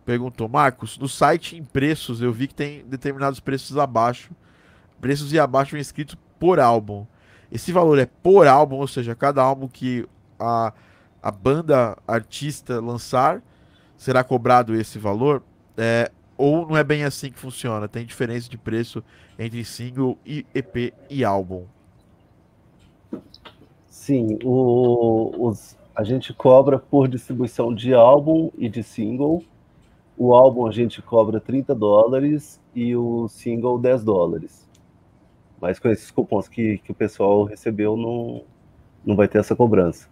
[0.04, 4.30] perguntou, Marcos, no site em preços eu vi que tem determinados preços abaixo,
[5.00, 7.04] preços e abaixo inscritos por álbum.
[7.50, 10.06] Esse valor é por álbum, ou seja, cada álbum que
[10.38, 10.72] a,
[11.22, 13.42] a banda artista lançar
[13.96, 15.42] será cobrado esse valor?
[15.76, 17.88] É, ou não é bem assim que funciona?
[17.88, 19.02] Tem diferença de preço
[19.38, 21.66] entre single e EP e álbum?
[23.88, 29.42] Sim, o, os, a gente cobra por distribuição de álbum e de single
[30.16, 34.66] o álbum a gente cobra 30 dólares e o single 10 dólares.
[35.60, 38.42] Mas com esses cupons que, que o pessoal recebeu, não,
[39.04, 40.08] não vai ter essa cobrança.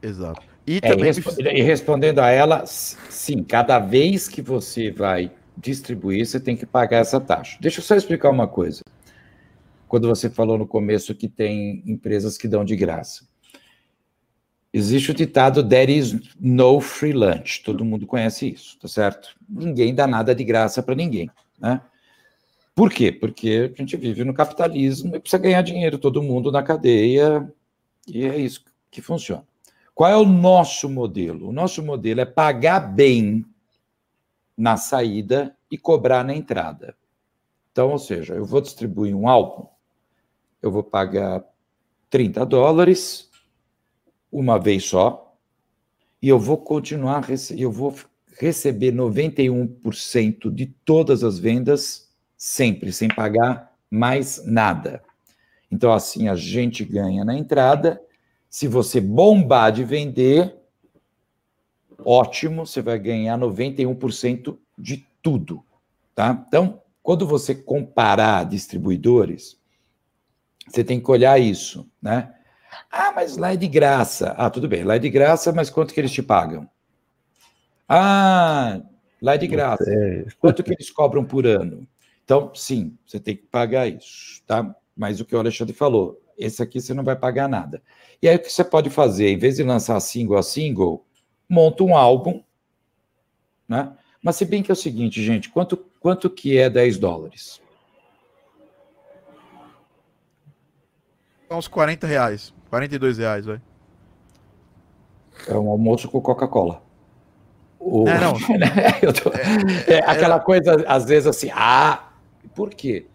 [0.00, 0.42] Exato.
[0.66, 1.12] E, é, também...
[1.54, 6.98] e respondendo a ela, sim, cada vez que você vai distribuir, você tem que pagar
[6.98, 7.58] essa taxa.
[7.60, 8.80] Deixa eu só explicar uma coisa.
[9.92, 13.28] Quando você falou no começo que tem empresas que dão de graça.
[14.72, 17.62] Existe o ditado there is no free lunch.
[17.62, 19.36] Todo mundo conhece isso, tá certo?
[19.46, 21.82] Ninguém dá nada de graça para ninguém, né?
[22.74, 23.12] Por quê?
[23.12, 27.52] Porque a gente vive no capitalismo e precisa ganhar dinheiro todo mundo na cadeia
[28.08, 29.44] e é isso que funciona.
[29.94, 31.50] Qual é o nosso modelo?
[31.50, 33.44] O nosso modelo é pagar bem
[34.56, 36.96] na saída e cobrar na entrada.
[37.70, 39.66] Então, ou seja, eu vou distribuir um álbum,
[40.62, 41.44] eu vou pagar
[42.08, 43.28] 30 dólares
[44.30, 45.36] uma vez só,
[46.22, 47.26] e eu vou continuar,
[47.56, 47.94] eu vou
[48.38, 55.02] receber 91% de todas as vendas sempre, sem pagar mais nada.
[55.70, 58.00] Então, assim, a gente ganha na entrada.
[58.48, 60.54] Se você bombar de vender,
[62.04, 65.62] ótimo, você vai ganhar 91% de tudo,
[66.14, 66.44] tá?
[66.46, 69.58] Então, quando você comparar distribuidores,
[70.68, 72.32] você tem que olhar isso, né?
[72.90, 74.34] Ah, mas lá é de graça.
[74.36, 76.68] Ah, tudo bem, lá é de graça, mas quanto que eles te pagam?
[77.88, 78.80] Ah,
[79.20, 79.84] lá é de graça.
[80.38, 81.86] Quanto que eles cobram por ano?
[82.24, 84.74] Então, sim, você tem que pagar isso, tá?
[84.96, 87.82] Mas o que o Alexandre falou, esse aqui você não vai pagar nada.
[88.20, 89.28] E aí o que você pode fazer?
[89.28, 91.04] Em vez de lançar single a single,
[91.48, 92.42] monta um álbum,
[93.68, 93.92] né?
[94.22, 97.61] Mas se bem que é o seguinte, gente, quanto, quanto que é 10 dólares?
[101.54, 102.52] Uns 40 reais.
[102.70, 103.60] 42 reais, vai.
[105.46, 106.82] É um almoço com Coca-Cola.
[107.78, 108.06] O...
[108.08, 108.34] É, não.
[109.12, 109.30] tô...
[109.90, 112.08] é, é, aquela coisa, às vezes, assim, ah,
[112.54, 113.06] por quê?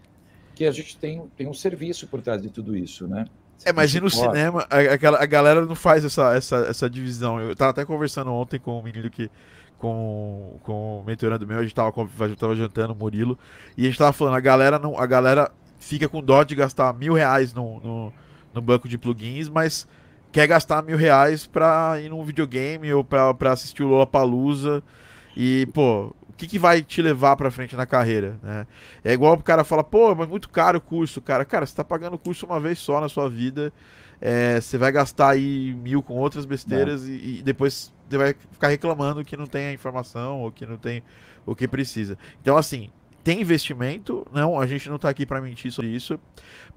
[0.48, 3.26] Porque a gente tem, tem um serviço por trás de tudo isso, né?
[3.66, 4.16] É, mas e no pode.
[4.16, 7.40] cinema, a, a, galera não faz essa, essa, essa divisão.
[7.40, 9.30] Eu tava até conversando ontem com um menino que.
[9.78, 13.38] Com, com o mentorando meu, a gente tava, a gente tava jantando, Murilo,
[13.78, 15.00] e a gente tava falando, a galera não.
[15.00, 18.14] A galera fica com dó de gastar mil reais no, no,
[18.58, 19.88] no banco de plugins, mas
[20.32, 24.84] quer gastar mil reais pra ir num videogame ou pra, pra assistir o Lollapalooza.
[25.36, 28.66] E, pô, o que, que vai te levar pra frente na carreira, né?
[29.04, 31.46] É igual o cara fala, pô, mas muito caro o curso, cara.
[31.46, 33.72] Cara, você tá pagando o curso uma vez só na sua vida.
[34.20, 38.70] É, você vai gastar aí mil com outras besteiras e, e, depois você vai ficar
[38.70, 41.04] reclamando que não tem a informação ou que não tem
[41.46, 42.18] o que precisa.
[42.42, 42.90] Então, assim,
[43.28, 46.18] tem investimento, não, a gente não está aqui para mentir sobre isso,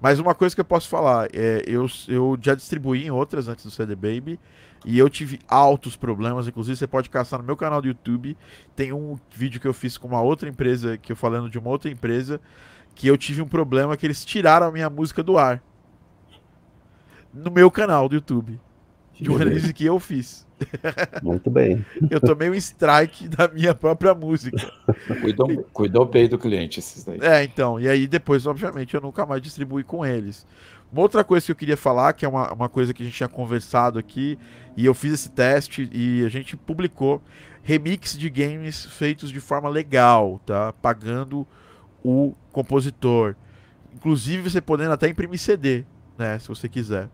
[0.01, 3.65] mas uma coisa que eu posso falar, é, eu, eu já distribuí em outras antes
[3.65, 4.37] do CD Baby,
[4.85, 8.37] e eu tive altos problemas, inclusive você pode caçar no meu canal do YouTube,
[8.75, 11.71] tem um vídeo que eu fiz com uma outra empresa, que eu falando de uma
[11.71, 12.41] outra empresa,
[12.97, 15.63] que eu tive um problema que eles tiraram a minha música do ar.
[17.33, 18.61] No meu canal do YouTube.
[19.13, 20.45] De um release que eu fiz.
[21.23, 21.85] Muito bem.
[22.11, 24.71] Eu tomei um strike da minha própria música.
[25.21, 27.19] Cuidou, cuidou bem do cliente esses daí.
[27.21, 27.81] É, então.
[27.81, 30.47] E aí depois, obviamente, eu nunca mais distribuí com eles.
[30.93, 33.17] Uma outra coisa que eu queria falar, que é uma, uma coisa que a gente
[33.17, 34.39] tinha conversado aqui,
[34.77, 37.23] e eu fiz esse teste e a gente publicou
[37.63, 40.73] remix de games feitos de forma legal, tá?
[40.73, 41.47] Pagando
[42.03, 43.37] o compositor.
[43.95, 45.85] Inclusive você podendo até imprimir CD,
[46.19, 46.39] né?
[46.39, 47.09] Se você quiser.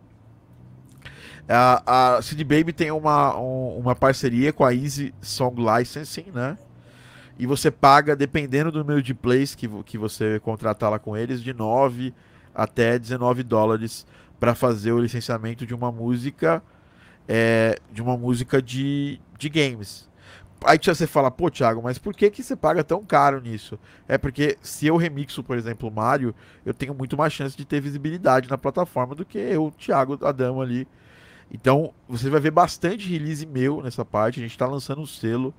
[1.48, 6.58] A, a Baby tem uma, um, uma parceria com a Easy Song Licensing, né?
[7.38, 11.42] E você paga, dependendo do número de plays que, que você contratar lá com eles,
[11.42, 12.14] de 9
[12.54, 14.06] até 19 dólares
[14.40, 16.62] para fazer o licenciamento de uma música
[17.28, 20.08] é, de uma música de, de games.
[20.64, 23.78] Aí você fala, pô, Thiago, mas por que, que você paga tão caro nisso?
[24.08, 27.80] É porque se eu remixo, por exemplo, Mario, eu tenho muito mais chance de ter
[27.80, 30.88] visibilidade na plataforma do que eu, Thiago Adamo ali,
[31.50, 34.40] então, você vai ver bastante release meu nessa parte.
[34.40, 35.54] A gente está lançando um selo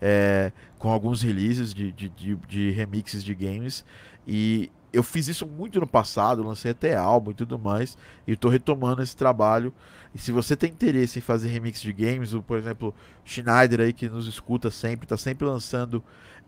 [0.00, 3.84] é, com alguns releases de, de, de, de, remixes de games.
[4.26, 7.96] E eu fiz isso muito no passado, lancei até álbum e tudo mais.
[8.26, 9.72] E estou retomando esse trabalho.
[10.14, 12.94] E se você tem interesse em fazer remix de games, ou, por exemplo,
[13.24, 16.02] Schneider aí que nos escuta sempre, está sempre lançando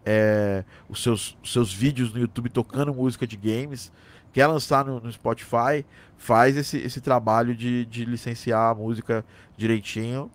[0.04, 3.92] é, os, seus, os seus vídeos no YouTube tocando música de games
[4.32, 5.84] quer lançar no, no Spotify,
[6.16, 9.24] faz esse, esse trabalho de, de licenciar a música
[9.56, 10.30] direitinho.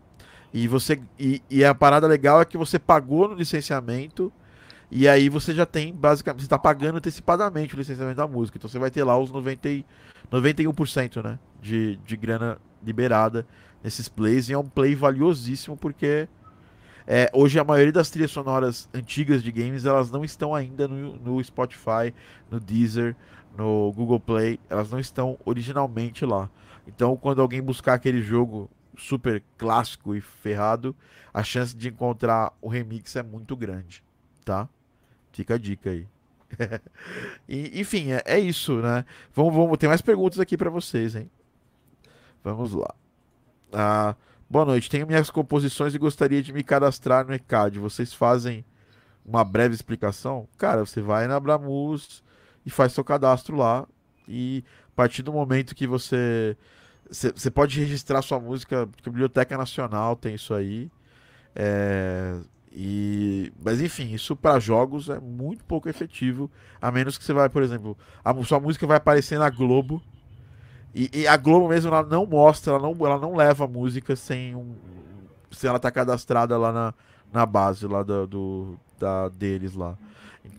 [0.53, 4.31] E você e, e, a parada legal é que você pagou no licenciamento
[4.89, 8.57] e aí você já tem basicamente você está pagando antecipadamente o licenciamento da música.
[8.57, 9.69] Então você vai ter lá os 90,
[10.31, 13.45] 91%, né, de, de grana liberada
[13.83, 16.27] nesses plays e é um play valiosíssimo porque
[17.07, 21.15] É, hoje a maioria das trilhas sonoras antigas de games elas não estão ainda no,
[21.17, 22.11] no Spotify,
[22.49, 23.15] no Deezer,
[23.55, 26.49] no Google Play, elas não estão originalmente lá.
[26.87, 30.95] Então, quando alguém buscar aquele jogo super clássico e ferrado,
[31.33, 34.03] a chance de encontrar o remix é muito grande,
[34.43, 34.69] tá?
[35.31, 36.07] Fica a dica aí.
[37.47, 39.05] e, enfim, é, é, isso, né?
[39.33, 41.29] Vamos, vamos, tem mais perguntas aqui para vocês, hein?
[42.43, 42.93] Vamos lá.
[43.73, 44.15] Ah,
[44.49, 44.89] boa noite.
[44.89, 47.79] Tenho minhas composições e gostaria de me cadastrar no ECAD.
[47.79, 48.63] Vocês fazem
[49.25, 50.47] uma breve explicação?
[50.57, 52.23] Cara, você vai na Abramus
[52.65, 53.85] e faz seu cadastro lá.
[54.27, 56.57] E a partir do momento que você.
[57.07, 60.89] Você pode registrar sua música, porque a Biblioteca Nacional tem isso aí.
[61.55, 62.35] É,
[62.71, 66.49] e, mas enfim, isso para jogos é muito pouco efetivo,
[66.81, 70.01] a menos que você vai, por exemplo, a sua música vai aparecer na Globo
[70.93, 74.15] e, e, a Globo mesmo ela não mostra, ela não, ela não leva a música
[74.15, 74.75] sem um,
[75.51, 76.93] se ela tá cadastrada lá na,
[77.31, 79.97] na base lá do, do da, deles lá.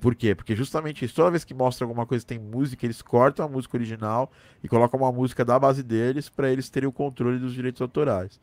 [0.00, 0.34] Por quê?
[0.34, 3.48] Porque justamente isso, toda vez que mostra alguma coisa que tem música, eles cortam a
[3.48, 4.30] música original
[4.62, 8.40] e colocam uma música da base deles para eles terem o controle dos direitos autorais.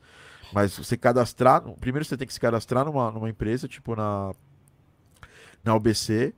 [0.53, 4.33] Mas você cadastrar, primeiro você tem que se cadastrar numa, numa empresa, tipo na
[5.63, 6.33] na UBC,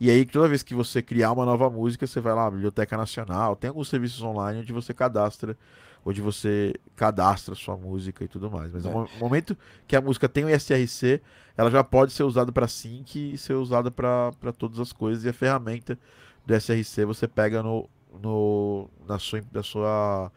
[0.00, 3.56] e aí toda vez que você criar uma nova música, você vai lá, Biblioteca Nacional,
[3.56, 5.56] tem alguns serviços online onde você cadastra
[6.04, 8.72] onde você cadastra sua música e tudo mais.
[8.72, 8.90] Mas é.
[8.90, 9.56] no momento
[9.86, 11.20] que a música tem o SRC,
[11.56, 15.24] ela já pode ser usada para sync e ser usada para todas as coisas.
[15.24, 15.98] E a ferramenta
[16.46, 17.88] do SRC você pega no,
[18.22, 20.32] no, na, sua, na, sua,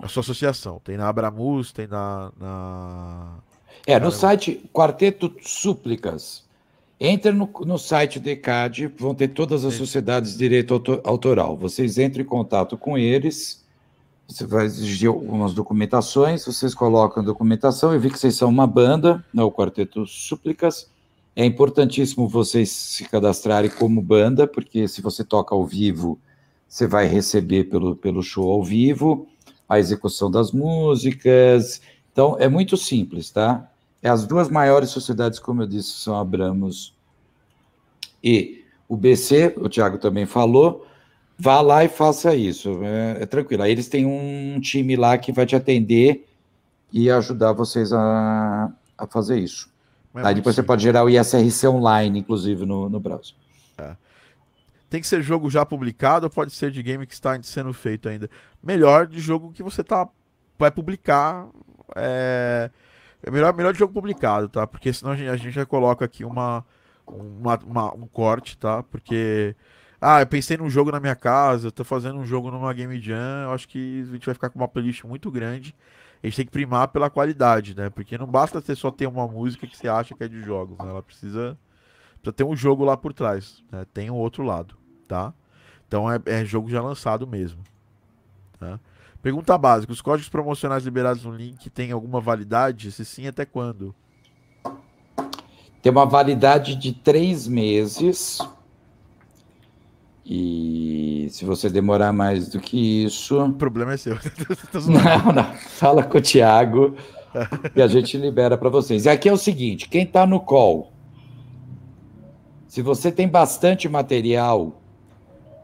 [0.00, 0.80] na sua associação.
[0.82, 2.32] Tem na Abramus, tem na.
[2.38, 3.38] na...
[3.86, 6.44] É, no site Quarteto Súplicas.
[6.98, 11.56] Entra no, no site do ECAD, vão ter todas as sociedades de direito autoral.
[11.56, 13.63] Vocês entram em contato com eles
[14.26, 17.92] você vai exigir algumas documentações, vocês colocam a documentação.
[17.92, 20.90] Eu vi que vocês são uma banda, né, o Quarteto Súplicas.
[21.36, 26.18] É importantíssimo vocês se cadastrarem como banda, porque se você toca ao vivo,
[26.68, 29.26] você vai receber pelo, pelo show ao vivo,
[29.68, 31.80] a execução das músicas.
[32.12, 33.70] Então, é muito simples, tá?
[34.02, 36.94] É as duas maiores sociedades, como eu disse, são Abramos
[38.24, 40.86] e o BC, o Tiago também falou,
[41.38, 42.80] Vá lá e faça isso.
[42.82, 43.62] É, é, tranquilo.
[43.62, 46.26] Aí eles têm um time lá que vai te atender
[46.92, 49.68] e ajudar vocês a, a fazer isso.
[50.12, 50.62] Mas Aí depois sim.
[50.62, 53.34] você pode gerar o ISRC online, inclusive, no, no browser.
[53.78, 53.96] É.
[54.88, 58.08] Tem que ser jogo já publicado ou pode ser de game que está sendo feito
[58.08, 58.30] ainda?
[58.62, 60.08] Melhor de jogo que você tá,
[60.56, 61.48] vai publicar.
[61.96, 62.70] É,
[63.24, 64.66] é melhor, melhor de jogo publicado, tá?
[64.68, 66.64] Porque senão a gente, a gente já coloca aqui uma,
[67.08, 68.84] uma, uma um corte, tá?
[68.84, 69.56] Porque
[70.06, 73.44] ah, eu pensei num jogo na minha casa, tô fazendo um jogo numa Game Jam,
[73.44, 75.74] eu acho que a gente vai ficar com uma playlist muito grande.
[76.22, 77.88] A gente tem que primar pela qualidade, né?
[77.88, 80.76] Porque não basta você só ter uma música que você acha que é de jogos,
[80.76, 80.90] né?
[80.90, 81.58] Ela precisa,
[82.20, 83.86] precisa ter um jogo lá por trás, né?
[83.94, 84.76] Tem o um outro lado,
[85.08, 85.32] tá?
[85.88, 87.62] Então é, é, jogo já lançado mesmo,
[88.60, 88.78] tá?
[89.22, 92.92] Pergunta básica: os códigos promocionais liberados no link têm alguma validade?
[92.92, 93.94] Se sim, até quando?
[95.80, 98.38] Tem uma validade de três meses
[100.26, 103.42] e se você demorar mais do que isso.
[103.42, 104.16] O problema é seu.
[104.86, 105.54] não, não.
[105.54, 106.96] Fala com o Thiago
[107.74, 109.04] e a gente libera para vocês.
[109.04, 110.92] E aqui é o seguinte: quem está no call,
[112.66, 114.80] se você tem bastante material.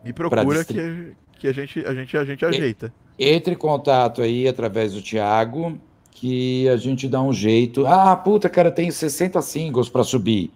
[0.05, 2.93] Me procura que, que a, gente, a, gente, a gente ajeita.
[3.19, 5.79] Entre em contato aí através do Thiago,
[6.11, 7.87] que a gente dá um jeito.
[7.87, 10.51] Ah, puta, cara, tem 60 singles para subir.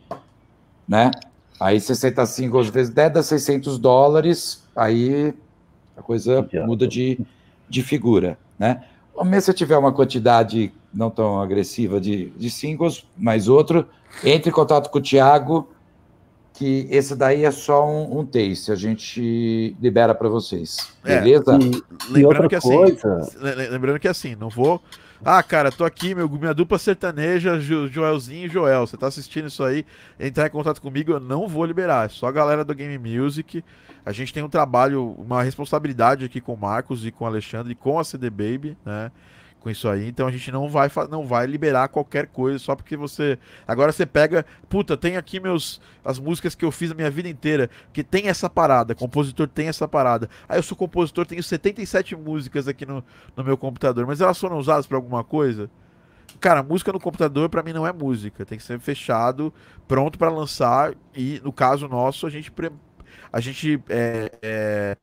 [0.87, 1.11] Né?
[1.59, 5.35] Aí 65 vezes 10 dá 600 dólares, aí
[5.97, 7.19] a coisa muda de,
[7.69, 8.83] de figura, né?
[9.25, 13.87] Mesmo se tiver uma quantidade não tão agressiva de, de singles, mais outro,
[14.25, 15.69] entre em contato com o Thiago,
[16.55, 21.53] que esse daí é só um, um taste, a gente libera para vocês, é, beleza?
[21.53, 22.79] É, e, lembrando, e que assim,
[23.71, 24.81] lembrando que assim, não vou
[25.27, 28.87] ah, cara, tô aqui, meu, minha dupla sertaneja, jo, Joelzinho e Joel.
[28.87, 29.87] Você tá assistindo isso aí?
[30.21, 32.05] Entrar em contato comigo, eu não vou liberar.
[32.05, 33.65] É só a galera do Game Music.
[34.05, 37.73] A gente tem um trabalho, uma responsabilidade aqui com o Marcos e com o Alexandre
[37.73, 39.11] e com a CD Baby, né?
[39.65, 40.07] Com isso aí.
[40.07, 43.39] Então a gente não vai, não vai liberar qualquer coisa só porque você.
[43.66, 44.45] Agora você pega.
[44.69, 47.70] Puta, tem aqui meus as músicas que eu fiz a minha vida inteira.
[47.91, 48.95] Que tem essa parada.
[48.95, 50.28] Compositor tem essa parada.
[50.47, 53.03] Aí eu sou compositor, tenho 77 músicas aqui no,
[53.35, 54.07] no meu computador.
[54.07, 55.70] Mas elas foram usadas para alguma coisa?
[56.39, 58.45] Cara, música no computador para mim não é música.
[58.45, 59.51] Tem que ser fechado,
[59.89, 60.93] pronto para lançar.
[61.16, 62.53] E no caso nosso, a gente.
[63.32, 64.97] A gente é, é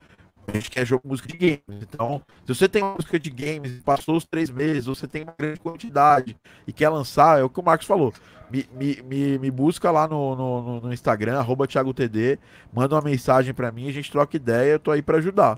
[0.48, 1.84] A gente quer jogo música de games.
[1.84, 5.34] Então, se você tem uma música de games, passou os três meses, você tem uma
[5.38, 6.36] grande quantidade
[6.68, 8.14] e quer lançar, é o que o Marcos falou.
[8.50, 12.38] Me, me, me, me busca lá no, no, no Instagram, arroba ThiagoTD,
[12.74, 15.58] manda uma mensagem para mim, a gente troca ideia, eu tô aí para ajudar.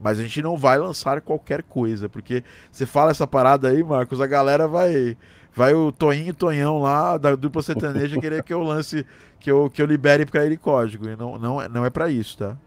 [0.00, 4.20] Mas a gente não vai lançar qualquer coisa, porque você fala essa parada aí, Marcos,
[4.20, 5.16] a galera vai.
[5.54, 9.06] Vai o Toinho Tonhão lá, da dupla sertaneja, querer que eu lance,
[9.40, 11.08] que eu, que eu libere para ele código.
[11.08, 12.58] E não, não, é, não é para isso, tá?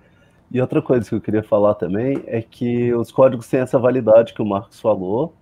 [0.51, 4.33] E outra coisa que eu queria falar também é que os códigos têm essa validade
[4.33, 5.33] que o Marcos falou,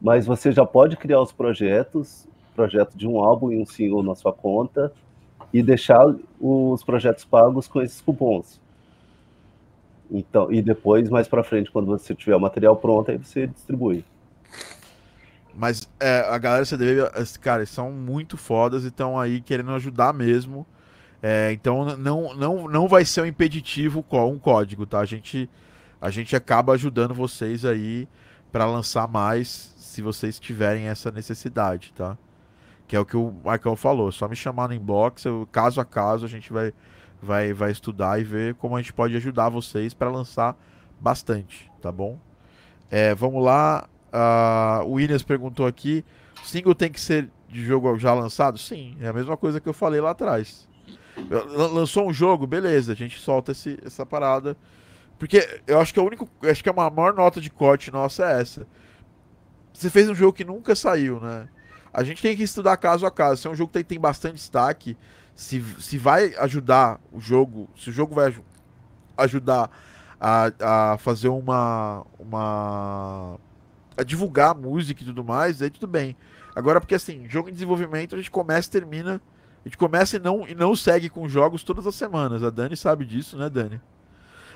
[0.00, 4.14] mas você já pode criar os projetos, projeto de um álbum e um single na
[4.14, 4.92] sua conta,
[5.52, 8.60] e deixar os projetos pagos com esses cupons.
[10.10, 14.04] Então, e depois, mais para frente, quando você tiver o material pronto, aí você distribui.
[15.54, 17.02] Mas é, a galera CDB,
[17.40, 20.66] cara, são muito fodas e estão aí querendo ajudar mesmo.
[21.22, 25.00] É, então não, não, não vai ser um impeditivo um código, tá?
[25.00, 25.50] A gente,
[26.00, 28.08] a gente acaba ajudando vocês aí
[28.52, 32.16] para lançar mais se vocês tiverem essa necessidade, tá?
[32.86, 34.12] Que é o que o Michael falou.
[34.12, 36.72] Só me chamar no inbox, eu, caso a caso, a gente vai,
[37.20, 40.56] vai, vai estudar e ver como a gente pode ajudar vocês para lançar
[41.00, 42.18] bastante, tá bom?
[42.90, 43.88] É, vamos lá.
[44.08, 46.04] Uh, o Williams perguntou aqui:
[46.44, 48.56] single tem que ser de jogo já lançado?
[48.56, 50.68] Sim, é a mesma coisa que eu falei lá atrás.
[51.56, 54.56] Lançou um jogo, beleza, a gente solta esse, essa parada.
[55.18, 58.40] Porque eu acho que a único, acho que a maior nota de corte nossa é
[58.40, 58.66] essa.
[59.72, 61.48] Você fez um jogo que nunca saiu, né?
[61.92, 63.40] A gente tem que estudar caso a caso.
[63.40, 64.96] Se é um jogo que tem, bastante destaque,
[65.34, 68.34] se, se vai ajudar o jogo, se o jogo vai
[69.16, 69.70] ajudar
[70.20, 73.38] a, a fazer uma, uma.
[73.96, 76.16] a divulgar a música e tudo mais, aí tudo bem.
[76.54, 79.20] Agora, porque assim, jogo em desenvolvimento a gente começa e termina
[79.64, 82.42] a gente começa e não, e não segue com jogos todas as semanas.
[82.42, 83.80] A Dani sabe disso, né, Dani?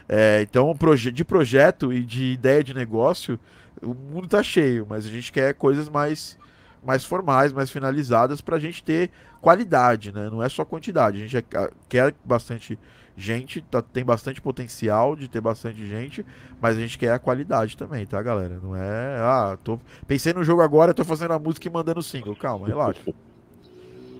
[0.09, 0.77] É, então,
[1.12, 3.39] de projeto e de ideia de negócio,
[3.81, 6.39] o mundo tá cheio, mas a gente quer coisas mais,
[6.85, 9.11] mais formais, mais finalizadas para a gente ter
[9.41, 10.29] qualidade, né?
[10.31, 11.19] Não é só quantidade.
[11.19, 12.79] A gente é, quer bastante
[13.16, 16.24] gente, tá, tem bastante potencial de ter bastante gente,
[16.61, 18.59] mas a gente quer a qualidade também, tá, galera?
[18.62, 22.37] Não é, ah, tô pensei no jogo agora, tô fazendo a música e mandando single.
[22.37, 23.03] Calma, relaxa.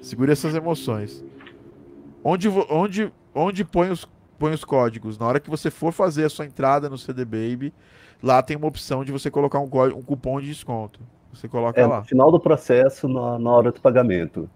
[0.03, 1.25] Segure essas emoções.
[2.25, 4.07] Onde, onde, onde põe, os,
[4.37, 5.17] põe os códigos?
[5.17, 7.73] Na hora que você for fazer a sua entrada no CD Baby,
[8.21, 11.01] lá tem uma opção de você colocar um, um cupom de desconto.
[11.33, 12.01] Você coloca é, lá.
[12.01, 14.51] No final do processo, na, na hora do pagamento.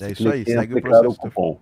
[0.00, 1.08] É você é isso aí, segue o processo.
[1.08, 1.58] O cupom.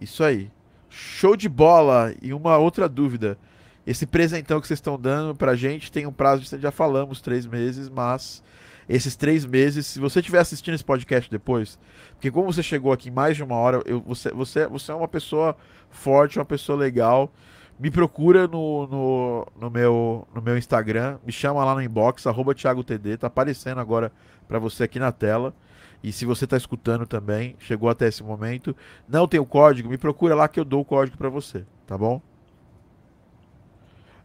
[0.00, 0.50] Isso aí.
[0.88, 2.14] Show de bola!
[2.22, 3.36] E uma outra dúvida.
[3.84, 7.88] Esse presentão que vocês estão dando pra gente tem um prazo, já falamos, três meses,
[7.88, 8.42] mas
[8.88, 9.86] esses três meses.
[9.86, 11.78] Se você estiver assistindo esse podcast depois,
[12.12, 15.08] porque como você chegou aqui mais de uma hora, eu, você, você, você é uma
[15.08, 15.56] pessoa
[15.90, 17.32] forte, uma pessoa legal.
[17.78, 22.54] Me procura no, no, no, meu, no meu Instagram, me chama lá no inbox, arroba
[22.54, 24.10] ThiagoTD, tá aparecendo agora
[24.48, 25.54] para você aqui na tela.
[26.02, 28.74] E se você está escutando também, chegou até esse momento,
[29.08, 31.98] não tem o código, me procura lá que eu dou o código para você, tá
[31.98, 32.22] bom?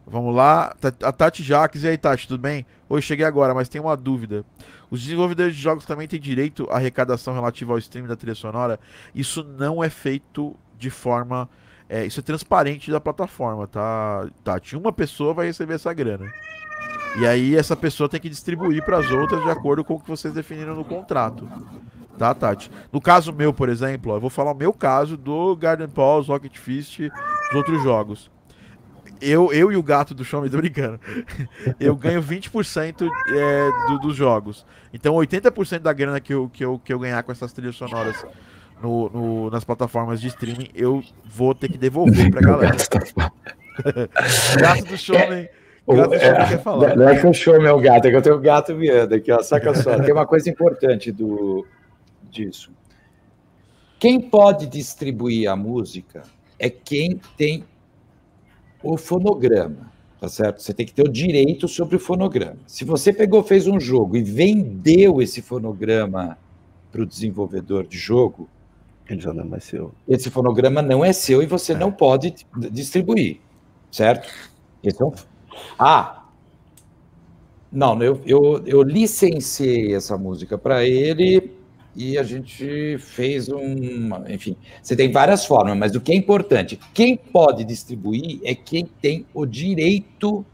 [0.06, 0.74] Vamos lá.
[1.02, 1.84] A Tati Jaques.
[1.84, 2.66] E aí, Tati, tudo bem?
[2.88, 4.44] Oi, cheguei agora, mas tem uma dúvida.
[4.90, 8.78] Os desenvolvedores de jogos também têm direito à arrecadação relativa ao streaming da trilha sonora?
[9.14, 11.48] Isso não é feito de forma.
[11.88, 14.76] É, isso é transparente da plataforma, tá, Tati?
[14.76, 16.30] Uma pessoa vai receber essa grana.
[17.18, 20.08] E aí essa pessoa tem que distribuir para as outras de acordo com o que
[20.08, 21.48] vocês definiram no contrato.
[22.18, 22.70] Tá, Tati?
[22.90, 26.28] No caso meu, por exemplo, ó, eu vou falar o meu caso do Garden Pause,
[26.28, 28.30] Rocket Fist, os outros jogos
[29.22, 31.00] eu, eu e o gato do show, me tô brincando.
[31.78, 34.66] Eu ganho 20% é, do, dos jogos.
[34.92, 38.26] Então 80% da grana que eu, que, eu, que eu ganhar com essas trilhas sonoras
[38.82, 42.76] no, no, nas plataformas de streaming, eu vou ter que devolver pra galera.
[44.60, 45.50] gato do show, é,
[45.88, 46.96] Gato do é, quer falar.
[46.96, 49.32] Não é que o show meu gato, é que eu tenho o gato miando aqui,
[49.32, 49.42] ó.
[49.42, 49.98] Saca só.
[49.98, 51.66] Tem uma coisa importante do,
[52.30, 52.70] disso.
[53.98, 56.22] Quem pode distribuir a música
[56.58, 57.64] é quem tem
[58.82, 59.90] o fonograma,
[60.20, 60.62] tá certo?
[60.62, 62.58] Você tem que ter o direito sobre o fonograma.
[62.66, 66.38] Se você pegou, fez um jogo e vendeu esse fonograma
[66.90, 68.48] para o desenvolvedor de jogo,
[69.08, 69.92] ele já não é mais seu.
[70.08, 71.76] Esse fonograma não é seu e você é.
[71.76, 72.34] não pode
[72.70, 73.40] distribuir,
[73.90, 74.28] certo?
[75.00, 75.12] Um...
[75.78, 76.24] Ah,
[77.70, 81.61] não, eu, eu, eu licenciei essa música para ele
[81.94, 84.10] e a gente fez um.
[84.28, 88.86] Enfim, você tem várias formas, mas o que é importante, quem pode distribuir é quem
[88.86, 90.44] tem o direito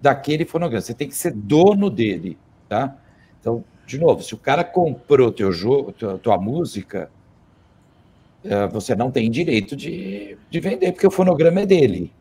[0.00, 0.80] daquele fonograma.
[0.80, 2.38] Você tem que ser dono dele,
[2.68, 2.96] tá?
[3.40, 7.10] Então, de novo, se o cara comprou teu jogo, tua, tua música,
[8.44, 12.12] eh, você não tem direito de, de vender, porque o fonograma é dele,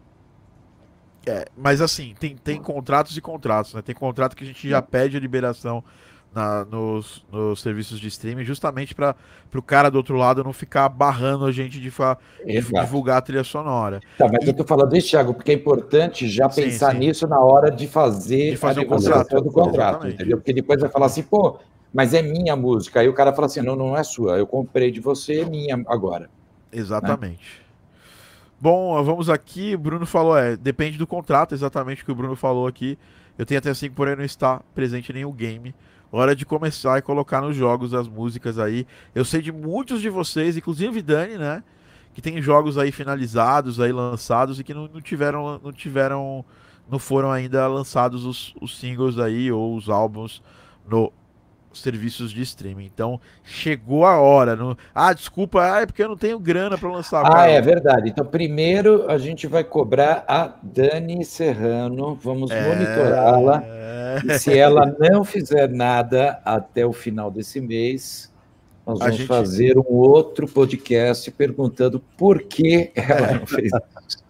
[1.28, 3.82] É, mas assim, tem, tem contratos e contratos, né?
[3.82, 5.84] Tem contrato que a gente já pede a liberação
[6.36, 9.16] na, nos, nos serviços de streaming, justamente para
[9.56, 13.22] o cara do outro lado não ficar barrando a gente de, fa, de divulgar a
[13.22, 14.02] trilha sonora.
[14.18, 14.50] Tá, mas e...
[14.50, 17.00] eu tô falando isso, Thiago, porque é importante já sim, pensar sim.
[17.00, 20.38] nisso na hora de fazer, de fazer a negociação do contrato, entendeu?
[20.38, 21.58] Porque depois vai falar assim, pô,
[21.94, 23.00] mas é minha música.
[23.00, 25.82] Aí o cara fala assim: não, não é sua, eu comprei de você, é minha
[25.88, 26.30] agora.
[26.70, 27.60] Exatamente.
[27.60, 27.66] Né?
[28.60, 29.76] Bom, vamos aqui.
[29.76, 32.98] O Bruno falou, é, depende do contrato, exatamente o que o Bruno falou aqui.
[33.38, 35.74] Eu tenho até 5, porém não está presente em nenhum game.
[36.12, 38.88] Hora de começar e colocar nos jogos as músicas aí.
[39.14, 41.64] Eu sei de muitos de vocês, inclusive Dani, né?
[42.14, 46.46] Que tem jogos aí finalizados, aí lançados e que não, não tiveram, não tiveram,
[46.90, 50.42] não foram ainda lançados os, os singles aí ou os álbuns
[50.88, 51.12] no
[51.80, 52.86] serviços de streaming.
[52.86, 54.56] Então, chegou a hora.
[54.56, 54.78] No...
[54.94, 57.26] Ah, desculpa, ah, é porque eu não tenho grana para lançar.
[57.26, 57.52] Ah, cara.
[57.52, 58.10] é verdade.
[58.10, 62.68] Então, primeiro a gente vai cobrar a Dani Serrano, vamos é...
[62.68, 63.64] monitorá-la.
[63.64, 64.38] É...
[64.38, 68.32] Se ela não fizer nada até o final desse mês,
[68.86, 69.28] nós vamos gente...
[69.28, 73.72] fazer um outro podcast perguntando por que ela não fez
[74.08, 74.24] isso.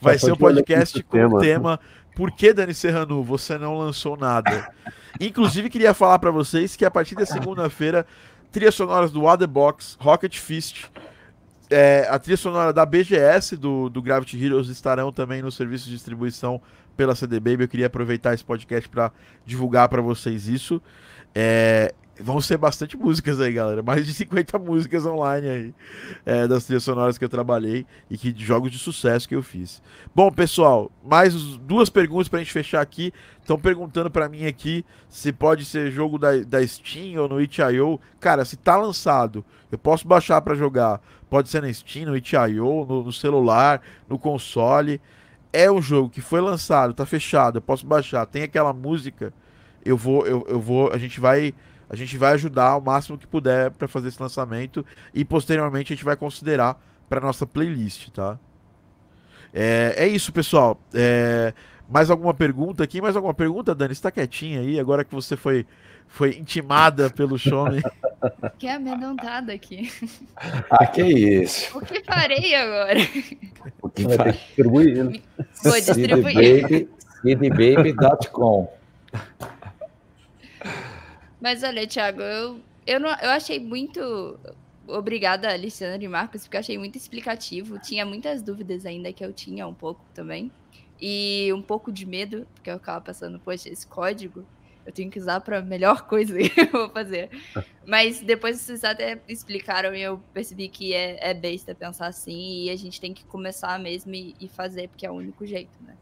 [0.00, 1.78] Vai ser um podcast com o tema
[2.14, 4.72] Por que, Dani Serrano, você não lançou nada?
[5.20, 8.06] Inclusive, queria falar para vocês que a partir da segunda-feira,
[8.50, 10.86] trilhas sonoras do Waterbox, Rocket Fist,
[11.70, 15.92] é, a trilha sonora da BGS do, do Gravity Heroes estarão também no serviço de
[15.92, 16.60] distribuição
[16.96, 17.62] pela CD Baby.
[17.64, 19.12] Eu queria aproveitar esse podcast para
[19.46, 20.82] divulgar para vocês isso.
[21.32, 23.82] É, vão ser bastante músicas aí, galera.
[23.82, 25.74] Mais de 50 músicas online aí
[26.24, 29.42] é, das trilhas sonoras que eu trabalhei e que de jogos de sucesso que eu
[29.42, 29.82] fiz.
[30.14, 33.12] Bom, pessoal, mais duas perguntas pra gente fechar aqui.
[33.40, 38.00] Estão perguntando para mim aqui se pode ser jogo da, da Steam ou no itch.io.
[38.20, 41.00] Cara, se tá lançado, eu posso baixar para jogar.
[41.28, 45.00] Pode ser na Steam, no itch.io, no, no celular, no console.
[45.52, 48.24] É um jogo que foi lançado, tá fechado, eu posso baixar.
[48.26, 49.32] Tem aquela música,
[49.84, 51.52] eu vou, eu, eu vou, a gente vai
[51.90, 55.96] a gente vai ajudar o máximo que puder para fazer esse lançamento e posteriormente a
[55.96, 58.38] gente vai considerar para nossa playlist, tá?
[59.52, 60.80] É, é isso, pessoal.
[60.94, 61.52] É,
[61.88, 63.02] mais alguma pergunta aqui?
[63.02, 63.92] Mais alguma pergunta, Dani?
[63.92, 65.66] Está quietinha aí, agora que você foi,
[66.06, 67.82] foi intimada pelo Shone.
[68.58, 69.90] Que amedrontada aqui.
[70.70, 71.78] Ah, que isso.
[71.78, 73.00] O que farei agora?
[73.80, 74.32] O que farei?
[74.32, 75.22] Distribuir.
[75.64, 76.88] Vou distribuir.
[77.22, 78.70] CDBaby.com
[81.40, 84.38] mas olha, Thiago, eu, eu, não, eu achei muito.
[84.86, 87.78] Obrigada, Alexandre e Marcos, porque eu achei muito explicativo.
[87.78, 90.50] Tinha muitas dúvidas ainda que eu tinha um pouco também.
[91.00, 94.44] E um pouco de medo, porque eu ficava pensando, poxa, esse código
[94.84, 97.30] eu tenho que usar para a melhor coisa que eu vou fazer.
[97.86, 102.70] Mas depois vocês até explicaram e eu percebi que é, é besta pensar assim e
[102.70, 105.96] a gente tem que começar mesmo e, e fazer, porque é o único jeito, né?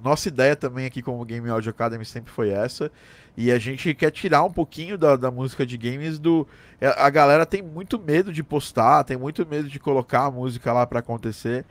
[0.00, 2.90] nossa ideia também aqui como Game Audio Academy sempre foi essa.
[3.36, 6.46] E a gente quer tirar um pouquinho da, da música de games do.
[6.80, 10.72] É, a galera tem muito medo de postar, tem muito medo de colocar a música
[10.72, 11.64] lá para acontecer.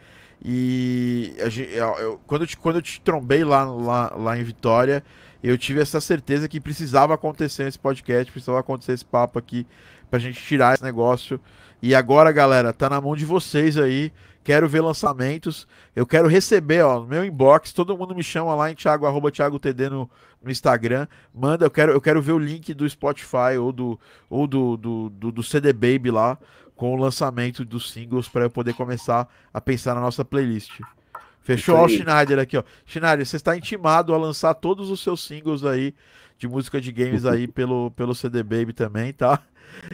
[0.43, 4.37] E a gente, eu, eu, quando, eu te, quando eu te trombei lá, lá, lá
[4.37, 5.01] em Vitória,
[5.41, 9.65] eu tive essa certeza que precisava acontecer esse podcast, precisava acontecer esse papo aqui
[10.09, 11.39] pra gente tirar esse negócio.
[11.81, 14.11] E agora, galera, tá na mão de vocês aí
[14.43, 18.69] quero ver lançamentos, eu quero receber, ó, no meu inbox, todo mundo me chama lá
[18.69, 20.09] em Thiago, arroba Thiago TD no,
[20.41, 23.99] no Instagram, manda, eu quero, eu quero ver o link do Spotify ou do,
[24.29, 26.37] ou do, do, do, do CD Baby lá,
[26.75, 30.81] com o lançamento dos singles, para eu poder começar a pensar na nossa playlist.
[31.41, 31.75] Fechou?
[31.75, 32.63] Ó, o Schneider aqui, ó.
[32.85, 35.93] Schneider, você está intimado a lançar todos os seus singles aí
[36.37, 39.39] de música de games aí pelo, pelo CD Baby também, tá?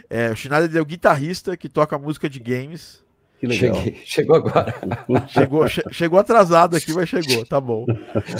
[0.09, 3.03] É, o Schneider é o guitarrista que toca música de games.
[3.39, 3.75] Que legal.
[3.75, 4.75] Cheguei, chegou agora.
[5.27, 7.85] Chegou, che chegou atrasado aqui, mas chegou, tá bom.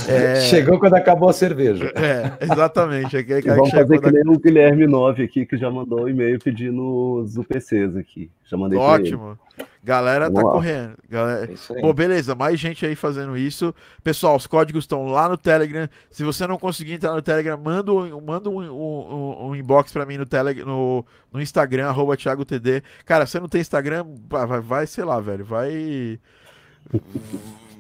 [0.10, 0.42] É...
[0.42, 1.92] Chegou quando acabou a cerveja.
[1.96, 3.16] É, exatamente.
[3.16, 6.38] Aqui, aqui, vamos fazer que nem o Guilherme 9 aqui, que já mandou um e-mail
[6.40, 8.30] pedindo os UPCs aqui.
[8.44, 9.40] Já mandei Ótimo.
[9.82, 10.98] Galera tá Vamos tá correndo.
[11.10, 11.52] Galera...
[11.54, 13.74] É Pô, beleza, mais gente aí fazendo isso.
[14.04, 15.88] Pessoal, os códigos estão lá no Telegram.
[16.12, 20.06] Se você não conseguir entrar no Telegram, manda um, manda um, um, um inbox para
[20.06, 22.84] mim no, Telegram, no, no Instagram, arroba ThiagoTD.
[23.06, 25.46] Cara, você não tem Instagram, vai, vai, sei lá, velho.
[25.46, 26.20] Vai.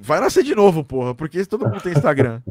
[0.01, 2.41] Vai nascer de novo, porra, porque todo mundo tem Instagram.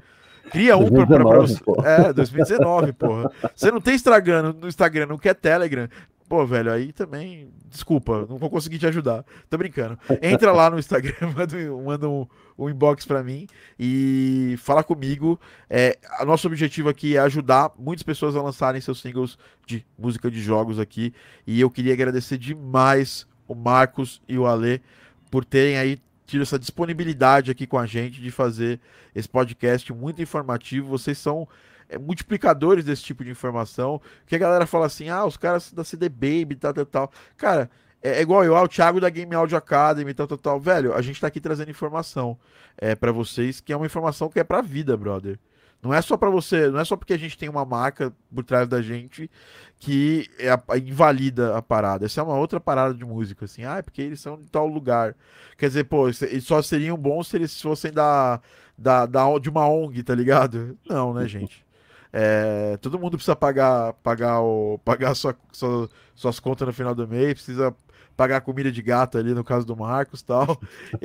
[0.51, 3.31] Cria um 2019, pra, pra, pra, É, 2019, porra.
[3.55, 5.89] Você não tem Instagram no Instagram, não quer Telegram.
[6.29, 7.51] Pô, velho, aí também.
[7.67, 9.25] Desculpa, não vou conseguir te ajudar.
[9.49, 9.99] Tô brincando.
[10.21, 11.15] Entra lá no Instagram,
[11.85, 12.27] manda, um,
[12.59, 13.47] um inbox para mim
[13.79, 15.41] e fala comigo.
[15.71, 20.31] É, o nosso objetivo aqui é ajudar muitas pessoas a lançarem seus singles de música
[20.31, 21.15] de jogos aqui.
[21.47, 24.83] E eu queria agradecer demais o Marcos e o Ale
[25.31, 28.79] por terem aí tido essa disponibilidade aqui com a gente de fazer
[29.15, 30.89] esse podcast muito informativo.
[30.89, 31.49] Vocês são
[31.97, 34.01] multiplicadores desse tipo de informação.
[34.27, 37.13] Que a galera fala assim: ah, os caras da CD Baby, tal, tal, tal.
[37.37, 37.71] Cara,
[38.03, 40.61] é, é igual eu, ah, o Thiago da Game Audio Academy, tal, tal, tal.
[40.61, 42.39] Velho, a gente tá aqui trazendo informação
[42.77, 45.39] é, para vocês, que é uma informação que é pra vida, brother.
[45.81, 48.45] Não é só para você, não é só porque a gente tem uma marca por
[48.45, 49.31] trás da gente
[49.79, 52.05] que é a, a invalida a parada.
[52.05, 53.65] Essa é uma outra parada de música, assim.
[53.65, 55.15] Ah, é porque eles são de tal lugar.
[55.57, 58.41] Quer dizer, pô, eles só seriam bons se eles fossem da,
[58.77, 60.77] da, da, de uma ONG, tá ligado?
[60.89, 61.65] Não, né, gente?
[62.13, 67.07] É, todo mundo precisa pagar, pagar, o, pagar sua, sua, suas contas no final do
[67.07, 67.75] mês, precisa
[68.19, 70.61] pagar comida de gato ali, no caso do Marcos tal.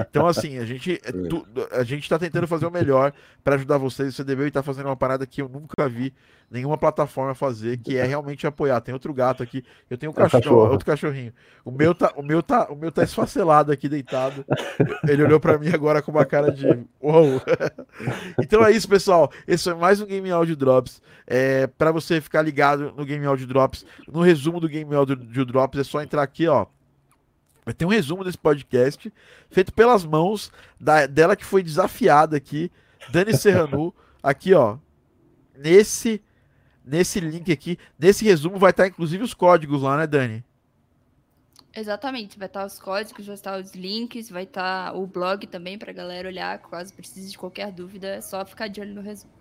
[0.00, 3.12] então, assim, a gente, é a gente está tentando fazer o melhor
[3.44, 4.08] para ajudar vocês.
[4.08, 6.12] O CDB está fazendo uma parada que eu nunca vi
[6.50, 8.80] nenhuma plataforma fazer, que é realmente apoiar.
[8.80, 10.70] Tem outro gato aqui, eu tenho um cachorro, cachorro.
[10.72, 11.32] outro cachorrinho.
[11.64, 14.44] O meu tá, o meu tá, o meu tá esfacelado aqui deitado.
[15.08, 16.66] Ele olhou para mim agora com uma cara de
[17.00, 17.40] uou.
[18.42, 19.30] então é isso, pessoal.
[19.46, 21.00] Esse foi mais um Game Audio Drops.
[21.26, 25.80] É, para você ficar ligado no Game Audio Drops, no resumo do Game Audio Drops,
[25.80, 26.55] é só entrar aqui, ó.
[27.66, 29.12] Vai ter um resumo desse podcast
[29.50, 32.70] feito pelas mãos da, dela que foi desafiada aqui,
[33.10, 34.78] Dani Serranu, aqui, ó.
[35.52, 36.22] Nesse
[36.84, 40.44] nesse link aqui, nesse resumo vai estar inclusive os códigos lá, né, Dani?
[41.74, 45.90] Exatamente, vai estar os códigos, vai estar os links, vai estar o blog também para
[45.90, 49.32] a galera olhar, caso precise de qualquer dúvida, é só ficar de olho no resumo.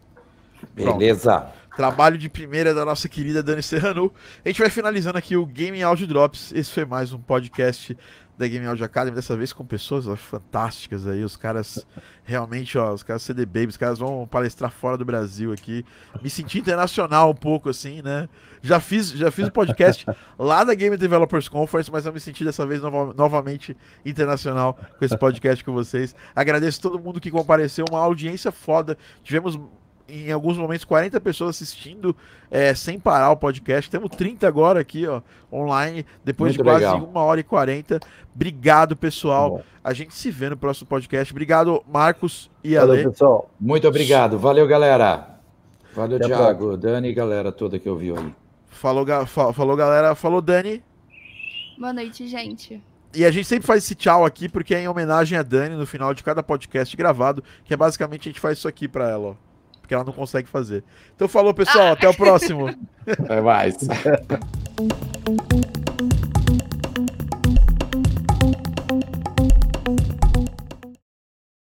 [0.76, 1.40] Beleza.
[1.40, 1.66] Pronto.
[1.76, 4.12] Trabalho de primeira da nossa querida Dani Serrano.
[4.44, 6.54] A gente vai finalizando aqui o Game Audio Drops.
[6.54, 7.98] Esse foi mais um podcast
[8.38, 11.86] da Game Audio Academy, dessa vez com pessoas ó, fantásticas aí, os caras
[12.24, 15.86] realmente, ó, os caras CD Baby, os caras vão palestrar fora do Brasil aqui.
[16.22, 18.28] Me senti internacional um pouco assim, né?
[18.62, 20.06] Já fiz, já fiz um podcast
[20.38, 23.76] lá da Game Developers Conference, mas eu me senti dessa vez nova, novamente
[24.06, 26.16] internacional com esse podcast com vocês.
[26.36, 28.98] Agradeço todo mundo que compareceu, uma audiência foda.
[29.24, 29.58] Tivemos
[30.08, 32.16] em alguns momentos 40 pessoas assistindo
[32.50, 33.90] é, sem parar o podcast.
[33.90, 35.22] Temos 30 agora aqui, ó,
[35.52, 37.04] online, depois Muito de quase legal.
[37.04, 38.00] uma hora e 40.
[38.34, 39.62] Obrigado, pessoal.
[39.84, 41.34] A gente se vê no próximo podcast.
[41.34, 42.88] Obrigado, Marcos e Ale.
[42.88, 43.50] Valeu, pessoal.
[43.60, 44.38] Muito obrigado.
[44.38, 45.40] Valeu, galera.
[45.94, 48.34] Valeu, Até Thiago, Dani e galera toda que ouviu aí.
[48.68, 50.14] Falou, ga falou, galera.
[50.14, 50.84] Falou, Dani.
[51.78, 52.82] Boa noite, gente.
[53.14, 55.86] E a gente sempre faz esse tchau aqui porque é em homenagem a Dani no
[55.86, 59.28] final de cada podcast gravado, que é basicamente a gente faz isso aqui para ela,
[59.30, 59.55] ó
[59.86, 60.84] porque ela não consegue fazer.
[61.16, 62.68] Então falou, pessoal, até o próximo.
[63.08, 63.78] Até mais.